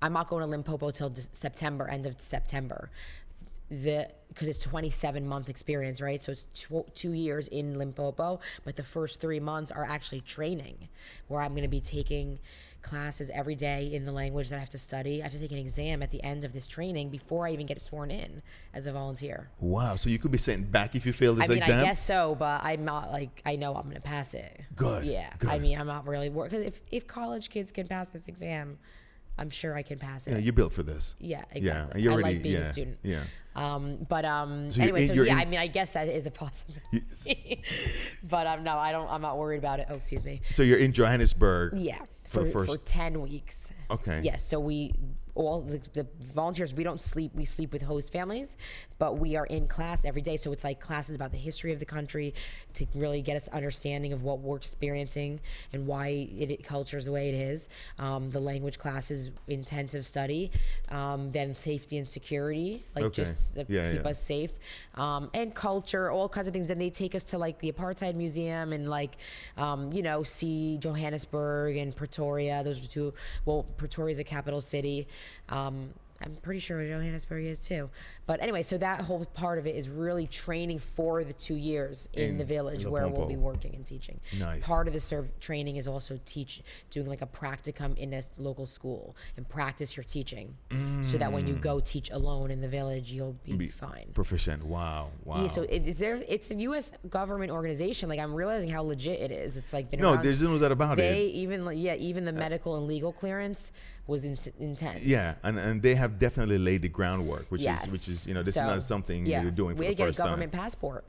i'm 0.02 0.14
not 0.14 0.30
going 0.30 0.42
to 0.42 0.48
limpopo 0.48 0.92
till 0.92 1.14
september 1.16 1.88
end 1.88 2.06
of 2.06 2.20
september 2.20 2.90
the 3.70 4.10
because 4.28 4.48
it's 4.50 4.58
27 4.60 5.28
month 5.28 5.50
experience 5.50 6.02
right 6.02 6.22
so 6.22 6.32
it's 6.32 6.46
two, 6.54 6.86
two 6.94 7.14
years 7.14 7.48
in 7.48 7.78
limpopo 7.78 8.40
but 8.66 8.76
the 8.76 8.84
first 8.84 9.22
three 9.22 9.40
months 9.40 9.72
are 9.72 9.86
actually 9.86 10.22
training 10.22 10.90
where 11.28 11.42
i'm 11.42 11.52
going 11.52 11.64
to 11.64 11.70
be 11.70 11.80
taking 11.80 12.38
classes 12.82 13.30
every 13.34 13.56
day 13.56 13.94
in 13.94 14.06
the 14.06 14.12
language 14.12 14.50
that 14.50 14.58
i 14.58 14.60
have 14.60 14.70
to 14.70 14.78
study 14.78 15.22
i 15.22 15.24
have 15.24 15.32
to 15.32 15.40
take 15.40 15.52
an 15.52 15.58
exam 15.58 16.02
at 16.02 16.12
the 16.12 16.22
end 16.24 16.44
of 16.44 16.52
this 16.52 16.68
training 16.68 17.10
before 17.10 17.48
i 17.48 17.52
even 17.52 17.66
get 17.66 17.80
sworn 17.80 18.12
in 18.12 18.42
as 18.74 18.88
a 18.88 18.92
volunteer 18.92 19.50
wow, 19.60 19.96
so 19.96 20.10
you 20.10 20.18
could 20.20 20.32
be 20.32 20.38
sent 20.38 20.70
back 20.72 20.96
if 20.96 21.06
you 21.06 21.14
fail 21.14 21.36
this 21.36 21.46
I 21.46 21.48
mean, 21.48 21.58
exam. 21.60 21.80
I 21.80 21.84
guess 21.84 22.04
so, 22.04 22.36
but 22.38 22.62
I'm 22.64 22.84
not 22.84 23.12
like 23.12 23.42
I 23.46 23.56
know 23.56 23.76
I'm 23.76 23.84
gonna 23.84 24.02
pass 24.02 24.34
it. 24.34 24.62
Good, 24.76 25.06
Yeah. 25.06 25.32
good. 25.38 25.50
I 25.50 25.60
mean, 25.60 25.80
I'm 25.80 25.88
not 25.88 26.08
really 26.08 26.30
worried 26.30 26.52
because 26.52 26.66
if 26.66 26.82
if 26.92 27.08
college 27.08 27.50
kids 27.50 27.72
can 27.72 27.88
pass 27.88 28.08
this 28.08 28.28
exam, 28.28 28.80
I'm 29.42 29.50
sure 29.50 29.76
I 29.76 29.82
can 29.82 29.98
pass 29.98 30.28
it. 30.28 30.32
Yeah, 30.34 30.38
you're 30.38 30.54
built 30.54 30.72
for 30.72 30.84
this. 30.84 31.16
Yeah, 31.20 31.40
Yeah, 31.40 31.44
exactly. 31.58 31.92
and 31.96 32.04
you're 32.04 32.14
I 32.14 32.16
like 32.18 32.44
being 32.44 32.56
yeah, 32.56 32.62
a 32.62 32.74
student. 32.74 33.00
Yeah. 33.02 33.24
Um, 33.56 34.06
but 34.08 34.24
um, 34.24 34.70
So 34.70 34.82
anyway, 34.84 35.02
in- 35.02 35.08
so 35.08 35.14
yeah, 35.24 35.34
in- 35.34 35.40
I 35.40 35.46
mean, 35.46 35.60
I 35.60 35.66
guess 35.68 35.92
that 35.94 36.08
is 36.08 36.28
a 36.28 36.32
possibility. 36.32 37.64
but 38.30 38.46
um, 38.48 38.64
no, 38.64 38.78
I 38.78 38.92
don't. 38.92 39.10
I'm 39.10 39.22
not 39.22 39.38
worried 39.40 39.58
about 39.58 39.80
it. 39.80 39.88
Oh, 39.90 39.96
excuse 39.96 40.24
me. 40.24 40.42
So 40.52 40.62
you're 40.64 40.78
in 40.78 40.94
Johannesburg. 40.94 41.74
Yeah, 41.76 41.98
For 42.24 42.30
for 42.30 42.44
the 42.46 42.52
for, 42.52 42.66
first- 42.68 42.86
ten 42.86 43.20
weeks. 43.20 43.74
Okay. 43.90 44.22
Yes. 44.24 44.44
so 44.48 44.60
we 44.60 44.94
all 45.36 45.62
the, 45.62 45.80
the 45.94 46.08
volunteers 46.34 46.74
we 46.74 46.84
don't 46.84 47.02
sleep. 47.02 47.32
We 47.36 47.46
sleep 47.46 47.72
with 47.74 47.82
host 47.84 48.12
families, 48.12 48.58
but 49.00 49.18
we 49.18 49.36
are 49.36 49.46
in 49.46 49.68
class 49.68 50.06
every 50.06 50.22
day. 50.22 50.38
So 50.38 50.52
it's 50.52 50.64
like 50.64 50.80
classes 50.80 51.16
about 51.16 51.32
the 51.32 51.38
history 51.38 51.72
of 51.74 51.80
the 51.80 51.86
country 51.86 52.34
to 52.74 52.86
really 52.96 53.22
get 53.22 53.36
us 53.36 53.48
understanding 53.50 54.14
of 54.14 54.24
what 54.24 54.40
we're 54.40 54.58
experiencing 54.58 55.40
and 55.74 55.88
why 55.88 56.08
it, 56.38 56.52
it 56.52 56.64
culture 56.64 56.98
is 56.98 57.06
the 57.06 57.12
way 57.12 57.30
it 57.30 57.36
is. 57.36 57.70
Um, 58.00 58.30
the 58.32 58.40
language 58.40 58.78
classes, 58.80 59.30
intensive 59.48 60.06
study, 60.06 60.52
um, 60.90 61.32
then 61.32 61.56
safety 61.56 61.98
and 61.98 62.08
security, 62.08 62.84
like 62.96 63.06
Okay. 63.06 63.24
just 63.24 63.56
to 63.56 63.66
Yeah, 63.68 63.92
keep 63.92 64.04
yeah. 64.04 64.10
us 64.10 64.22
safe, 64.22 64.52
um, 64.96 65.30
and 65.34 65.54
culture, 65.56 66.12
all 66.12 66.28
kinds 66.30 66.48
of 66.48 66.54
things. 66.54 66.70
And 66.70 66.80
they 66.82 66.90
take 66.90 67.16
us 67.16 67.24
to 67.26 67.38
like 67.38 67.60
the 67.60 67.72
Apartheid 67.72 68.16
Museum 68.16 68.74
and 68.74 68.90
like, 68.90 69.18
um, 69.58 69.92
you 69.94 70.02
know, 70.02 70.24
see 70.24 70.78
Johannesburg 70.78 71.78
and 71.78 71.96
Pretoria. 71.96 72.64
Those 72.64 72.84
are 72.84 72.88
two. 72.88 73.14
Well, 73.46 73.64
Pretoria 73.78 74.12
is 74.12 74.20
a 74.20 74.24
capital 74.24 74.62
city. 74.62 75.08
Um, 75.50 75.94
I'm 76.24 76.36
pretty 76.36 76.60
sure 76.60 76.86
Johannesburg 76.86 77.46
is 77.46 77.60
too. 77.60 77.90
But 78.28 78.42
anyway, 78.42 78.64
so 78.64 78.78
that 78.78 79.02
whole 79.02 79.26
part 79.26 79.58
of 79.58 79.66
it 79.66 79.76
is 79.76 79.90
really 79.90 80.28
training 80.28 80.80
for 80.80 81.24
the 81.24 81.34
two 81.34 81.56
years 81.56 82.08
in, 82.14 82.32
In 82.32 82.38
the 82.38 82.44
village 82.46 82.86
where 82.86 83.08
we'll 83.08 83.28
be 83.28 83.36
working 83.36 83.74
and 83.76 83.86
teaching. 83.86 84.20
Nice. 84.38 84.66
Part 84.66 84.88
of 84.88 84.94
the 84.94 85.00
serve 85.00 85.28
training 85.40 85.78
is 85.78 85.88
also 85.88 86.20
teach 86.26 86.62
doing 86.92 87.08
like 87.08 87.22
a 87.22 87.28
practicum 87.28 87.98
in 87.98 88.14
a 88.14 88.22
local 88.38 88.66
school 88.66 89.16
and 89.36 89.48
practice 89.50 89.98
your 89.98 90.04
teaching, 90.04 90.56
so 91.02 91.18
that 91.18 91.32
when 91.32 91.48
you 91.48 91.56
go 91.56 91.80
teach 91.80 92.12
alone 92.12 92.52
in 92.52 92.62
the 92.62 92.68
village, 92.68 93.12
you'll 93.12 93.34
be, 93.44 93.54
Mm. 93.54 93.58
Be 93.58 93.68
fine. 93.70 94.06
Proficient. 94.14 94.64
Wow. 94.64 95.10
Wow. 95.26 95.42
Yeah, 95.42 95.48
so 95.48 95.64
it, 95.64 95.86
is 95.88 96.00
there? 96.00 96.22
It's 96.28 96.52
a 96.52 96.56
U.S. 96.56 96.92
government 97.10 97.52
organization. 97.52 98.10
Like 98.10 98.20
I'm 98.20 98.34
realizing 98.34 98.70
how 98.70 98.84
legit 98.84 99.20
it 99.20 99.32
is. 99.32 99.58
It's 99.58 99.74
like 99.74 99.92
no, 99.98 100.18
there's 100.18 100.42
no 100.42 100.58
doubt 100.58 100.72
about 100.72 100.98
they 100.98 101.08
it. 101.08 101.12
They 101.12 101.26
even 101.40 101.78
yeah 101.78 101.96
even 101.96 102.26
the 102.26 102.32
medical 102.32 102.78
and 102.78 102.88
legal 102.88 103.12
clearance 103.12 103.72
was 104.08 104.24
in, 104.26 104.36
intense. 104.60 105.04
Yeah, 105.04 105.36
and, 105.44 105.58
and 105.60 105.82
they 105.82 105.96
have 105.96 106.20
definitely 106.20 106.58
laid 106.58 106.82
the 106.82 106.90
groundwork, 106.90 107.46
which 107.50 107.62
Yes. 107.62 107.86
is 107.86 107.92
which 107.92 108.08
is 108.08 108.26
you 108.28 108.34
know 108.34 108.44
this 108.44 108.56
So, 108.56 108.62
is 108.62 108.68
not 108.68 108.84
something 108.84 109.26
yeah. 109.26 109.42
you're 109.42 109.52
doing 109.52 109.76
for 109.76 109.80
we 109.82 109.86
the 109.86 109.90
had 109.90 109.98
to 109.98 109.98
get 109.98 110.04
a 110.04 110.08
first 110.08 110.20
time. 110.20 110.28
government 110.28 110.52
passport 110.52 111.06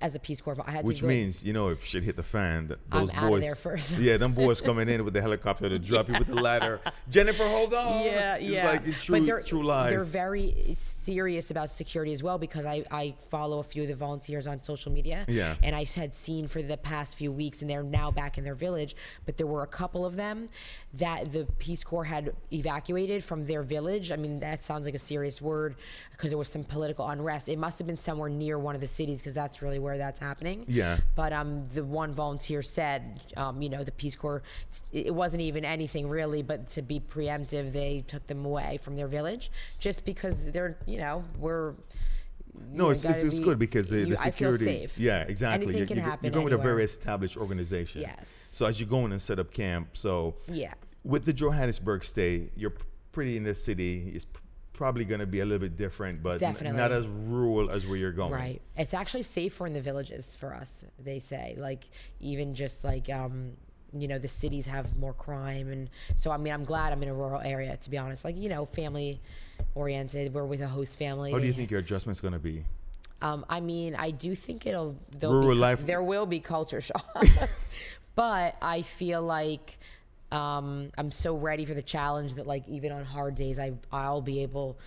as 0.00 0.14
a 0.14 0.20
Peace 0.20 0.40
Corps. 0.40 0.56
I 0.66 0.70
had 0.70 0.84
Which 0.84 1.00
to 1.00 1.06
means, 1.06 1.44
you 1.44 1.52
know, 1.52 1.68
if 1.68 1.84
shit 1.84 2.02
hit 2.02 2.16
the 2.16 2.22
fan, 2.22 2.68
th- 2.68 2.80
I'm 2.90 3.00
those 3.00 3.10
outta 3.12 3.28
boys. 3.28 3.42
there 3.42 3.54
first. 3.54 3.98
yeah, 3.98 4.16
them 4.16 4.32
boys 4.34 4.60
coming 4.60 4.88
in 4.88 5.04
with 5.04 5.14
the 5.14 5.20
helicopter 5.20 5.68
to 5.68 5.78
drop 5.78 6.08
you 6.08 6.14
with 6.18 6.28
the 6.28 6.34
ladder. 6.34 6.80
Jennifer, 7.08 7.46
hold 7.46 7.72
on. 7.74 8.04
Yeah, 8.04 8.36
it's 8.36 8.44
yeah. 8.44 8.66
like 8.66 9.00
true, 9.00 9.18
but 9.18 9.26
they're, 9.26 9.42
true 9.42 9.66
They're 9.66 10.04
very 10.04 10.66
serious 10.72 11.50
about 11.50 11.70
security 11.70 12.12
as 12.12 12.22
well 12.22 12.38
because 12.38 12.66
I, 12.66 12.84
I 12.90 13.14
follow 13.30 13.58
a 13.58 13.64
few 13.64 13.82
of 13.82 13.88
the 13.88 13.94
volunteers 13.94 14.46
on 14.46 14.62
social 14.62 14.92
media. 14.92 15.24
Yeah. 15.28 15.54
And 15.62 15.74
I 15.74 15.84
had 15.84 16.14
seen 16.14 16.48
for 16.48 16.62
the 16.62 16.76
past 16.76 17.16
few 17.16 17.32
weeks, 17.32 17.62
and 17.62 17.70
they're 17.70 17.82
now 17.82 18.10
back 18.10 18.38
in 18.38 18.44
their 18.44 18.54
village, 18.54 18.96
but 19.24 19.36
there 19.36 19.46
were 19.46 19.62
a 19.62 19.68
couple 19.68 20.04
of 20.04 20.16
them 20.16 20.48
that 20.94 21.32
the 21.32 21.46
Peace 21.58 21.84
Corps 21.84 22.04
had 22.04 22.34
evacuated 22.52 23.22
from 23.22 23.46
their 23.46 23.62
village. 23.62 24.12
I 24.12 24.16
mean, 24.16 24.40
that 24.40 24.62
sounds 24.62 24.86
like 24.86 24.94
a 24.94 24.98
serious 24.98 25.40
word 25.40 25.76
because 26.12 26.30
there 26.30 26.38
was 26.38 26.48
some 26.48 26.64
political 26.64 27.06
unrest. 27.08 27.48
It 27.48 27.58
must 27.58 27.78
have 27.78 27.86
been 27.86 27.96
somewhere 27.96 28.28
near 28.28 28.58
one 28.58 28.74
of 28.74 28.80
the 28.80 28.86
cities 28.86 29.18
because 29.18 29.34
that's 29.34 29.62
really 29.62 29.78
where 29.86 29.96
that's 29.98 30.18
happening. 30.18 30.64
Yeah. 30.66 30.98
But 31.14 31.32
um, 31.32 31.66
the 31.68 31.84
one 31.84 32.12
volunteer 32.12 32.60
said, 32.60 33.20
um, 33.36 33.62
you 33.62 33.68
know, 33.70 33.84
the 33.84 33.92
Peace 33.92 34.16
Corps, 34.16 34.42
it 34.92 35.14
wasn't 35.14 35.42
even 35.42 35.64
anything 35.64 36.08
really, 36.08 36.42
but 36.42 36.66
to 36.70 36.82
be 36.82 36.98
preemptive, 37.00 37.72
they 37.72 38.04
took 38.08 38.26
them 38.26 38.44
away 38.44 38.78
from 38.82 38.96
their 38.96 39.06
village 39.06 39.50
just 39.78 40.04
because 40.04 40.50
they're, 40.50 40.76
you 40.86 40.98
know, 40.98 41.24
we're. 41.38 41.74
no, 42.72 42.90
it's, 42.90 43.04
it's, 43.04 43.22
it's 43.22 43.38
be- 43.38 43.44
good 43.44 43.58
because 43.60 43.88
the, 43.88 44.00
you- 44.00 44.06
the 44.16 44.20
I 44.20 44.30
feel 44.32 44.52
security. 44.52 44.64
safe. 44.64 44.98
Yeah, 44.98 45.20
exactly. 45.22 45.66
Anything 45.66 45.78
You're, 45.78 45.86
can 45.86 45.96
you're, 45.98 46.04
happen 46.04 46.24
you're 46.24 46.32
going 46.32 46.44
with 46.44 46.54
a 46.54 46.58
very 46.58 46.82
established 46.82 47.36
organization. 47.36 48.00
Yes. 48.00 48.48
So 48.52 48.66
as 48.66 48.80
you 48.80 48.86
go 48.86 49.04
in 49.06 49.12
and 49.12 49.22
set 49.22 49.38
up 49.38 49.52
camp, 49.52 49.96
so 49.96 50.34
Yeah. 50.48 50.74
with 51.04 51.24
the 51.24 51.32
Johannesburg 51.32 52.04
stay, 52.04 52.50
you're 52.56 52.74
pretty 53.12 53.36
in 53.36 53.44
the 53.44 53.54
city. 53.54 54.10
It's 54.14 54.26
probably 54.76 55.04
going 55.04 55.20
to 55.20 55.26
be 55.26 55.40
a 55.40 55.44
little 55.44 55.58
bit 55.58 55.76
different, 55.76 56.22
but 56.22 56.38
Definitely. 56.38 56.78
not 56.78 56.92
as 56.92 57.06
rural 57.06 57.70
as 57.70 57.86
where 57.86 57.96
you're 57.96 58.12
going. 58.12 58.32
Right. 58.32 58.62
It's 58.76 58.94
actually 58.94 59.22
safer 59.22 59.66
in 59.66 59.72
the 59.72 59.80
villages 59.80 60.36
for 60.38 60.54
us, 60.54 60.84
they 61.02 61.18
say. 61.18 61.56
Like, 61.58 61.84
even 62.20 62.54
just 62.54 62.84
like, 62.84 63.08
um, 63.10 63.52
you 63.92 64.06
know, 64.08 64.18
the 64.18 64.28
cities 64.28 64.66
have 64.66 64.96
more 64.98 65.12
crime. 65.14 65.72
And 65.72 65.90
so, 66.16 66.30
I 66.30 66.36
mean, 66.36 66.52
I'm 66.52 66.64
glad 66.64 66.92
I'm 66.92 67.02
in 67.02 67.08
a 67.08 67.14
rural 67.14 67.40
area, 67.40 67.76
to 67.76 67.90
be 67.90 67.98
honest. 67.98 68.24
Like, 68.24 68.36
you 68.36 68.48
know, 68.48 68.64
family 68.66 69.20
oriented. 69.74 70.34
We're 70.34 70.44
with 70.44 70.60
a 70.60 70.68
host 70.68 70.98
family. 70.98 71.32
How 71.32 71.38
do 71.38 71.46
you 71.46 71.52
think 71.52 71.70
your 71.70 71.80
adjustment's 71.80 72.20
going 72.20 72.34
to 72.34 72.38
be? 72.38 72.64
Um, 73.22 73.46
I 73.48 73.60
mean, 73.60 73.94
I 73.94 74.10
do 74.10 74.34
think 74.34 74.66
it'll 74.66 74.96
Rural 75.22 75.50
be, 75.50 75.54
life- 75.54 75.86
There 75.86 76.02
will 76.02 76.26
be 76.26 76.40
culture 76.40 76.80
shock, 76.82 77.24
but 78.14 78.56
I 78.60 78.82
feel 78.82 79.22
like 79.22 79.78
um, 80.36 80.90
I'm 80.98 81.10
so 81.10 81.34
ready 81.36 81.64
for 81.64 81.74
the 81.74 81.82
challenge 81.82 82.34
that 82.34 82.46
like 82.46 82.66
even 82.68 82.92
on 82.92 83.04
hard 83.04 83.34
days, 83.34 83.58
I 83.58 83.72
I'll 83.92 84.20
be 84.22 84.42
able, 84.42 84.78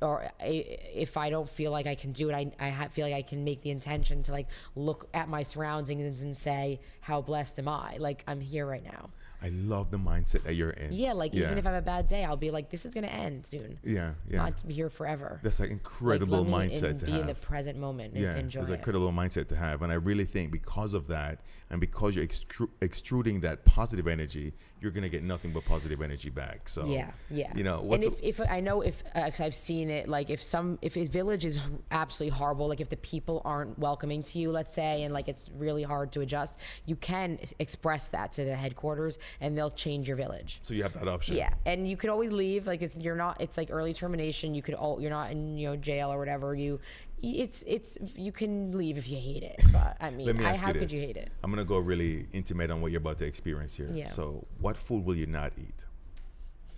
or 0.00 0.24
I, 0.40 0.46
if 0.94 1.16
I 1.16 1.30
don't 1.30 1.48
feel 1.48 1.70
like 1.72 1.86
I 1.86 1.94
can 1.94 2.12
do 2.12 2.28
it, 2.30 2.34
I 2.34 2.52
I 2.60 2.88
feel 2.88 3.06
like 3.06 3.14
I 3.14 3.22
can 3.22 3.44
make 3.44 3.62
the 3.62 3.70
intention 3.70 4.22
to 4.24 4.32
like 4.32 4.48
look 4.76 5.08
at 5.14 5.28
my 5.28 5.42
surroundings 5.42 6.22
and 6.22 6.36
say 6.36 6.80
how 7.00 7.20
blessed 7.22 7.58
am 7.58 7.68
I? 7.68 7.96
Like 7.98 8.22
I'm 8.26 8.40
here 8.40 8.66
right 8.66 8.84
now. 8.84 9.10
I 9.44 9.48
love 9.48 9.90
the 9.90 9.96
mindset 9.98 10.44
that 10.44 10.54
you're 10.54 10.70
in. 10.70 10.92
Yeah, 10.92 11.14
like 11.14 11.34
even 11.34 11.58
if 11.58 11.66
I 11.66 11.72
have 11.72 11.82
a 11.82 11.84
bad 11.84 12.06
day, 12.06 12.24
I'll 12.24 12.36
be 12.36 12.52
like, 12.52 12.70
this 12.70 12.86
is 12.86 12.94
gonna 12.94 13.08
end 13.08 13.44
soon. 13.44 13.76
yeah, 13.82 14.12
yeah. 14.30 14.36
Not 14.36 14.56
to 14.58 14.66
be 14.68 14.72
here 14.74 14.88
forever. 14.88 15.40
That's 15.42 15.58
an 15.58 15.64
Like, 15.64 15.72
incredible 15.72 16.44
me 16.44 16.52
mindset 16.52 16.90
in- 16.90 16.98
to 16.98 17.06
be 17.06 17.10
have. 17.12 17.20
in 17.22 17.26
the 17.26 17.34
present 17.34 17.76
moment 17.76 18.12
and 18.14 18.22
yeah, 18.22 18.36
enjoy 18.36 18.60
it's 18.60 18.68
a 18.70 18.74
it. 18.74 18.76
incredible 18.76 19.10
mindset 19.10 19.48
to 19.48 19.56
have, 19.56 19.82
and 19.82 19.90
I 19.90 19.96
really 19.96 20.26
think 20.26 20.52
because 20.52 20.94
of 20.94 21.08
that, 21.08 21.40
and 21.70 21.80
because 21.80 22.14
you're 22.14 22.24
extru- 22.24 22.70
extruding 22.82 23.40
that 23.40 23.64
positive 23.64 24.06
energy, 24.06 24.52
you're 24.82 24.90
gonna 24.90 25.08
get 25.08 25.22
nothing 25.22 25.52
but 25.52 25.64
positive 25.64 26.02
energy 26.02 26.28
back. 26.28 26.68
So 26.68 26.84
Yeah, 26.84 27.10
yeah. 27.30 27.52
you 27.54 27.62
know 27.62 27.80
what's 27.80 28.04
and 28.04 28.14
if, 28.14 28.40
if 28.40 28.50
I 28.50 28.60
know 28.60 28.80
if 28.80 29.02
uh, 29.14 29.26
because 29.26 29.40
I've 29.40 29.54
seen 29.54 29.88
it, 29.88 30.08
like 30.08 30.28
if 30.28 30.42
some 30.42 30.78
if 30.82 30.96
a 30.96 31.04
village 31.04 31.44
is 31.44 31.58
absolutely 31.92 32.36
horrible, 32.36 32.68
like 32.68 32.80
if 32.80 32.88
the 32.88 32.96
people 32.96 33.40
aren't 33.44 33.78
welcoming 33.78 34.22
to 34.24 34.38
you, 34.38 34.50
let's 34.50 34.74
say, 34.74 35.04
and 35.04 35.14
like 35.14 35.28
it's 35.28 35.48
really 35.56 35.84
hard 35.84 36.10
to 36.12 36.20
adjust, 36.20 36.58
you 36.84 36.96
can 36.96 37.38
express 37.60 38.08
that 38.08 38.32
to 38.32 38.44
the 38.44 38.56
headquarters, 38.56 39.18
and 39.40 39.56
they'll 39.56 39.70
change 39.70 40.08
your 40.08 40.16
village. 40.16 40.58
so 40.62 40.74
you 40.74 40.82
have 40.82 40.94
that 40.94 41.08
option. 41.08 41.36
Yeah, 41.36 41.54
and 41.64 41.88
you 41.88 41.96
could 41.96 42.10
always 42.10 42.32
leave. 42.32 42.66
Like 42.66 42.82
it's 42.82 42.96
you're 42.96 43.16
not. 43.16 43.40
It's 43.40 43.56
like 43.56 43.68
early 43.70 43.94
termination. 43.94 44.54
You 44.54 44.62
could 44.62 44.74
all. 44.74 45.00
You're 45.00 45.10
not 45.10 45.30
in 45.30 45.56
you 45.56 45.68
know 45.68 45.76
jail 45.76 46.12
or 46.12 46.18
whatever. 46.18 46.54
You, 46.54 46.80
it's 47.22 47.62
it's 47.66 47.96
you 48.16 48.32
can 48.32 48.76
leave 48.76 48.98
if 48.98 49.08
you 49.08 49.16
hate 49.16 49.42
it. 49.44 49.60
But 49.72 49.96
I 50.00 50.10
mean, 50.10 50.26
Let 50.26 50.36
me 50.36 50.44
I, 50.44 50.56
how 50.56 50.68
you 50.68 50.72
could 50.74 50.82
this. 50.82 50.92
you 50.92 51.00
hate 51.00 51.16
it? 51.16 51.30
I'm 51.42 51.50
gonna 51.50 51.64
go 51.64 51.78
really 51.78 52.26
intimate 52.32 52.70
on 52.70 52.80
what 52.82 52.90
you're 52.92 53.00
about 53.00 53.18
to 53.18 53.26
experience 53.26 53.74
here. 53.74 53.88
Yeah. 53.92 54.06
So, 54.06 54.44
what 54.60 54.76
food 54.76 55.04
will 55.04 55.16
you 55.16 55.26
not 55.26 55.52
eat? 55.58 55.84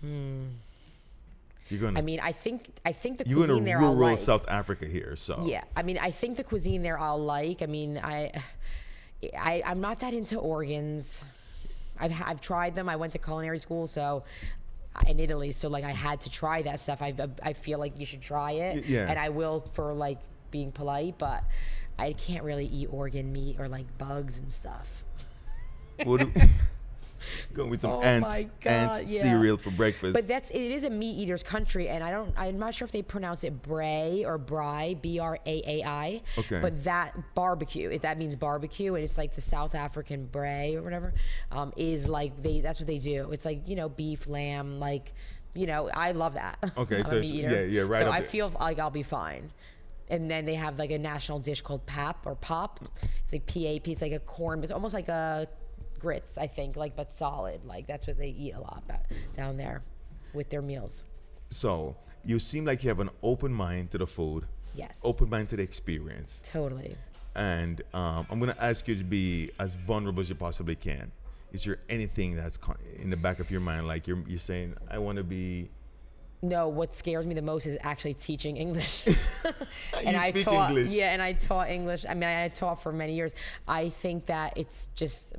Hmm. 0.01 0.45
You're 1.69 1.81
gonna. 1.81 1.97
I 1.97 2.01
mean, 2.03 2.19
I 2.19 2.31
think 2.31 2.69
I 2.85 2.91
think 2.91 3.17
the 3.17 3.27
you're 3.27 3.39
in 3.39 3.45
cuisine 3.47 3.63
a 3.63 3.65
there 3.65 3.81
I'll 3.81 3.95
rural 3.95 4.11
like. 4.11 4.19
South 4.19 4.45
Africa 4.47 4.85
here, 4.85 5.15
so 5.15 5.43
Yeah, 5.47 5.63
I 5.75 5.81
mean, 5.81 5.97
I 5.97 6.11
think 6.11 6.37
the 6.37 6.43
cuisine 6.43 6.83
there 6.83 6.99
I'll 6.99 7.17
like. 7.17 7.63
I 7.63 7.65
mean, 7.65 7.97
I, 7.97 8.31
I 9.39 9.63
I'm 9.65 9.81
not 9.81 9.99
that 10.01 10.13
into 10.13 10.37
organs. 10.37 11.23
I've 11.99 12.13
I've 12.21 12.41
tried 12.41 12.75
them. 12.75 12.87
I 12.87 12.97
went 12.97 13.13
to 13.13 13.19
culinary 13.19 13.57
school, 13.57 13.87
so 13.87 14.23
in 15.07 15.19
Italy, 15.19 15.51
so 15.51 15.67
like 15.69 15.83
I 15.83 15.91
had 15.91 16.21
to 16.21 16.29
try 16.29 16.61
that 16.61 16.79
stuff. 16.79 17.01
I 17.01 17.15
I 17.41 17.53
feel 17.53 17.79
like 17.79 17.99
you 17.99 18.05
should 18.05 18.21
try 18.21 18.51
it, 18.51 18.75
Y- 18.75 18.83
yeah. 18.87 19.09
and 19.09 19.17
I 19.17 19.29
will 19.29 19.61
for 19.61 19.91
like 19.93 20.19
being 20.55 20.71
polite, 20.71 21.17
but 21.17 21.43
I 21.99 22.13
can't 22.13 22.45
really 22.45 22.65
eat 22.67 22.87
organ 22.89 23.33
meat 23.33 23.57
or 23.59 23.67
like 23.67 23.97
bugs 23.97 24.37
and 24.37 24.49
stuff. 24.53 25.03
What 26.05 26.21
do- 26.21 26.31
going 27.53 27.69
with 27.71 27.81
some 27.81 27.91
Oh 27.91 28.01
ants, 28.01 28.37
ants 28.65 28.99
yeah. 29.01 29.21
cereal 29.21 29.57
for 29.57 29.69
breakfast. 29.71 30.13
But 30.13 30.27
that's 30.29 30.49
it 30.51 30.61
is 30.61 30.85
a 30.85 30.89
meat 30.89 31.17
eater's 31.17 31.43
country, 31.43 31.89
and 31.89 32.01
I 32.05 32.09
don't. 32.11 32.33
I'm 32.37 32.57
not 32.57 32.73
sure 32.73 32.85
if 32.85 32.93
they 32.93 33.01
pronounce 33.01 33.43
it 33.43 33.61
bray 33.61 34.23
or 34.25 34.37
bry, 34.37 34.95
B 35.01 35.19
R 35.19 35.37
A 35.45 35.61
A 35.79 35.83
I. 35.85 36.21
Okay. 36.37 36.61
But 36.61 36.85
that 36.85 37.13
barbecue, 37.35 37.89
if 37.89 38.03
that 38.03 38.17
means 38.17 38.37
barbecue, 38.37 38.95
and 38.95 39.03
it's 39.03 39.17
like 39.17 39.35
the 39.35 39.41
South 39.41 39.75
African 39.75 40.25
bray 40.27 40.75
or 40.75 40.81
whatever, 40.83 41.13
um, 41.51 41.73
is 41.75 42.07
like 42.07 42.41
they. 42.41 42.61
That's 42.61 42.79
what 42.79 42.87
they 42.87 42.99
do. 42.99 43.31
It's 43.33 43.43
like 43.45 43.67
you 43.67 43.75
know 43.75 43.89
beef, 43.89 44.25
lamb, 44.27 44.79
like. 44.79 45.11
You 45.57 45.67
know, 45.67 45.87
I 45.93 46.11
love 46.11 46.33
that. 46.33 46.57
Okay, 46.77 47.01
so 47.07 47.15
a 47.15 47.19
it's- 47.19 47.31
meat 47.31 47.45
eater. 47.45 47.49
yeah, 47.49 47.61
yeah, 47.61 47.81
right 47.83 48.01
So 48.01 48.11
I 48.11 48.19
there. 48.19 48.29
feel 48.29 48.51
like 48.59 48.77
I'll 48.77 48.89
be 48.89 49.03
fine. 49.03 49.51
And 50.09 50.29
then 50.29 50.45
they 50.45 50.55
have 50.55 50.77
like 50.77 50.91
a 50.91 50.97
national 50.99 51.39
dish 51.39 51.61
called 51.61 51.85
pap 51.85 52.25
or 52.25 52.35
pop. 52.35 52.79
It's 53.23 53.33
like 53.33 53.45
P 53.47 53.65
A 53.67 53.79
P. 53.79 53.91
It's 53.91 54.01
like 54.01 54.11
a 54.11 54.19
corn. 54.19 54.61
It's 54.63 54.71
almost 54.71 54.93
like 54.93 55.07
a 55.07 55.47
grits, 55.99 56.37
I 56.37 56.47
think, 56.47 56.75
like 56.75 56.95
but 56.95 57.11
solid. 57.11 57.65
Like 57.65 57.87
that's 57.87 58.05
what 58.07 58.17
they 58.17 58.29
eat 58.29 58.53
a 58.53 58.59
lot 58.59 58.83
down 59.33 59.57
there 59.57 59.81
with 60.33 60.49
their 60.49 60.61
meals. 60.61 61.03
so 61.49 61.95
you 62.23 62.39
seem 62.39 62.65
like 62.65 62.83
you 62.83 62.89
have 62.89 62.99
an 62.99 63.09
open 63.21 63.53
mind 63.53 63.91
to 63.91 63.97
the 63.99 64.07
food, 64.07 64.45
Yes. 64.75 64.99
open 65.03 65.29
mind 65.29 65.47
to 65.49 65.55
the 65.55 65.61
experience, 65.63 66.41
Totally. 66.43 66.95
and 67.35 67.81
um, 67.93 68.25
I'm 68.31 68.39
gonna 68.39 68.55
ask 68.59 68.87
you 68.87 68.95
to 68.95 69.03
be 69.03 69.51
as 69.59 69.75
vulnerable 69.75 70.21
as 70.21 70.29
you 70.29 70.35
possibly 70.35 70.75
can. 70.75 71.11
is 71.53 71.63
there 71.63 71.77
anything 71.87 72.35
that's 72.35 72.57
in 72.99 73.09
the 73.11 73.15
back 73.17 73.39
of 73.39 73.49
your 73.51 73.61
mind, 73.61 73.87
like 73.87 74.07
you're 74.07 74.23
you're 74.27 74.39
saying, 74.39 74.75
I 74.89 74.97
want 74.97 75.17
to 75.19 75.23
be 75.23 75.69
No, 76.45 76.69
what 76.69 76.95
scares 76.95 77.25
me 77.25 77.33
the 77.33 77.41
most 77.41 77.65
is 77.65 77.77
actually 77.81 78.13
teaching 78.13 78.57
English. 78.57 79.03
And 80.05 80.17
I 80.17 80.31
taught, 80.31 80.71
English. 80.71 80.91
yeah, 80.91 81.13
and 81.13 81.21
I 81.21 81.33
taught 81.33 81.69
English. 81.69 82.05
I 82.07 82.13
mean, 82.13 82.23
I 82.29 82.49
taught 82.49 82.83
for 82.83 82.91
many 82.91 83.15
years. 83.15 83.33
I 83.67 83.89
think 83.89 84.25
that 84.27 84.53
it's 84.57 84.87
just 84.93 85.33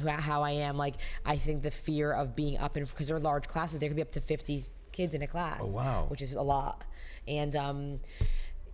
how 0.00 0.42
I 0.42 0.52
am. 0.52 0.76
Like, 0.76 0.94
I 1.26 1.36
think 1.36 1.62
the 1.62 1.70
fear 1.70 2.10
of 2.12 2.34
being 2.34 2.56
up 2.58 2.76
in 2.76 2.84
because 2.84 3.06
they're 3.08 3.20
large 3.20 3.46
classes. 3.46 3.78
There 3.78 3.88
could 3.88 3.96
be 3.96 4.02
up 4.02 4.12
to 4.12 4.20
fifty 4.20 4.62
kids 4.92 5.14
in 5.14 5.22
a 5.22 5.26
class. 5.26 5.60
Oh, 5.62 5.72
wow. 5.72 6.06
Which 6.08 6.22
is 6.22 6.32
a 6.32 6.42
lot, 6.42 6.84
and 7.28 7.54
um, 7.54 8.00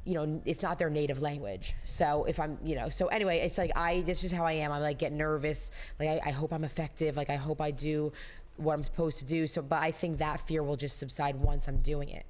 you 0.04 0.14
know, 0.14 0.40
it's 0.44 0.62
not 0.62 0.78
their 0.78 0.90
native 0.90 1.20
language. 1.20 1.74
So 1.82 2.24
if 2.24 2.38
I'm, 2.38 2.58
you 2.64 2.76
know, 2.76 2.88
so 2.90 3.06
anyway, 3.08 3.38
it's 3.40 3.58
like 3.58 3.72
I. 3.76 4.02
This 4.02 4.22
is 4.22 4.32
how 4.32 4.44
I 4.44 4.52
am. 4.52 4.70
I'm 4.70 4.82
like 4.82 4.98
get 4.98 5.12
nervous. 5.12 5.70
Like 5.98 6.08
I, 6.10 6.20
I 6.26 6.30
hope 6.30 6.52
I'm 6.52 6.64
effective. 6.64 7.16
Like 7.16 7.28
I 7.30 7.36
hope 7.36 7.60
I 7.60 7.70
do 7.72 8.12
what 8.56 8.74
I'm 8.74 8.82
supposed 8.82 9.18
to 9.18 9.24
do. 9.24 9.46
So, 9.46 9.62
but 9.62 9.80
I 9.82 9.90
think 9.90 10.18
that 10.18 10.40
fear 10.46 10.62
will 10.62 10.76
just 10.76 10.98
subside 10.98 11.36
once 11.36 11.68
I'm 11.68 11.78
doing 11.78 12.08
it. 12.08 12.26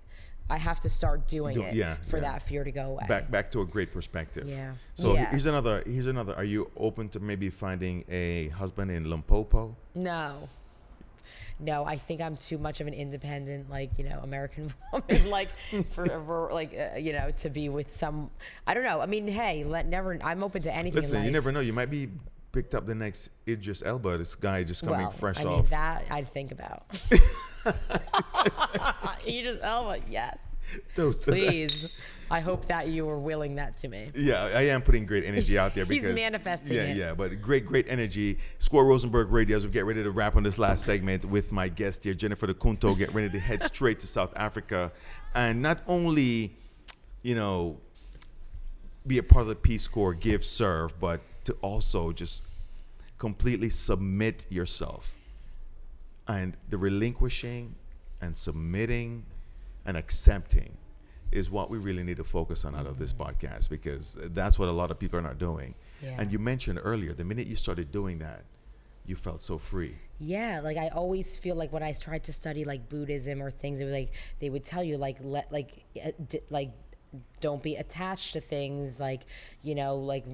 I 0.51 0.59
have 0.59 0.81
to 0.83 0.91
start 0.91 1.27
doing 1.27 1.55
Do- 1.55 1.63
it 1.63 1.75
yeah, 1.75 1.97
for 2.07 2.19
yeah. 2.19 2.25
that 2.33 2.43
fear 2.43 2.65
to 2.65 2.71
go 2.71 2.83
away. 2.91 3.07
back 3.09 3.31
back 3.31 3.51
to 3.53 3.63
a 3.63 3.67
great 3.67 3.93
perspective. 3.93 4.47
Yeah. 4.47 4.75
So 4.95 5.15
Yeah. 5.15 5.31
here's 5.31 5.47
another. 5.47 5.83
Here's 5.87 6.07
another. 6.07 6.35
Are 6.37 6.45
you 6.45 6.71
open 6.77 7.09
to 7.11 7.21
maybe 7.21 7.49
finding 7.49 8.05
a 8.11 8.49
husband 8.49 8.91
in 8.91 9.09
Limpopo? 9.09 9.75
No. 9.95 10.49
No, 11.61 11.85
I 11.85 11.97
think 11.97 12.21
I'm 12.21 12.37
too 12.37 12.59
much 12.59 12.81
of 12.81 12.89
an 12.89 12.95
independent, 12.95 13.71
like 13.71 13.93
you 13.97 14.05
know, 14.05 14.19
American 14.23 14.75
woman, 14.93 15.31
like 15.31 15.49
for, 15.93 16.51
like 16.53 16.75
uh, 16.75 16.99
you 16.99 17.13
know, 17.13 17.31
to 17.39 17.49
be 17.49 17.69
with 17.69 17.95
some. 17.95 18.29
I 18.67 18.75
don't 18.75 18.83
know. 18.85 19.01
I 19.01 19.07
mean, 19.07 19.27
hey, 19.29 19.65
let 19.65 19.87
never. 19.87 20.19
I'm 20.23 20.43
open 20.43 20.63
to 20.63 20.71
anything. 20.73 20.89
in 20.89 20.95
Listen, 20.97 21.25
you 21.25 21.31
never 21.31 21.53
know. 21.53 21.61
You 21.61 21.73
might 21.73 21.91
be 21.91 22.09
picked 22.55 22.75
up 22.75 22.87
the 22.87 22.95
next 22.95 23.31
Idris 23.49 23.83
Elba. 23.85 24.17
This 24.17 24.37
guy 24.37 24.63
just 24.63 24.85
coming 24.85 25.01
well, 25.01 25.11
fresh 25.11 25.41
I 25.41 25.45
mean, 25.45 25.53
off. 25.55 25.71
that 25.71 26.05
I'd 26.09 26.33
think 26.33 26.53
about. 26.53 26.85
you 29.27 29.43
just 29.43 29.63
Elba, 29.65 29.99
yes, 30.09 30.55
Toast 30.95 31.25
please. 31.25 31.89
I 32.31 32.41
hope 32.41 32.67
that 32.69 32.89
you 32.89 33.05
were 33.05 33.19
willing 33.19 33.57
that 33.57 33.77
to 33.79 33.89
me. 33.89 34.11
Yeah, 34.15 34.45
I 34.45 34.63
am 34.69 34.81
putting 34.81 35.05
great 35.05 35.25
energy 35.25 35.59
out 35.59 35.75
there 35.75 35.85
He's 35.89 36.01
because 36.03 36.17
manifesting 36.17 36.77
Yeah, 36.77 36.83
it. 36.85 36.97
yeah, 36.97 37.13
but 37.15 37.43
great, 37.43 37.67
great 37.67 37.87
energy. 37.89 38.39
Score 38.59 38.87
Rosenberg 38.87 39.31
Radio 39.31 39.57
as 39.59 39.67
we 39.67 39.73
get 39.73 39.85
ready 39.85 40.03
to 40.03 40.11
wrap 40.11 40.35
on 40.35 40.43
this 40.43 40.59
last 40.59 40.85
segment 40.85 41.25
with 41.27 41.53
my 41.53 41.69
guest 41.69 42.03
here, 42.05 42.15
Jennifer 42.15 42.47
DeCunto, 42.47 42.97
get 42.97 43.13
ready 43.13 43.29
to 43.29 43.39
head 43.39 43.63
straight 43.65 44.01
to 44.01 44.07
South 44.07 44.33
Africa, 44.37 44.91
and 45.35 45.61
not 45.61 45.83
only, 45.87 46.57
you 47.23 47.35
know, 47.35 47.79
be 49.07 49.19
a 49.19 49.23
part 49.23 49.43
of 49.43 49.49
the 49.49 49.57
Peace 49.57 49.87
Corps, 49.87 50.15
give, 50.15 50.45
serve, 50.47 50.99
but 50.99 51.21
to 51.45 51.53
also 51.63 52.13
just 52.13 52.43
completely 53.19 53.71
submit 53.71 54.47
yourself, 54.51 55.17
and 56.27 56.57
the 56.69 56.79
relinquishing, 56.79 57.75
and 58.21 58.37
submitting, 58.37 59.25
and 59.85 59.97
accepting 59.97 60.77
is 61.31 61.51
what 61.51 61.69
we 61.69 61.79
really 61.79 62.05
need 62.05 62.17
to 62.17 62.25
focus 62.25 62.65
on 62.65 62.75
out 62.75 62.87
of 62.87 62.99
this 62.99 63.13
podcast 63.13 63.69
because 63.69 64.17
that's 64.27 64.59
what 64.59 64.69
a 64.69 64.73
lot 64.73 64.91
of 64.91 64.99
people 64.99 65.19
are 65.19 65.23
not 65.23 65.39
doing. 65.39 65.75
Yeah. 66.01 66.17
And 66.19 66.31
you 66.31 66.39
mentioned 66.39 66.79
earlier, 66.83 67.13
the 67.13 67.25
minute 67.25 67.47
you 67.47 67.57
started 67.57 67.91
doing 67.91 68.19
that, 68.19 68.45
you 69.07 69.17
felt 69.17 69.43
so 69.43 69.59
free. 69.59 69.97
Yeah, 70.19 70.61
like 70.63 70.77
I 70.77 70.89
always 70.89 71.37
feel 71.37 71.57
like 71.57 71.73
when 71.73 71.83
I 71.83 71.93
tried 71.93 72.25
to 72.25 72.33
study 72.33 72.65
like 72.65 72.89
Buddhism 72.89 73.43
or 73.43 73.51
things, 73.51 73.81
it 73.81 73.85
was 73.85 73.93
like 73.93 74.13
they 74.39 74.49
would 74.49 74.65
tell 74.65 74.83
you 74.83 74.97
like 74.97 75.19
let 75.21 75.53
like 75.53 75.85
uh, 76.03 76.13
d- 76.29 76.41
like 76.51 76.71
don't 77.41 77.63
be 77.63 77.77
attached 77.77 78.33
to 78.33 78.41
things, 78.41 78.99
like 78.99 79.23
you 79.63 79.75
know 79.75 79.97
like 79.97 80.25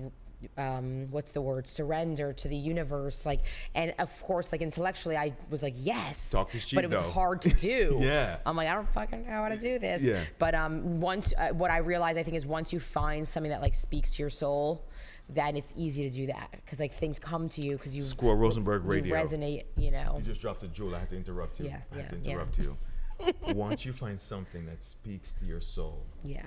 um 0.56 1.06
what's 1.10 1.32
the 1.32 1.40
word 1.40 1.66
surrender 1.68 2.32
to 2.32 2.48
the 2.48 2.56
universe 2.56 3.26
like 3.26 3.40
and 3.74 3.92
of 3.98 4.22
course 4.22 4.52
like 4.52 4.62
intellectually 4.62 5.16
i 5.16 5.34
was 5.50 5.62
like 5.62 5.74
yes 5.76 6.30
Talk 6.30 6.54
is 6.54 6.64
cheap, 6.64 6.76
but 6.76 6.84
it 6.84 6.90
was 6.90 7.00
though. 7.00 7.10
hard 7.10 7.42
to 7.42 7.50
do 7.50 7.96
Yeah. 8.00 8.38
i'm 8.46 8.56
like 8.56 8.68
i 8.68 8.74
don't 8.74 8.88
fucking 8.92 9.24
know 9.26 9.30
how 9.42 9.48
to 9.48 9.58
do 9.58 9.78
this 9.78 10.02
Yeah. 10.02 10.24
but 10.38 10.54
um 10.54 11.00
once 11.00 11.32
uh, 11.36 11.48
what 11.50 11.70
i 11.70 11.78
realized 11.78 12.18
i 12.18 12.22
think 12.22 12.36
is 12.36 12.46
once 12.46 12.72
you 12.72 12.80
find 12.80 13.26
something 13.28 13.50
that 13.50 13.60
like 13.60 13.74
speaks 13.74 14.10
to 14.12 14.22
your 14.22 14.30
soul 14.30 14.86
then 15.28 15.56
it's 15.56 15.72
easy 15.76 16.08
to 16.08 16.14
do 16.16 16.26
that 16.26 16.50
because 16.64 16.80
like 16.80 16.92
things 16.94 17.18
come 17.18 17.48
to 17.50 17.60
you 17.60 17.76
because 17.76 17.94
you 17.94 18.02
Score 18.02 18.36
Rosenberg 18.36 18.82
you 18.84 18.90
Radio. 18.90 19.14
resonate 19.14 19.64
you 19.76 19.90
know 19.90 20.14
You 20.16 20.22
just 20.24 20.40
dropped 20.40 20.62
a 20.64 20.68
jewel. 20.68 20.94
I 20.96 21.00
had 21.00 21.10
to 21.10 21.16
interrupt 21.16 21.60
you. 21.60 21.66
Yeah, 21.66 21.76
I 21.92 21.96
had 21.96 22.10
to 22.10 22.16
yeah, 22.16 22.22
yeah. 22.24 22.30
interrupt 22.32 22.58
you. 22.58 22.76
Once 23.54 23.84
you 23.84 23.92
find 23.92 24.18
something 24.18 24.66
that 24.66 24.82
speaks 24.82 25.32
to 25.34 25.44
your 25.44 25.60
soul, 25.60 26.04
Yeah. 26.24 26.46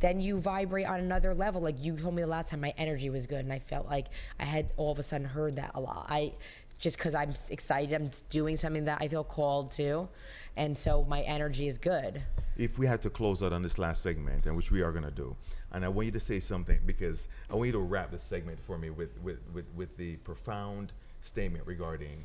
Then 0.00 0.20
you 0.20 0.38
vibrate 0.38 0.86
on 0.86 1.00
another 1.00 1.34
level. 1.34 1.60
Like 1.60 1.76
you 1.78 1.96
told 1.96 2.14
me 2.14 2.22
the 2.22 2.28
last 2.28 2.48
time, 2.48 2.60
my 2.60 2.74
energy 2.78 3.10
was 3.10 3.26
good, 3.26 3.40
and 3.40 3.52
I 3.52 3.58
felt 3.58 3.86
like 3.86 4.06
I 4.38 4.44
had 4.44 4.72
all 4.76 4.92
of 4.92 4.98
a 4.98 5.02
sudden 5.02 5.26
heard 5.26 5.56
that 5.56 5.72
a 5.74 5.80
lot. 5.80 6.06
I 6.08 6.32
just 6.78 6.96
because 6.96 7.14
I'm 7.14 7.34
excited, 7.50 7.92
I'm 7.92 8.10
doing 8.30 8.56
something 8.56 8.84
that 8.84 8.98
I 9.00 9.08
feel 9.08 9.24
called 9.24 9.72
to, 9.72 10.08
and 10.56 10.78
so 10.78 11.04
my 11.08 11.22
energy 11.22 11.66
is 11.66 11.76
good. 11.76 12.22
if 12.56 12.78
we 12.78 12.86
had 12.86 13.00
to 13.02 13.10
close 13.10 13.42
out 13.42 13.52
on 13.52 13.62
this 13.62 13.78
last 13.78 14.02
segment, 14.02 14.46
and 14.46 14.56
which 14.56 14.70
we 14.70 14.80
are 14.82 14.92
going 14.92 15.04
to 15.04 15.10
do, 15.10 15.34
and 15.72 15.84
I 15.84 15.88
want 15.88 16.06
you 16.06 16.12
to 16.12 16.20
say 16.20 16.40
something 16.40 16.78
because 16.86 17.28
I 17.50 17.54
want 17.54 17.66
you 17.66 17.72
to 17.72 17.78
wrap 17.80 18.10
the 18.10 18.18
segment 18.18 18.58
for 18.60 18.78
me 18.78 18.90
with, 18.90 19.10
with, 19.22 19.38
with, 19.52 19.64
with 19.76 19.96
the 19.96 20.16
profound 20.18 20.92
statement 21.20 21.66
regarding 21.66 22.24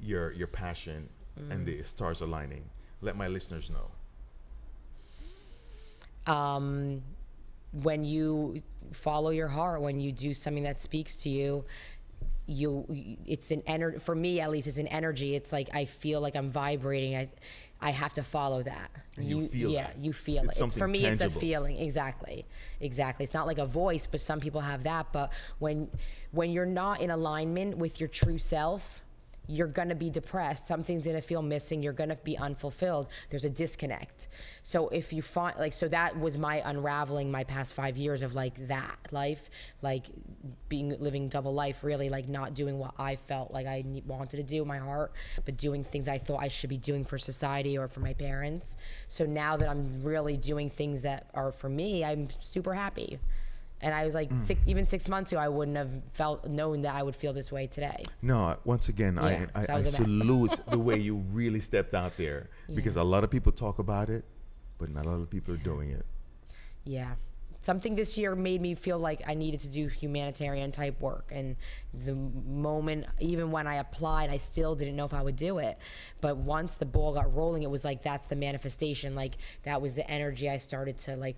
your 0.00 0.32
your 0.32 0.48
passion 0.48 1.08
and 1.50 1.62
mm. 1.62 1.64
the 1.64 1.82
stars 1.84 2.20
aligning. 2.20 2.64
Let 3.00 3.16
my 3.16 3.28
listeners 3.28 3.70
know. 3.70 3.90
Um, 6.26 7.02
when 7.72 8.04
you 8.04 8.62
follow 8.92 9.30
your 9.30 9.48
heart, 9.48 9.80
when 9.80 10.00
you 10.00 10.12
do 10.12 10.34
something 10.34 10.64
that 10.64 10.78
speaks 10.78 11.16
to 11.16 11.28
you, 11.30 11.64
you 12.46 12.84
it's 13.24 13.52
an 13.52 13.62
energy 13.66 13.98
for 14.00 14.14
me 14.16 14.40
at 14.40 14.50
least 14.50 14.66
it's 14.66 14.78
an 14.78 14.88
energy. 14.88 15.34
It's 15.36 15.52
like 15.52 15.70
i 15.72 15.84
feel 15.84 16.20
like 16.20 16.34
i'm 16.34 16.48
vibrating. 16.50 17.16
I 17.16 17.28
i 17.80 17.90
have 17.90 18.12
to 18.14 18.22
follow 18.22 18.62
that. 18.64 18.90
And 19.16 19.26
you 19.26 19.46
feel 19.48 19.70
yeah 19.70 19.86
that. 19.88 19.98
you 19.98 20.12
feel 20.12 20.42
It's 20.44 20.60
it. 20.60 20.64
It's, 20.64 20.74
for 20.74 20.88
me 20.88 21.04
it's 21.06 21.22
a 21.22 21.30
feeling. 21.30 21.76
Exactly. 21.76 22.44
Exactly. 22.80 23.24
It's 23.24 23.34
not 23.34 23.46
like 23.46 23.58
a 23.58 23.66
voice 23.66 24.06
but 24.06 24.20
some 24.20 24.40
people 24.40 24.60
have 24.60 24.82
that. 24.84 25.12
But 25.12 25.32
when 25.60 25.88
when 26.32 26.50
you're 26.50 26.66
not 26.66 27.00
in 27.00 27.10
alignment 27.10 27.76
with 27.78 28.00
your 28.00 28.08
true 28.08 28.38
self 28.38 29.01
you're 29.46 29.66
gonna 29.66 29.94
be 29.94 30.10
depressed. 30.10 30.66
Something's 30.66 31.06
gonna 31.06 31.20
feel 31.20 31.42
missing. 31.42 31.82
You're 31.82 31.92
gonna 31.92 32.16
be 32.16 32.38
unfulfilled. 32.38 33.08
There's 33.30 33.44
a 33.44 33.50
disconnect. 33.50 34.28
So 34.62 34.88
if 34.88 35.12
you 35.12 35.22
find 35.22 35.58
like, 35.58 35.72
so 35.72 35.88
that 35.88 36.18
was 36.18 36.38
my 36.38 36.62
unraveling 36.64 37.30
my 37.30 37.44
past 37.44 37.74
five 37.74 37.96
years 37.96 38.22
of 38.22 38.34
like 38.34 38.68
that 38.68 38.96
life, 39.10 39.50
like 39.82 40.06
being 40.68 40.96
living 41.00 41.28
double 41.28 41.52
life, 41.52 41.82
really 41.82 42.08
like 42.08 42.28
not 42.28 42.54
doing 42.54 42.78
what 42.78 42.94
I 42.98 43.16
felt 43.16 43.50
like 43.52 43.66
I 43.66 43.84
wanted 44.06 44.36
to 44.36 44.42
do 44.42 44.62
in 44.62 44.68
my 44.68 44.78
heart, 44.78 45.12
but 45.44 45.56
doing 45.56 45.82
things 45.84 46.08
I 46.08 46.18
thought 46.18 46.40
I 46.40 46.48
should 46.48 46.70
be 46.70 46.78
doing 46.78 47.04
for 47.04 47.18
society 47.18 47.76
or 47.76 47.88
for 47.88 48.00
my 48.00 48.14
parents. 48.14 48.76
So 49.08 49.24
now 49.24 49.56
that 49.56 49.68
I'm 49.68 50.02
really 50.02 50.36
doing 50.36 50.70
things 50.70 51.02
that 51.02 51.26
are 51.34 51.52
for 51.52 51.68
me, 51.68 52.04
I'm 52.04 52.28
super 52.40 52.74
happy. 52.74 53.18
And 53.82 53.92
I 53.94 54.04
was 54.04 54.14
like, 54.14 54.30
Mm. 54.30 54.44
six, 54.46 54.60
even 54.66 54.84
six 54.86 55.08
months 55.08 55.32
ago, 55.32 55.40
I 55.40 55.48
wouldn't 55.48 55.76
have 55.76 55.90
felt 56.12 56.46
known 56.46 56.82
that 56.82 56.94
I 56.94 57.02
would 57.02 57.16
feel 57.16 57.32
this 57.32 57.50
way 57.50 57.66
today. 57.66 58.04
No, 58.22 58.56
once 58.64 58.88
again, 58.88 59.16
Yeah, 59.16 59.24
I, 59.24 59.34
that 59.64 59.70
I, 59.70 59.72
I 59.72 59.76
was 59.76 59.98
a 59.98 60.02
mess. 60.02 60.10
salute 60.10 60.60
the 60.70 60.78
way 60.78 60.98
you 60.98 61.16
really 61.32 61.60
stepped 61.60 61.94
out 61.94 62.16
there 62.16 62.48
because 62.74 62.96
a 62.96 63.02
lot 63.02 63.24
of 63.24 63.30
people 63.30 63.50
talk 63.52 63.78
about 63.80 64.08
it, 64.08 64.24
but 64.78 64.88
not 64.90 65.04
a 65.06 65.10
lot 65.10 65.20
of 65.20 65.28
people 65.30 65.52
are 65.54 65.58
doing 65.58 65.90
it. 65.90 66.06
Yeah. 66.84 67.14
Something 67.60 67.94
this 67.94 68.18
year 68.18 68.34
made 68.34 68.60
me 68.60 68.74
feel 68.74 68.98
like 68.98 69.22
I 69.24 69.34
needed 69.34 69.60
to 69.60 69.68
do 69.68 69.86
humanitarian 69.86 70.72
type 70.72 71.00
work. 71.00 71.30
And 71.30 71.54
the 71.94 72.12
moment, 72.14 73.06
even 73.20 73.52
when 73.52 73.68
I 73.68 73.76
applied, 73.76 74.30
I 74.30 74.36
still 74.36 74.74
didn't 74.74 74.96
know 74.96 75.04
if 75.04 75.14
I 75.14 75.22
would 75.22 75.36
do 75.36 75.58
it. 75.58 75.78
But 76.20 76.38
once 76.38 76.74
the 76.74 76.86
ball 76.86 77.14
got 77.14 77.32
rolling, 77.36 77.62
it 77.62 77.70
was 77.70 77.84
like 77.84 78.02
that's 78.02 78.26
the 78.26 78.34
manifestation. 78.34 79.14
Like 79.14 79.34
that 79.62 79.80
was 79.80 79.94
the 79.94 80.08
energy 80.10 80.50
I 80.50 80.56
started 80.56 80.98
to 80.98 81.14
like, 81.16 81.36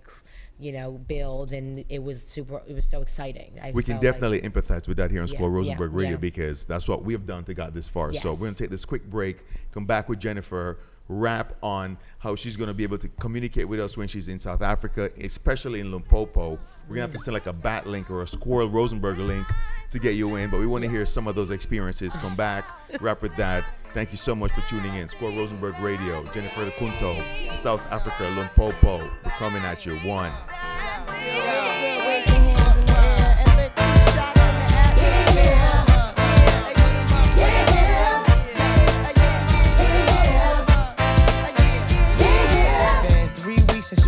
you 0.59 0.71
know, 0.71 0.93
build. 0.93 1.53
And 1.53 1.83
it 1.89 2.01
was 2.01 2.21
super, 2.21 2.61
it 2.67 2.73
was 2.73 2.85
so 2.85 3.01
exciting. 3.01 3.59
I 3.61 3.71
We 3.71 3.83
can 3.83 3.93
felt 3.99 4.03
like- 4.03 4.13
definitely 4.13 4.41
empathize 4.41 4.87
with 4.87 4.97
that 4.97 5.11
here 5.11 5.21
on 5.21 5.27
Yeah, 5.27 5.35
Score 5.35 5.49
yeah, 5.49 5.55
Rosenberg 5.55 5.93
Radio 5.93 6.11
yeah. 6.11 6.17
because 6.17 6.65
that's 6.65 6.87
what 6.87 7.03
we 7.03 7.13
have 7.13 7.25
done 7.25 7.43
to 7.45 7.53
got 7.53 7.73
this 7.73 7.87
far. 7.87 8.13
So 8.13 8.31
we're 8.33 8.39
gonna 8.47 8.53
take 8.53 8.69
this 8.69 8.85
quick 8.85 9.09
break, 9.09 9.43
come 9.71 9.85
back 9.85 10.07
with 10.09 10.19
Jennifer, 10.19 10.77
wrap 11.07 11.53
on 11.61 11.97
how 12.19 12.35
she's 12.35 12.55
gonna 12.55 12.73
be 12.73 12.83
able 12.83 12.97
to 12.97 13.07
communicate 13.19 13.67
with 13.67 13.79
us 13.79 13.95
when 13.97 14.07
she's 14.07 14.27
in 14.27 14.39
South 14.39 14.61
Africa, 14.61 15.11
especially 15.21 15.79
in 15.79 15.91
Limpopo. 15.91 16.57
We're 16.87 16.95
gonna 16.95 17.01
have 17.01 17.11
to 17.11 17.19
send 17.19 17.33
like 17.33 17.47
a 17.47 17.53
bat 17.53 17.87
link 17.87 18.09
or 18.11 18.21
a 18.21 18.27
Squirrel 18.27 18.69
Rosenberg 18.69 19.17
link 19.17 19.47
to 19.91 19.99
get 19.99 20.15
you 20.15 20.35
in, 20.35 20.49
but 20.49 20.59
we 20.59 20.67
want 20.67 20.83
to 20.83 20.89
hear 20.89 21.05
some 21.05 21.27
of 21.27 21.35
those 21.35 21.49
experiences. 21.49 22.15
Come 22.17 22.35
back, 22.35 22.65
wrap 23.01 23.21
with 23.21 23.35
that. 23.37 23.65
Thank 23.93 24.11
you 24.11 24.17
so 24.17 24.35
much 24.35 24.51
for 24.51 24.61
tuning 24.69 24.93
in. 24.95 25.07
Squirrel 25.07 25.37
Rosenberg 25.37 25.79
Radio, 25.79 26.23
Jennifer 26.33 26.65
DeCunto, 26.69 27.53
South 27.53 27.81
Africa, 27.89 28.23
Limpopo. 28.35 28.99
We're 28.99 29.31
coming 29.31 29.63
at 29.63 29.85
you. 29.85 29.97
One. 29.99 30.31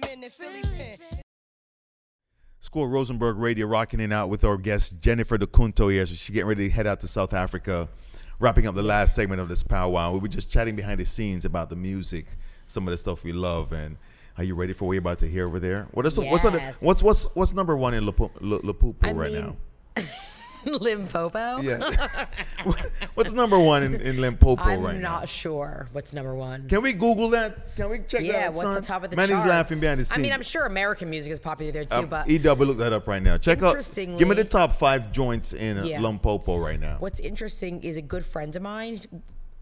women 0.00 0.24
in 0.24 0.30
Philly 0.30 0.62
pen. 0.62 1.20
Score 2.60 2.88
Rosenberg 2.88 3.36
Radio 3.36 3.66
rocking 3.66 4.00
it 4.00 4.12
out 4.12 4.28
with 4.28 4.42
our 4.44 4.56
guest 4.56 4.98
Jennifer 5.00 5.36
DeCunto 5.38 5.90
here. 5.92 6.06
So 6.06 6.14
she's 6.14 6.30
getting 6.34 6.48
ready 6.48 6.68
to 6.68 6.74
head 6.74 6.86
out 6.86 7.00
to 7.00 7.08
South 7.08 7.34
Africa, 7.34 7.88
wrapping 8.40 8.66
up 8.66 8.74
the 8.74 8.82
last 8.82 9.14
segment 9.14 9.40
of 9.40 9.48
this 9.48 9.62
powwow. 9.62 10.12
We 10.12 10.18
were 10.20 10.28
just 10.28 10.50
chatting 10.50 10.74
behind 10.74 11.00
the 11.00 11.04
scenes 11.04 11.44
about 11.44 11.68
the 11.70 11.76
music, 11.76 12.26
some 12.66 12.88
of 12.88 12.92
the 12.92 12.98
stuff 12.98 13.22
we 13.22 13.32
love, 13.32 13.72
and 13.72 13.96
are 14.38 14.44
you 14.44 14.54
ready 14.54 14.72
for 14.72 14.86
what 14.86 14.92
you're 14.94 15.00
about 15.00 15.18
to 15.20 15.28
hear 15.28 15.46
over 15.46 15.60
there? 15.60 15.86
What 15.92 16.06
is 16.06 16.18
what's 16.18 16.44
Yes. 16.44 16.80
what's 16.82 17.02
what's 17.02 17.24
what's 17.36 17.52
number 17.52 17.76
one 17.76 17.94
in 17.94 18.04
Lipo- 18.04 18.30
Li- 18.40 18.60
I 19.02 19.12
right 19.12 19.32
mean- 19.32 19.56
now? 19.96 20.02
Limpopo. 20.80 21.60
Yeah. 21.60 21.90
what's 23.14 23.32
number 23.32 23.58
one 23.58 23.82
in, 23.82 23.94
in 24.00 24.20
Limpopo 24.20 24.62
I'm 24.62 24.82
right 24.82 25.00
not 25.00 25.28
sure 25.28 25.88
what's 25.92 26.12
number 26.12 26.34
one. 26.34 26.68
Can 26.68 26.82
we 26.82 26.92
Google 26.92 27.30
that? 27.30 27.74
Can 27.76 27.90
we 27.90 27.98
check 27.98 28.08
that 28.10 28.18
out? 28.20 28.24
yeah, 28.24 28.48
what's 28.48 28.62
son? 28.62 28.74
the 28.74 28.80
top 28.80 29.04
of 29.04 29.10
the 29.10 29.16
Man, 29.16 29.28
charts? 29.28 29.42
he's 29.42 29.50
laughing 29.50 29.80
behind 29.80 30.00
the 30.00 30.04
scenes. 30.04 30.18
I 30.18 30.22
mean, 30.22 30.32
I'm 30.32 30.42
sure 30.42 30.66
American 30.66 31.10
music 31.10 31.32
is 31.32 31.40
popular 31.40 31.72
there 31.72 31.84
too, 31.84 31.94
Uh, 31.96 32.02
but 32.02 32.28
EW, 32.28 32.64
look 32.64 32.78
that 32.78 32.92
up 32.92 33.06
right 33.06 33.22
now. 33.22 33.36
Check 33.38 33.62
out. 33.62 33.76
Give 33.94 34.28
me 34.28 34.34
the 34.34 34.44
top 34.44 34.72
five 34.72 35.12
joints 35.12 35.52
in 35.52 35.78
uh, 35.78 35.84
Yeah. 35.84 36.00
Limpopo 36.00 36.58
right 36.58 36.80
now. 36.80 36.96
What's 36.98 37.20
interesting 37.20 37.82
is 37.82 37.96
a 37.96 38.02
good 38.02 38.24
friend 38.24 38.54
of 38.56 38.62
mine. 38.62 39.00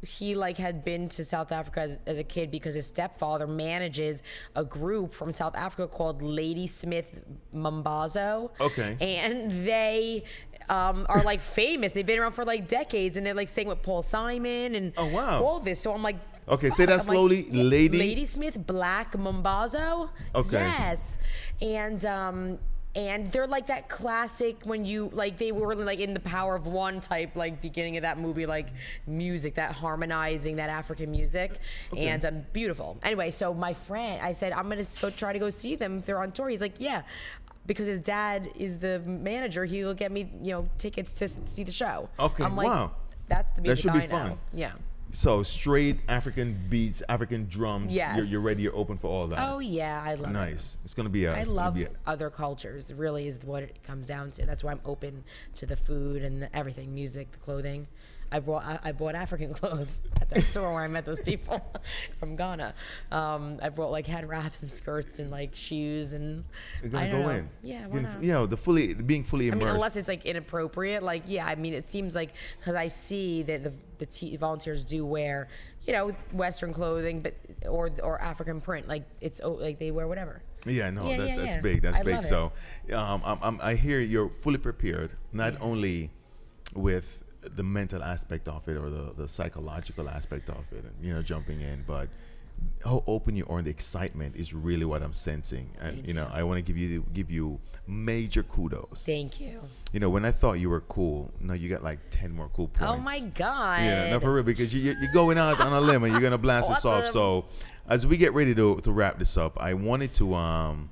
He 0.04 0.34
like 0.34 0.56
had 0.56 0.84
been 0.84 1.08
to 1.10 1.24
South 1.24 1.52
Africa 1.52 1.82
as, 1.82 1.98
as 2.06 2.18
a 2.18 2.24
kid 2.24 2.50
because 2.50 2.74
his 2.74 2.86
stepfather 2.86 3.46
manages 3.46 4.24
a 4.56 4.64
group 4.64 5.14
from 5.14 5.30
South 5.30 5.54
Africa 5.54 5.86
called 5.86 6.22
Ladysmith 6.22 7.22
Mambazo. 7.54 8.50
Okay. 8.60 8.96
And 9.00 9.64
they 9.64 10.24
um, 10.72 11.06
are 11.08 11.22
like 11.22 11.40
famous. 11.40 11.92
They've 11.92 12.06
been 12.06 12.18
around 12.18 12.32
for 12.32 12.44
like 12.44 12.66
decades, 12.66 13.16
and 13.16 13.26
they're 13.26 13.35
like 13.42 13.48
singing 13.48 13.68
with 13.68 13.82
Paul 13.82 14.02
Simon 14.02 14.74
and 14.74 14.92
Oh, 14.96 15.06
wow. 15.06 15.42
all 15.44 15.61
this. 15.61 15.80
So 15.80 15.92
I'm 15.92 16.02
like. 16.02 16.16
Okay, 16.48 16.70
say 16.70 16.87
that 16.87 16.92
I'm 16.92 16.98
like, 16.98 17.06
slowly. 17.06 17.44
Lady. 17.50 17.98
Ladysmith 17.98 18.66
Black 18.66 19.12
Mambazo. 19.12 20.11
Okay. 20.35 20.56
Yes. 20.58 21.18
And 21.61 22.04
um 22.04 22.58
and 22.94 23.32
they're 23.32 23.46
like 23.46 23.68
that 23.68 23.88
classic 23.88 24.56
when 24.64 24.85
you 24.85 25.08
like 25.14 25.38
they 25.38 25.50
were 25.50 25.74
like 25.74 25.98
in 26.00 26.12
the 26.12 26.20
power 26.20 26.54
of 26.54 26.66
one 26.66 27.00
type 27.00 27.37
like 27.37 27.62
beginning 27.62 27.96
of 27.96 28.02
that 28.02 28.18
movie 28.18 28.44
like 28.44 28.66
music 29.06 29.54
that 29.54 29.72
harmonizing 29.72 30.56
that 30.56 30.68
African 30.68 31.11
music 31.11 31.52
and 31.96 32.26
um 32.26 32.42
beautiful. 32.52 32.98
Anyway, 33.02 33.30
so 33.30 33.54
my 33.54 33.72
friend 33.72 34.20
I 34.20 34.32
said 34.32 34.52
I'm 34.52 34.68
to 34.68 34.85
go 35.00 35.11
try 35.11 35.32
to 35.32 35.38
go 35.38 35.48
see 35.48 35.74
them 35.76 35.98
if 36.00 36.06
they're 36.06 36.20
on 36.20 36.32
tour. 36.32 36.48
He's 36.48 36.61
like, 36.61 36.74
"Yeah." 36.80 37.02
Because 37.66 37.87
his 37.87 38.01
dad 38.01 38.51
is 38.57 38.79
the 38.79 38.98
manager, 39.01 39.64
he 39.64 39.85
will 39.85 39.94
get 39.94 40.11
me, 40.11 40.29
you 40.42 40.53
know, 40.53 40.68
tickets 40.79 41.12
to 41.14 41.29
see 41.29 41.62
the 41.64 41.72
show. 41.72 42.09
Okay, 42.18 42.44
I'm 42.44 42.57
like, 42.57 42.66
wow. 42.66 42.92
That's 43.29 43.53
the 43.53 43.61
That 43.62 43.79
should 43.79 43.92
be 43.92 43.98
I 44.01 44.03
know. 44.03 44.09
fun. 44.09 44.38
Yeah. 44.53 44.72
So 45.14 45.42
straight 45.42 46.01
African 46.09 46.59
beats, 46.70 47.03
African 47.09 47.46
drums. 47.48 47.94
You're, 47.94 48.25
you're 48.25 48.40
ready. 48.40 48.62
You're 48.62 48.75
open 48.75 48.96
for 48.96 49.09
all 49.09 49.27
that. 49.29 49.46
Oh 49.46 49.59
yeah, 49.59 50.03
I 50.03 50.14
love 50.14 50.31
it. 50.31 50.33
nice. 50.33 50.79
It's 50.85 50.94
gonna 50.94 51.11
be 51.11 51.27
a. 51.27 51.35
I 51.37 51.42
love 51.42 51.79
a- 51.79 51.88
other 52.07 52.31
cultures. 52.31 52.92
Really 52.94 53.27
is 53.29 53.38
what 53.44 53.62
it 53.62 53.83
comes 53.83 54.07
down 54.07 54.31
to. 54.33 54.46
That's 54.46 54.64
why 54.64 54.72
I'm 54.72 54.81
open 54.87 55.22
to 55.57 55.66
the 55.66 55.77
food 55.77 56.22
and 56.22 56.42
the 56.42 56.57
everything, 56.57 56.94
music, 56.94 57.31
the 57.33 57.38
clothing. 57.38 57.87
I 58.32 58.40
bought 58.40 58.64
I, 58.64 58.78
I 58.82 58.92
bought 58.92 59.14
African 59.14 59.52
clothes 59.58 60.00
at 60.20 60.30
that 60.30 60.42
store 60.44 60.72
where 60.72 60.82
I 60.82 60.88
met 60.88 61.04
those 61.04 61.20
people 61.20 61.60
from 62.18 62.34
Ghana. 62.36 62.74
Um, 63.10 63.58
I 63.62 63.68
brought 63.68 63.90
like 63.92 64.06
head 64.06 64.28
wraps 64.28 64.62
and 64.62 64.70
skirts 64.70 65.18
and 65.18 65.30
like 65.30 65.54
shoes 65.54 66.14
and 66.14 66.44
You're 66.82 66.90
gonna 66.90 67.04
I 67.04 67.08
don't 67.10 67.22
go 67.22 67.28
know. 67.28 67.34
in. 67.34 67.50
Yeah, 67.62 67.86
why 67.86 68.00
not? 68.00 68.22
You 68.22 68.32
know, 68.32 68.46
the 68.46 68.56
fully 68.56 68.94
being 68.94 69.22
fully 69.24 69.46
I 69.46 69.52
immersed. 69.52 69.66
mean, 69.66 69.74
unless 69.74 69.96
it's 69.96 70.08
like 70.08 70.24
inappropriate, 70.24 71.02
like 71.02 71.24
yeah. 71.26 71.46
I 71.46 71.54
mean, 71.54 71.74
it 71.74 71.86
seems 71.88 72.14
like 72.14 72.32
because 72.58 72.74
I 72.74 72.88
see 72.88 73.42
that 73.44 73.62
the 73.62 73.72
the 73.98 74.06
t- 74.06 74.36
volunteers 74.36 74.84
do 74.84 75.04
wear, 75.06 75.48
you 75.86 75.92
know, 75.92 76.08
Western 76.32 76.72
clothing, 76.72 77.20
but 77.20 77.34
or 77.68 77.90
or 78.02 78.20
African 78.20 78.60
print, 78.60 78.88
like 78.88 79.04
it's 79.20 79.40
oh, 79.44 79.52
like 79.52 79.78
they 79.78 79.90
wear 79.90 80.08
whatever. 80.08 80.42
Yeah, 80.64 80.90
no, 80.90 81.08
Yeah, 81.08 81.16
that, 81.18 81.28
yeah, 81.28 81.36
that's 81.36 81.54
yeah. 81.56 81.60
big. 81.60 81.82
That's 81.82 81.98
I 81.98 82.02
big. 82.04 82.14
love 82.14 82.24
it. 82.24 82.28
So, 82.28 82.52
um, 82.92 83.20
I'm, 83.24 83.38
I'm, 83.42 83.60
I 83.60 83.74
hear 83.74 83.98
you're 84.00 84.28
fully 84.28 84.58
prepared, 84.58 85.12
not 85.32 85.54
only 85.60 86.10
with 86.74 87.21
the 87.57 87.62
mental 87.62 88.02
aspect 88.02 88.48
of 88.48 88.66
it 88.68 88.76
or 88.76 88.88
the, 88.90 89.12
the 89.16 89.28
psychological 89.28 90.09
aspect 90.09 90.48
of 90.48 90.64
it, 90.72 90.85
and, 90.85 90.92
you 91.02 91.12
know, 91.12 91.22
jumping 91.22 91.61
in, 91.61 91.85
but 91.87 92.09
how 92.85 93.02
open 93.09 93.35
you 93.35 93.44
are 93.48 93.59
and 93.59 93.66
the 93.66 93.70
excitement 93.70 94.37
is 94.37 94.55
really 94.55 94.85
what 94.85 95.02
I'm 95.02 95.12
sensing. 95.12 95.68
And 95.81 96.07
you 96.07 96.14
know, 96.14 96.31
I 96.33 96.44
want 96.44 96.59
to 96.59 96.62
give 96.62 96.76
you 96.76 97.05
give 97.12 97.28
you 97.31 97.59
major 97.88 98.44
kudos. 98.44 99.02
Thank 99.05 99.40
you. 99.40 99.61
You 99.92 99.98
know, 100.00 100.09
when 100.11 100.24
I 100.24 100.31
thought 100.31 100.55
you 100.55 100.70
were 100.70 100.83
cool, 100.83 101.33
now 101.40 101.55
you 101.55 101.68
got 101.68 101.83
like 101.83 101.98
ten 102.11 102.31
more 102.31 102.48
cool 102.52 102.68
points. 102.68 102.92
Oh 102.94 102.98
my 102.98 103.20
god. 103.35 103.81
Yeah, 103.83 104.11
no, 104.11 104.20
for 104.20 104.33
real, 104.35 104.44
because 104.44 104.72
you, 104.72 104.81
you- 104.81 104.96
you're 105.00 105.12
going 105.12 105.38
out 105.38 105.61
on 105.61 105.72
a 105.72 105.81
limb 105.81 106.05
and 106.05 106.12
you're 106.12 106.20
gonna 106.22 106.38
blast 106.38 106.70
us 106.70 106.85
off. 106.85 107.05
So, 107.12 107.44
as 107.88 108.07
we 108.07 108.16
get 108.16 108.33
ready 108.33 108.55
to, 108.55 108.81
to 108.83 108.92
wrap 108.92 109.18
this 109.18 109.37
up, 109.37 109.61
I 109.61 109.74
wanted 109.74 110.12
to 110.14 110.35
um, 110.35 110.90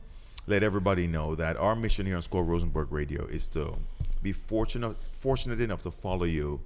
let 0.49 0.65
everybody 0.65 1.07
know 1.07 1.37
that 1.37 1.57
our 1.57 1.77
mission 1.77 2.05
here 2.07 2.17
on 2.17 2.23
Score 2.23 2.43
Rosenberg 2.43 2.91
Radio 2.91 3.27
is 3.27 3.47
to 3.49 3.75
be 4.23 4.33
fortunate 4.33 4.97
fortunate 5.13 5.61
enough 5.61 5.83
to 5.83 5.91
follow 5.91 6.25
you 6.25 6.61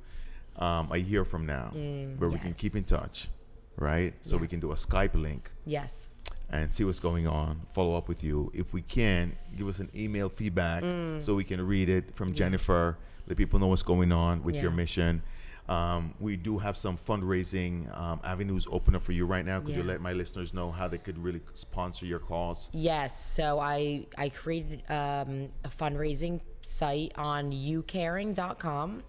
um, 0.57 0.89
a 0.93 0.97
year 0.99 1.25
from 1.25 1.47
now, 1.47 1.71
where 2.19 2.31
we 2.31 2.39
can 2.39 2.53
keep 2.55 2.75
in 2.77 2.85
touch, 2.85 3.29
right? 3.77 4.15
So 4.21 4.37
we 4.37 4.47
can 4.49 4.61
do 4.61 4.73
a 4.73 4.77
Skype 4.77 5.15
link 5.15 5.51
Yes. 5.67 6.09
and 6.51 6.73
see 6.73 6.85
what's 6.85 7.01
going 7.01 7.27
on, 7.27 7.61
follow 7.73 7.95
up 7.97 8.09
with 8.09 8.23
you. 8.23 8.51
If 8.55 8.73
we 8.73 8.83
can, 8.83 9.37
give 9.57 9.67
us 9.69 9.79
an 9.81 9.91
email 9.97 10.29
feedback 10.29 10.83
so 11.21 11.35
we 11.35 11.45
can 11.45 11.61
read 11.67 11.89
it 11.89 12.15
from 12.15 12.35
Jennifer, 12.35 12.99
let 13.27 13.37
people 13.37 13.59
know 13.59 13.67
what's 13.69 13.83
going 13.83 14.13
on 14.13 14.43
with 14.45 14.55
your 14.55 14.71
mission. 14.71 15.23
Um, 15.67 16.13
we 16.21 16.37
do 16.37 16.59
have 16.59 16.77
some 16.77 16.99
fundraising 16.99 17.91
um, 17.99 18.21
avenues 18.23 18.69
open 18.71 18.95
up 18.95 19.03
for 19.03 19.13
you 19.13 19.25
right 19.25 19.45
now. 19.47 19.61
Could 19.61 19.75
you 19.75 19.83
let 19.83 20.01
my 20.03 20.13
listeners 20.13 20.53
know 20.53 20.71
how 20.71 20.89
they 20.89 20.99
could 20.99 21.17
really 21.19 21.41
sponsor 21.55 22.05
your 22.05 22.19
cause? 22.19 22.69
Yes. 22.75 23.19
So 23.19 23.59
I 23.59 24.07
I 24.19 24.29
created 24.29 24.83
um, 24.91 25.49
a 25.65 25.71
fundraising 25.71 26.41
site 26.65 27.13
on 27.17 27.53
youcaring.com, 27.53 29.03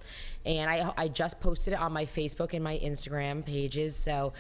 and 0.46 0.70
I 0.70 0.92
I 0.98 1.08
just 1.08 1.40
posted 1.40 1.74
it 1.74 1.80
on 1.80 1.92
my 1.94 2.06
Facebook 2.06 2.54
and 2.54 2.64
my 2.64 2.78
Instagram 2.78 3.46
pages. 3.46 3.96
So. 3.96 4.34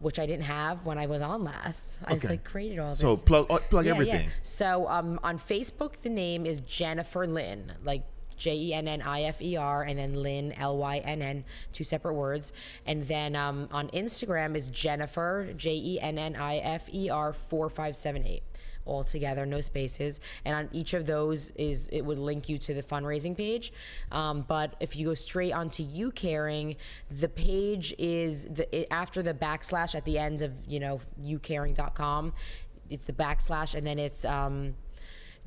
Which 0.00 0.20
I 0.20 0.26
didn't 0.26 0.44
have 0.44 0.86
when 0.86 0.96
I 0.96 1.06
was 1.06 1.22
on 1.22 1.42
last. 1.42 1.98
I 2.04 2.12
just 2.12 2.26
like 2.26 2.44
created 2.44 2.78
all 2.78 2.90
this. 2.90 3.00
So 3.00 3.16
plug 3.16 3.46
uh, 3.50 3.58
plug 3.68 3.84
Yeah, 3.84 3.94
yeah. 3.94 3.96
everything. 3.96 4.28
So 4.42 4.86
um, 4.86 5.18
on 5.24 5.38
Facebook, 5.38 5.96
the 6.02 6.08
name 6.08 6.46
is 6.46 6.60
Jennifer 6.60 7.26
Lynn, 7.26 7.72
like 7.82 8.04
J 8.36 8.54
E 8.56 8.74
N 8.74 8.86
N 8.86 9.02
I 9.02 9.22
F 9.22 9.42
E 9.42 9.56
R, 9.56 9.82
and 9.82 9.98
then 9.98 10.14
Lynn 10.14 10.52
L 10.52 10.78
Y 10.78 10.98
N 10.98 11.20
N, 11.20 11.44
two 11.72 11.82
separate 11.82 12.14
words. 12.14 12.52
And 12.86 13.08
then 13.08 13.34
um, 13.34 13.66
on 13.72 13.88
Instagram 13.88 14.54
is 14.54 14.68
Jennifer 14.70 15.52
J 15.56 15.74
E 15.74 15.98
N 16.00 16.16
N 16.16 16.36
I 16.36 16.58
F 16.58 16.88
E 16.94 17.10
R 17.10 17.32
four 17.32 17.68
five 17.68 17.96
seven 17.96 18.24
eight. 18.24 18.44
All 18.88 19.04
together, 19.04 19.44
no 19.44 19.60
spaces, 19.60 20.20
and 20.44 20.54
on 20.54 20.68
each 20.72 20.94
of 20.94 21.06
those 21.06 21.50
is 21.50 21.88
it 21.92 22.00
would 22.00 22.18
link 22.18 22.48
you 22.48 22.58
to 22.58 22.74
the 22.74 22.82
fundraising 22.82 23.36
page. 23.36 23.72
Um, 24.10 24.44
but 24.48 24.74
if 24.80 24.96
you 24.96 25.06
go 25.06 25.14
straight 25.14 25.52
onto 25.52 25.82
you 25.82 26.10
caring, 26.10 26.76
the 27.10 27.28
page 27.28 27.94
is 27.98 28.46
the 28.46 28.74
it, 28.74 28.88
after 28.90 29.22
the 29.22 29.34
backslash 29.34 29.94
at 29.94 30.04
the 30.04 30.18
end 30.18 30.42
of 30.42 30.52
you 30.66 30.80
know 30.80 31.00
youcaring.com. 31.22 32.32
It's 32.90 33.04
the 33.04 33.12
backslash, 33.12 33.74
and 33.74 33.86
then 33.86 33.98
it's 33.98 34.24
um, 34.24 34.74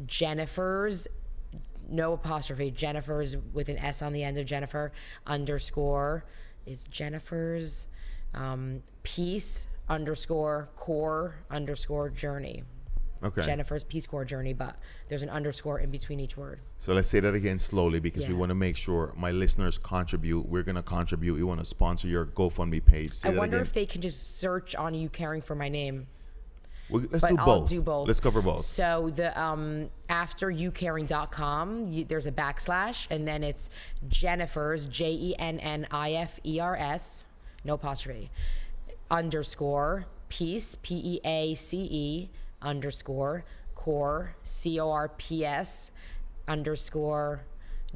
Jennifer's 0.05 1.07
no 1.89 2.13
apostrophe 2.13 2.71
Jennifer's 2.71 3.35
with 3.53 3.67
an 3.67 3.77
S 3.77 4.01
on 4.01 4.13
the 4.13 4.23
end 4.23 4.37
of 4.37 4.45
Jennifer 4.45 4.91
underscore 5.27 6.25
is 6.65 6.83
Jennifer's 6.85 7.87
um, 8.33 8.83
peace 9.03 9.67
underscore 9.89 10.69
corps 10.75 11.35
underscore 11.49 12.09
journey. 12.09 12.63
Okay. 13.23 13.41
Jennifer's 13.41 13.83
Peace 13.83 14.07
Corps 14.07 14.25
journey, 14.25 14.53
but 14.53 14.77
there's 15.07 15.21
an 15.21 15.29
underscore 15.29 15.79
in 15.79 15.91
between 15.91 16.19
each 16.19 16.37
word. 16.37 16.59
So 16.79 16.93
let's 16.93 17.07
say 17.07 17.19
that 17.19 17.35
again 17.35 17.59
slowly 17.59 17.99
because 17.99 18.27
we 18.27 18.33
want 18.33 18.49
to 18.49 18.55
make 18.55 18.75
sure 18.75 19.13
my 19.15 19.31
listeners 19.31 19.77
contribute. 19.77 20.47
We're 20.49 20.63
gonna 20.63 20.81
contribute. 20.81 21.35
We 21.35 21.43
want 21.43 21.59
to 21.59 21.65
sponsor 21.65 22.07
your 22.07 22.25
GoFundMe 22.25 22.83
page. 22.83 23.13
Say 23.13 23.29
I 23.29 23.37
wonder 23.37 23.57
again. 23.57 23.67
if 23.67 23.73
they 23.73 23.85
can 23.85 24.01
just 24.01 24.39
search 24.39 24.75
on 24.75 24.95
you 24.95 25.07
caring 25.09 25.41
for 25.41 25.55
my 25.55 25.69
name. 25.69 26.07
Well, 26.89 27.03
let's 27.11 27.21
but 27.21 27.29
do 27.29 27.37
I'll 27.37 27.45
both. 27.45 27.69
do 27.69 27.81
both. 27.81 28.07
Let's 28.07 28.19
cover 28.19 28.41
both. 28.41 28.61
So 28.61 29.11
the 29.13 29.39
um, 29.39 29.89
after 30.09 30.47
youcaring.com, 30.47 31.87
you, 31.87 32.03
there's 32.03 32.27
a 32.27 32.31
backslash, 32.31 33.07
and 33.09 33.27
then 33.27 33.43
it's 33.43 33.69
Jennifer's 34.07 34.87
J 34.87 35.11
E 35.11 35.35
N 35.37 35.59
N 35.59 35.87
I 35.91 36.13
F 36.13 36.39
E 36.43 36.59
R 36.59 36.75
S, 36.75 37.23
no 37.63 37.75
apostrophe, 37.75 38.31
underscore 39.09 40.07
peace 40.27 40.75
P 40.81 40.95
E 40.95 41.19
A 41.23 41.55
C 41.55 41.87
E 41.89 42.29
underscore 42.61 43.45
corps 43.75 44.35
C 44.43 44.79
O 44.79 44.89
R 44.91 45.09
P 45.09 45.45
S 45.45 45.91
underscore 46.47 47.43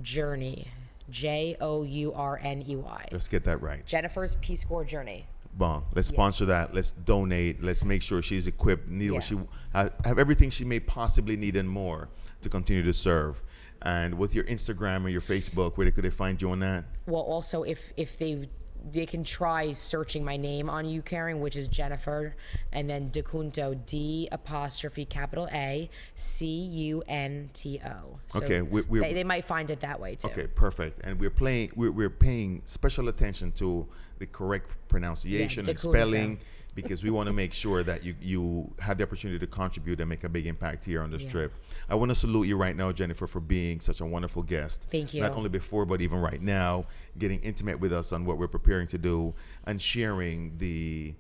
journey 0.02 0.68
J 1.10 1.56
O 1.62 1.84
U 1.84 2.14
R 2.14 2.40
N 2.44 2.64
E 2.68 2.76
Y. 2.76 3.06
Let's 3.12 3.28
get 3.28 3.44
that 3.46 3.62
right. 3.62 3.86
Jennifer's 3.86 4.36
Peace 4.42 4.64
Corps 4.64 4.84
journey. 4.86 5.28
Bon, 5.58 5.84
let's 5.94 6.08
sponsor 6.10 6.46
that. 6.48 6.74
Let's 6.74 6.92
donate. 6.92 7.64
Let's 7.64 7.86
make 7.86 8.02
sure 8.02 8.22
she's 8.22 8.46
equipped, 8.48 8.90
need 8.90 9.12
what 9.12 9.24
she 9.24 9.36
Yeah. 9.74 9.90
have 10.04 10.20
everything 10.20 10.50
she 10.50 10.66
may 10.66 10.80
possibly 10.82 11.38
need 11.38 11.56
and 11.56 11.70
more 11.70 12.10
to 12.42 12.50
continue 12.50 12.84
to 12.84 12.92
serve. 12.94 13.42
And 13.84 14.18
with 14.18 14.34
your 14.36 14.44
Instagram 14.46 15.06
or 15.06 15.10
your 15.10 15.22
Facebook, 15.22 15.78
where 15.78 15.90
could 15.92 16.04
they 16.04 16.10
find 16.10 16.42
you 16.42 16.50
on 16.52 16.60
that? 16.60 16.86
well 17.06 17.22
also 17.22 17.64
if 17.64 17.94
if 17.96 18.18
they 18.18 18.50
they 18.92 19.06
can 19.06 19.24
try 19.24 19.72
searching 19.72 20.24
my 20.24 20.38
name 20.38 20.70
on 20.70 20.86
you 20.88 21.02
caring 21.02 21.40
which 21.42 21.56
is 21.56 21.68
jennifer 21.68 22.36
and 22.72 22.90
then 22.90 23.10
decunto 23.10 23.74
d 23.86 24.28
apostrophe 24.32 25.06
capital 25.06 25.48
a 25.52 25.90
c 26.14 26.46
u 26.46 27.02
n 27.08 27.50
t 27.54 27.80
o 27.86 28.20
so 28.28 28.40
Okay, 28.40 28.62
we- 28.62 28.82
we're- 28.82 29.08
they, 29.08 29.14
they 29.14 29.24
might 29.24 29.46
find 29.46 29.70
it 29.72 29.80
that 29.80 30.00
way 30.00 30.16
too 30.16 30.28
Okay, 30.28 30.48
perfect. 30.48 31.00
And 31.06 31.20
we're 31.20 31.30
playing. 31.30 31.72
We're, 31.76 31.92
we're 31.92 32.10
paying 32.10 32.62
special 32.66 33.08
attention 33.10 33.52
to 33.54 33.88
the 34.20 34.26
correct 34.28 34.70
pronunciation 34.88 35.68
and 35.68 35.78
DeCunto. 35.78 35.90
spelling 35.92 36.40
because 36.76 37.04
we 37.04 37.10
want 37.10 37.28
to 37.28 37.34
make 37.34 37.54
sure 37.54 37.82
that 37.84 38.04
you 38.04 38.14
you 38.22 38.72
have 38.80 38.98
the 38.98 39.04
opportunity 39.04 39.40
to 39.40 39.48
contribute 39.48 40.00
and 40.02 40.10
make 40.10 40.24
a 40.26 40.30
big 40.30 40.46
impact 40.46 40.86
here 40.86 41.02
on 41.02 41.10
this 41.10 41.24
Yeah. 41.24 41.30
trip. 41.30 41.54
I 41.90 41.96
want 41.96 42.10
to 42.12 42.16
salute 42.16 42.48
you 42.48 42.58
right 42.58 42.76
now, 42.76 42.92
Jennifer, 42.92 43.26
for 43.28 43.40
being 43.40 43.80
such 43.80 44.02
a 44.02 44.06
wonderful 44.06 44.44
guest. 44.44 44.88
Thank 44.92 45.14
you. 45.14 45.22
Not 45.22 45.32
only 45.32 45.50
before, 45.50 45.86
but 45.86 46.02
even 46.02 46.20
right 46.20 46.42
now, 46.42 46.86
getting 47.18 47.40
intimate 47.40 47.80
with 47.80 47.94
us 47.94 48.12
on 48.12 48.26
what 48.26 48.38
we're 48.38 48.48
preparing 48.50 48.88
to 48.88 48.98
do 48.98 49.34
and 49.66 49.82
sharing 49.82 50.58
the. 50.58 51.16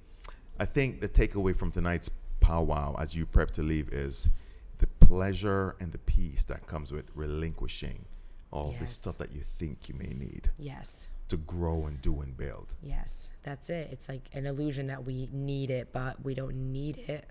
I 0.59 0.65
think 0.65 1.01
the 1.01 1.09
takeaway 1.09 1.55
from 1.55 1.71
tonight's 1.71 2.09
powwow 2.39 2.95
as 2.99 3.15
you 3.15 3.25
prep 3.25 3.51
to 3.51 3.63
leave 3.63 3.89
is 3.93 4.29
the 4.77 4.87
pleasure 4.87 5.75
and 5.79 5.91
the 5.91 5.97
peace 5.99 6.43
that 6.45 6.67
comes 6.67 6.91
with 6.91 7.05
relinquishing 7.15 8.05
all 8.51 8.71
the 8.71 8.79
Yes. 8.81 8.91
stuff 8.93 9.17
that 9.17 9.31
you 9.33 9.41
think 9.57 9.89
you 9.89 9.95
may 9.95 10.13
need 10.13 10.49
yes 10.59 11.09
to 11.29 11.37
grow 11.37 11.85
and 11.85 12.01
do 12.01 12.21
and 12.21 12.35
build. 12.37 12.75
yes 12.83 13.31
that's 13.43 13.69
it 13.69 13.89
it's 13.91 14.07
like 14.09 14.21
an 14.33 14.45
illusion 14.45 14.87
that 14.87 15.03
we 15.05 15.27
need 15.31 15.69
it 15.71 15.89
but 15.91 16.23
we 16.23 16.33
don't 16.35 16.55
need 16.71 16.97
it 17.07 17.29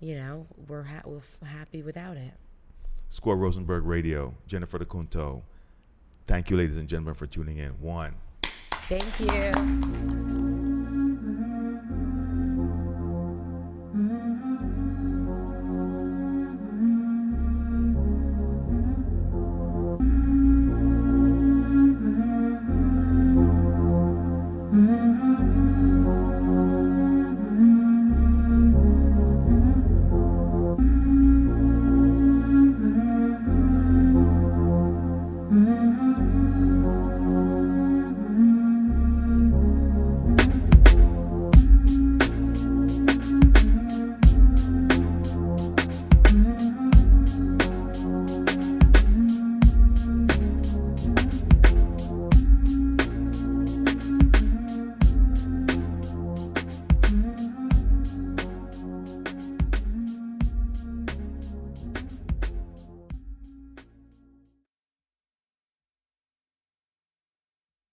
you 0.00 0.14
know 0.14 0.46
we're, 0.68 0.82
ha- 0.82 1.02
we're 1.04 1.18
f- 1.18 1.38
happy 1.46 1.82
without 1.82 2.16
it 2.16 2.32
Score 3.12 3.36
Rosenberg 3.36 3.84
Radio, 3.86 4.34
Jennifer 4.46 4.78
DeCunto. 4.78 5.42
Thank 6.28 6.48
you, 6.48 6.56
ladies 6.56 6.76
and 6.76 6.88
gentlemen, 6.88 7.14
for 7.14 7.26
tuning 7.26 7.58
in. 7.58 7.70
One. 7.80 8.14
thank 8.88 9.18
you 9.18 10.59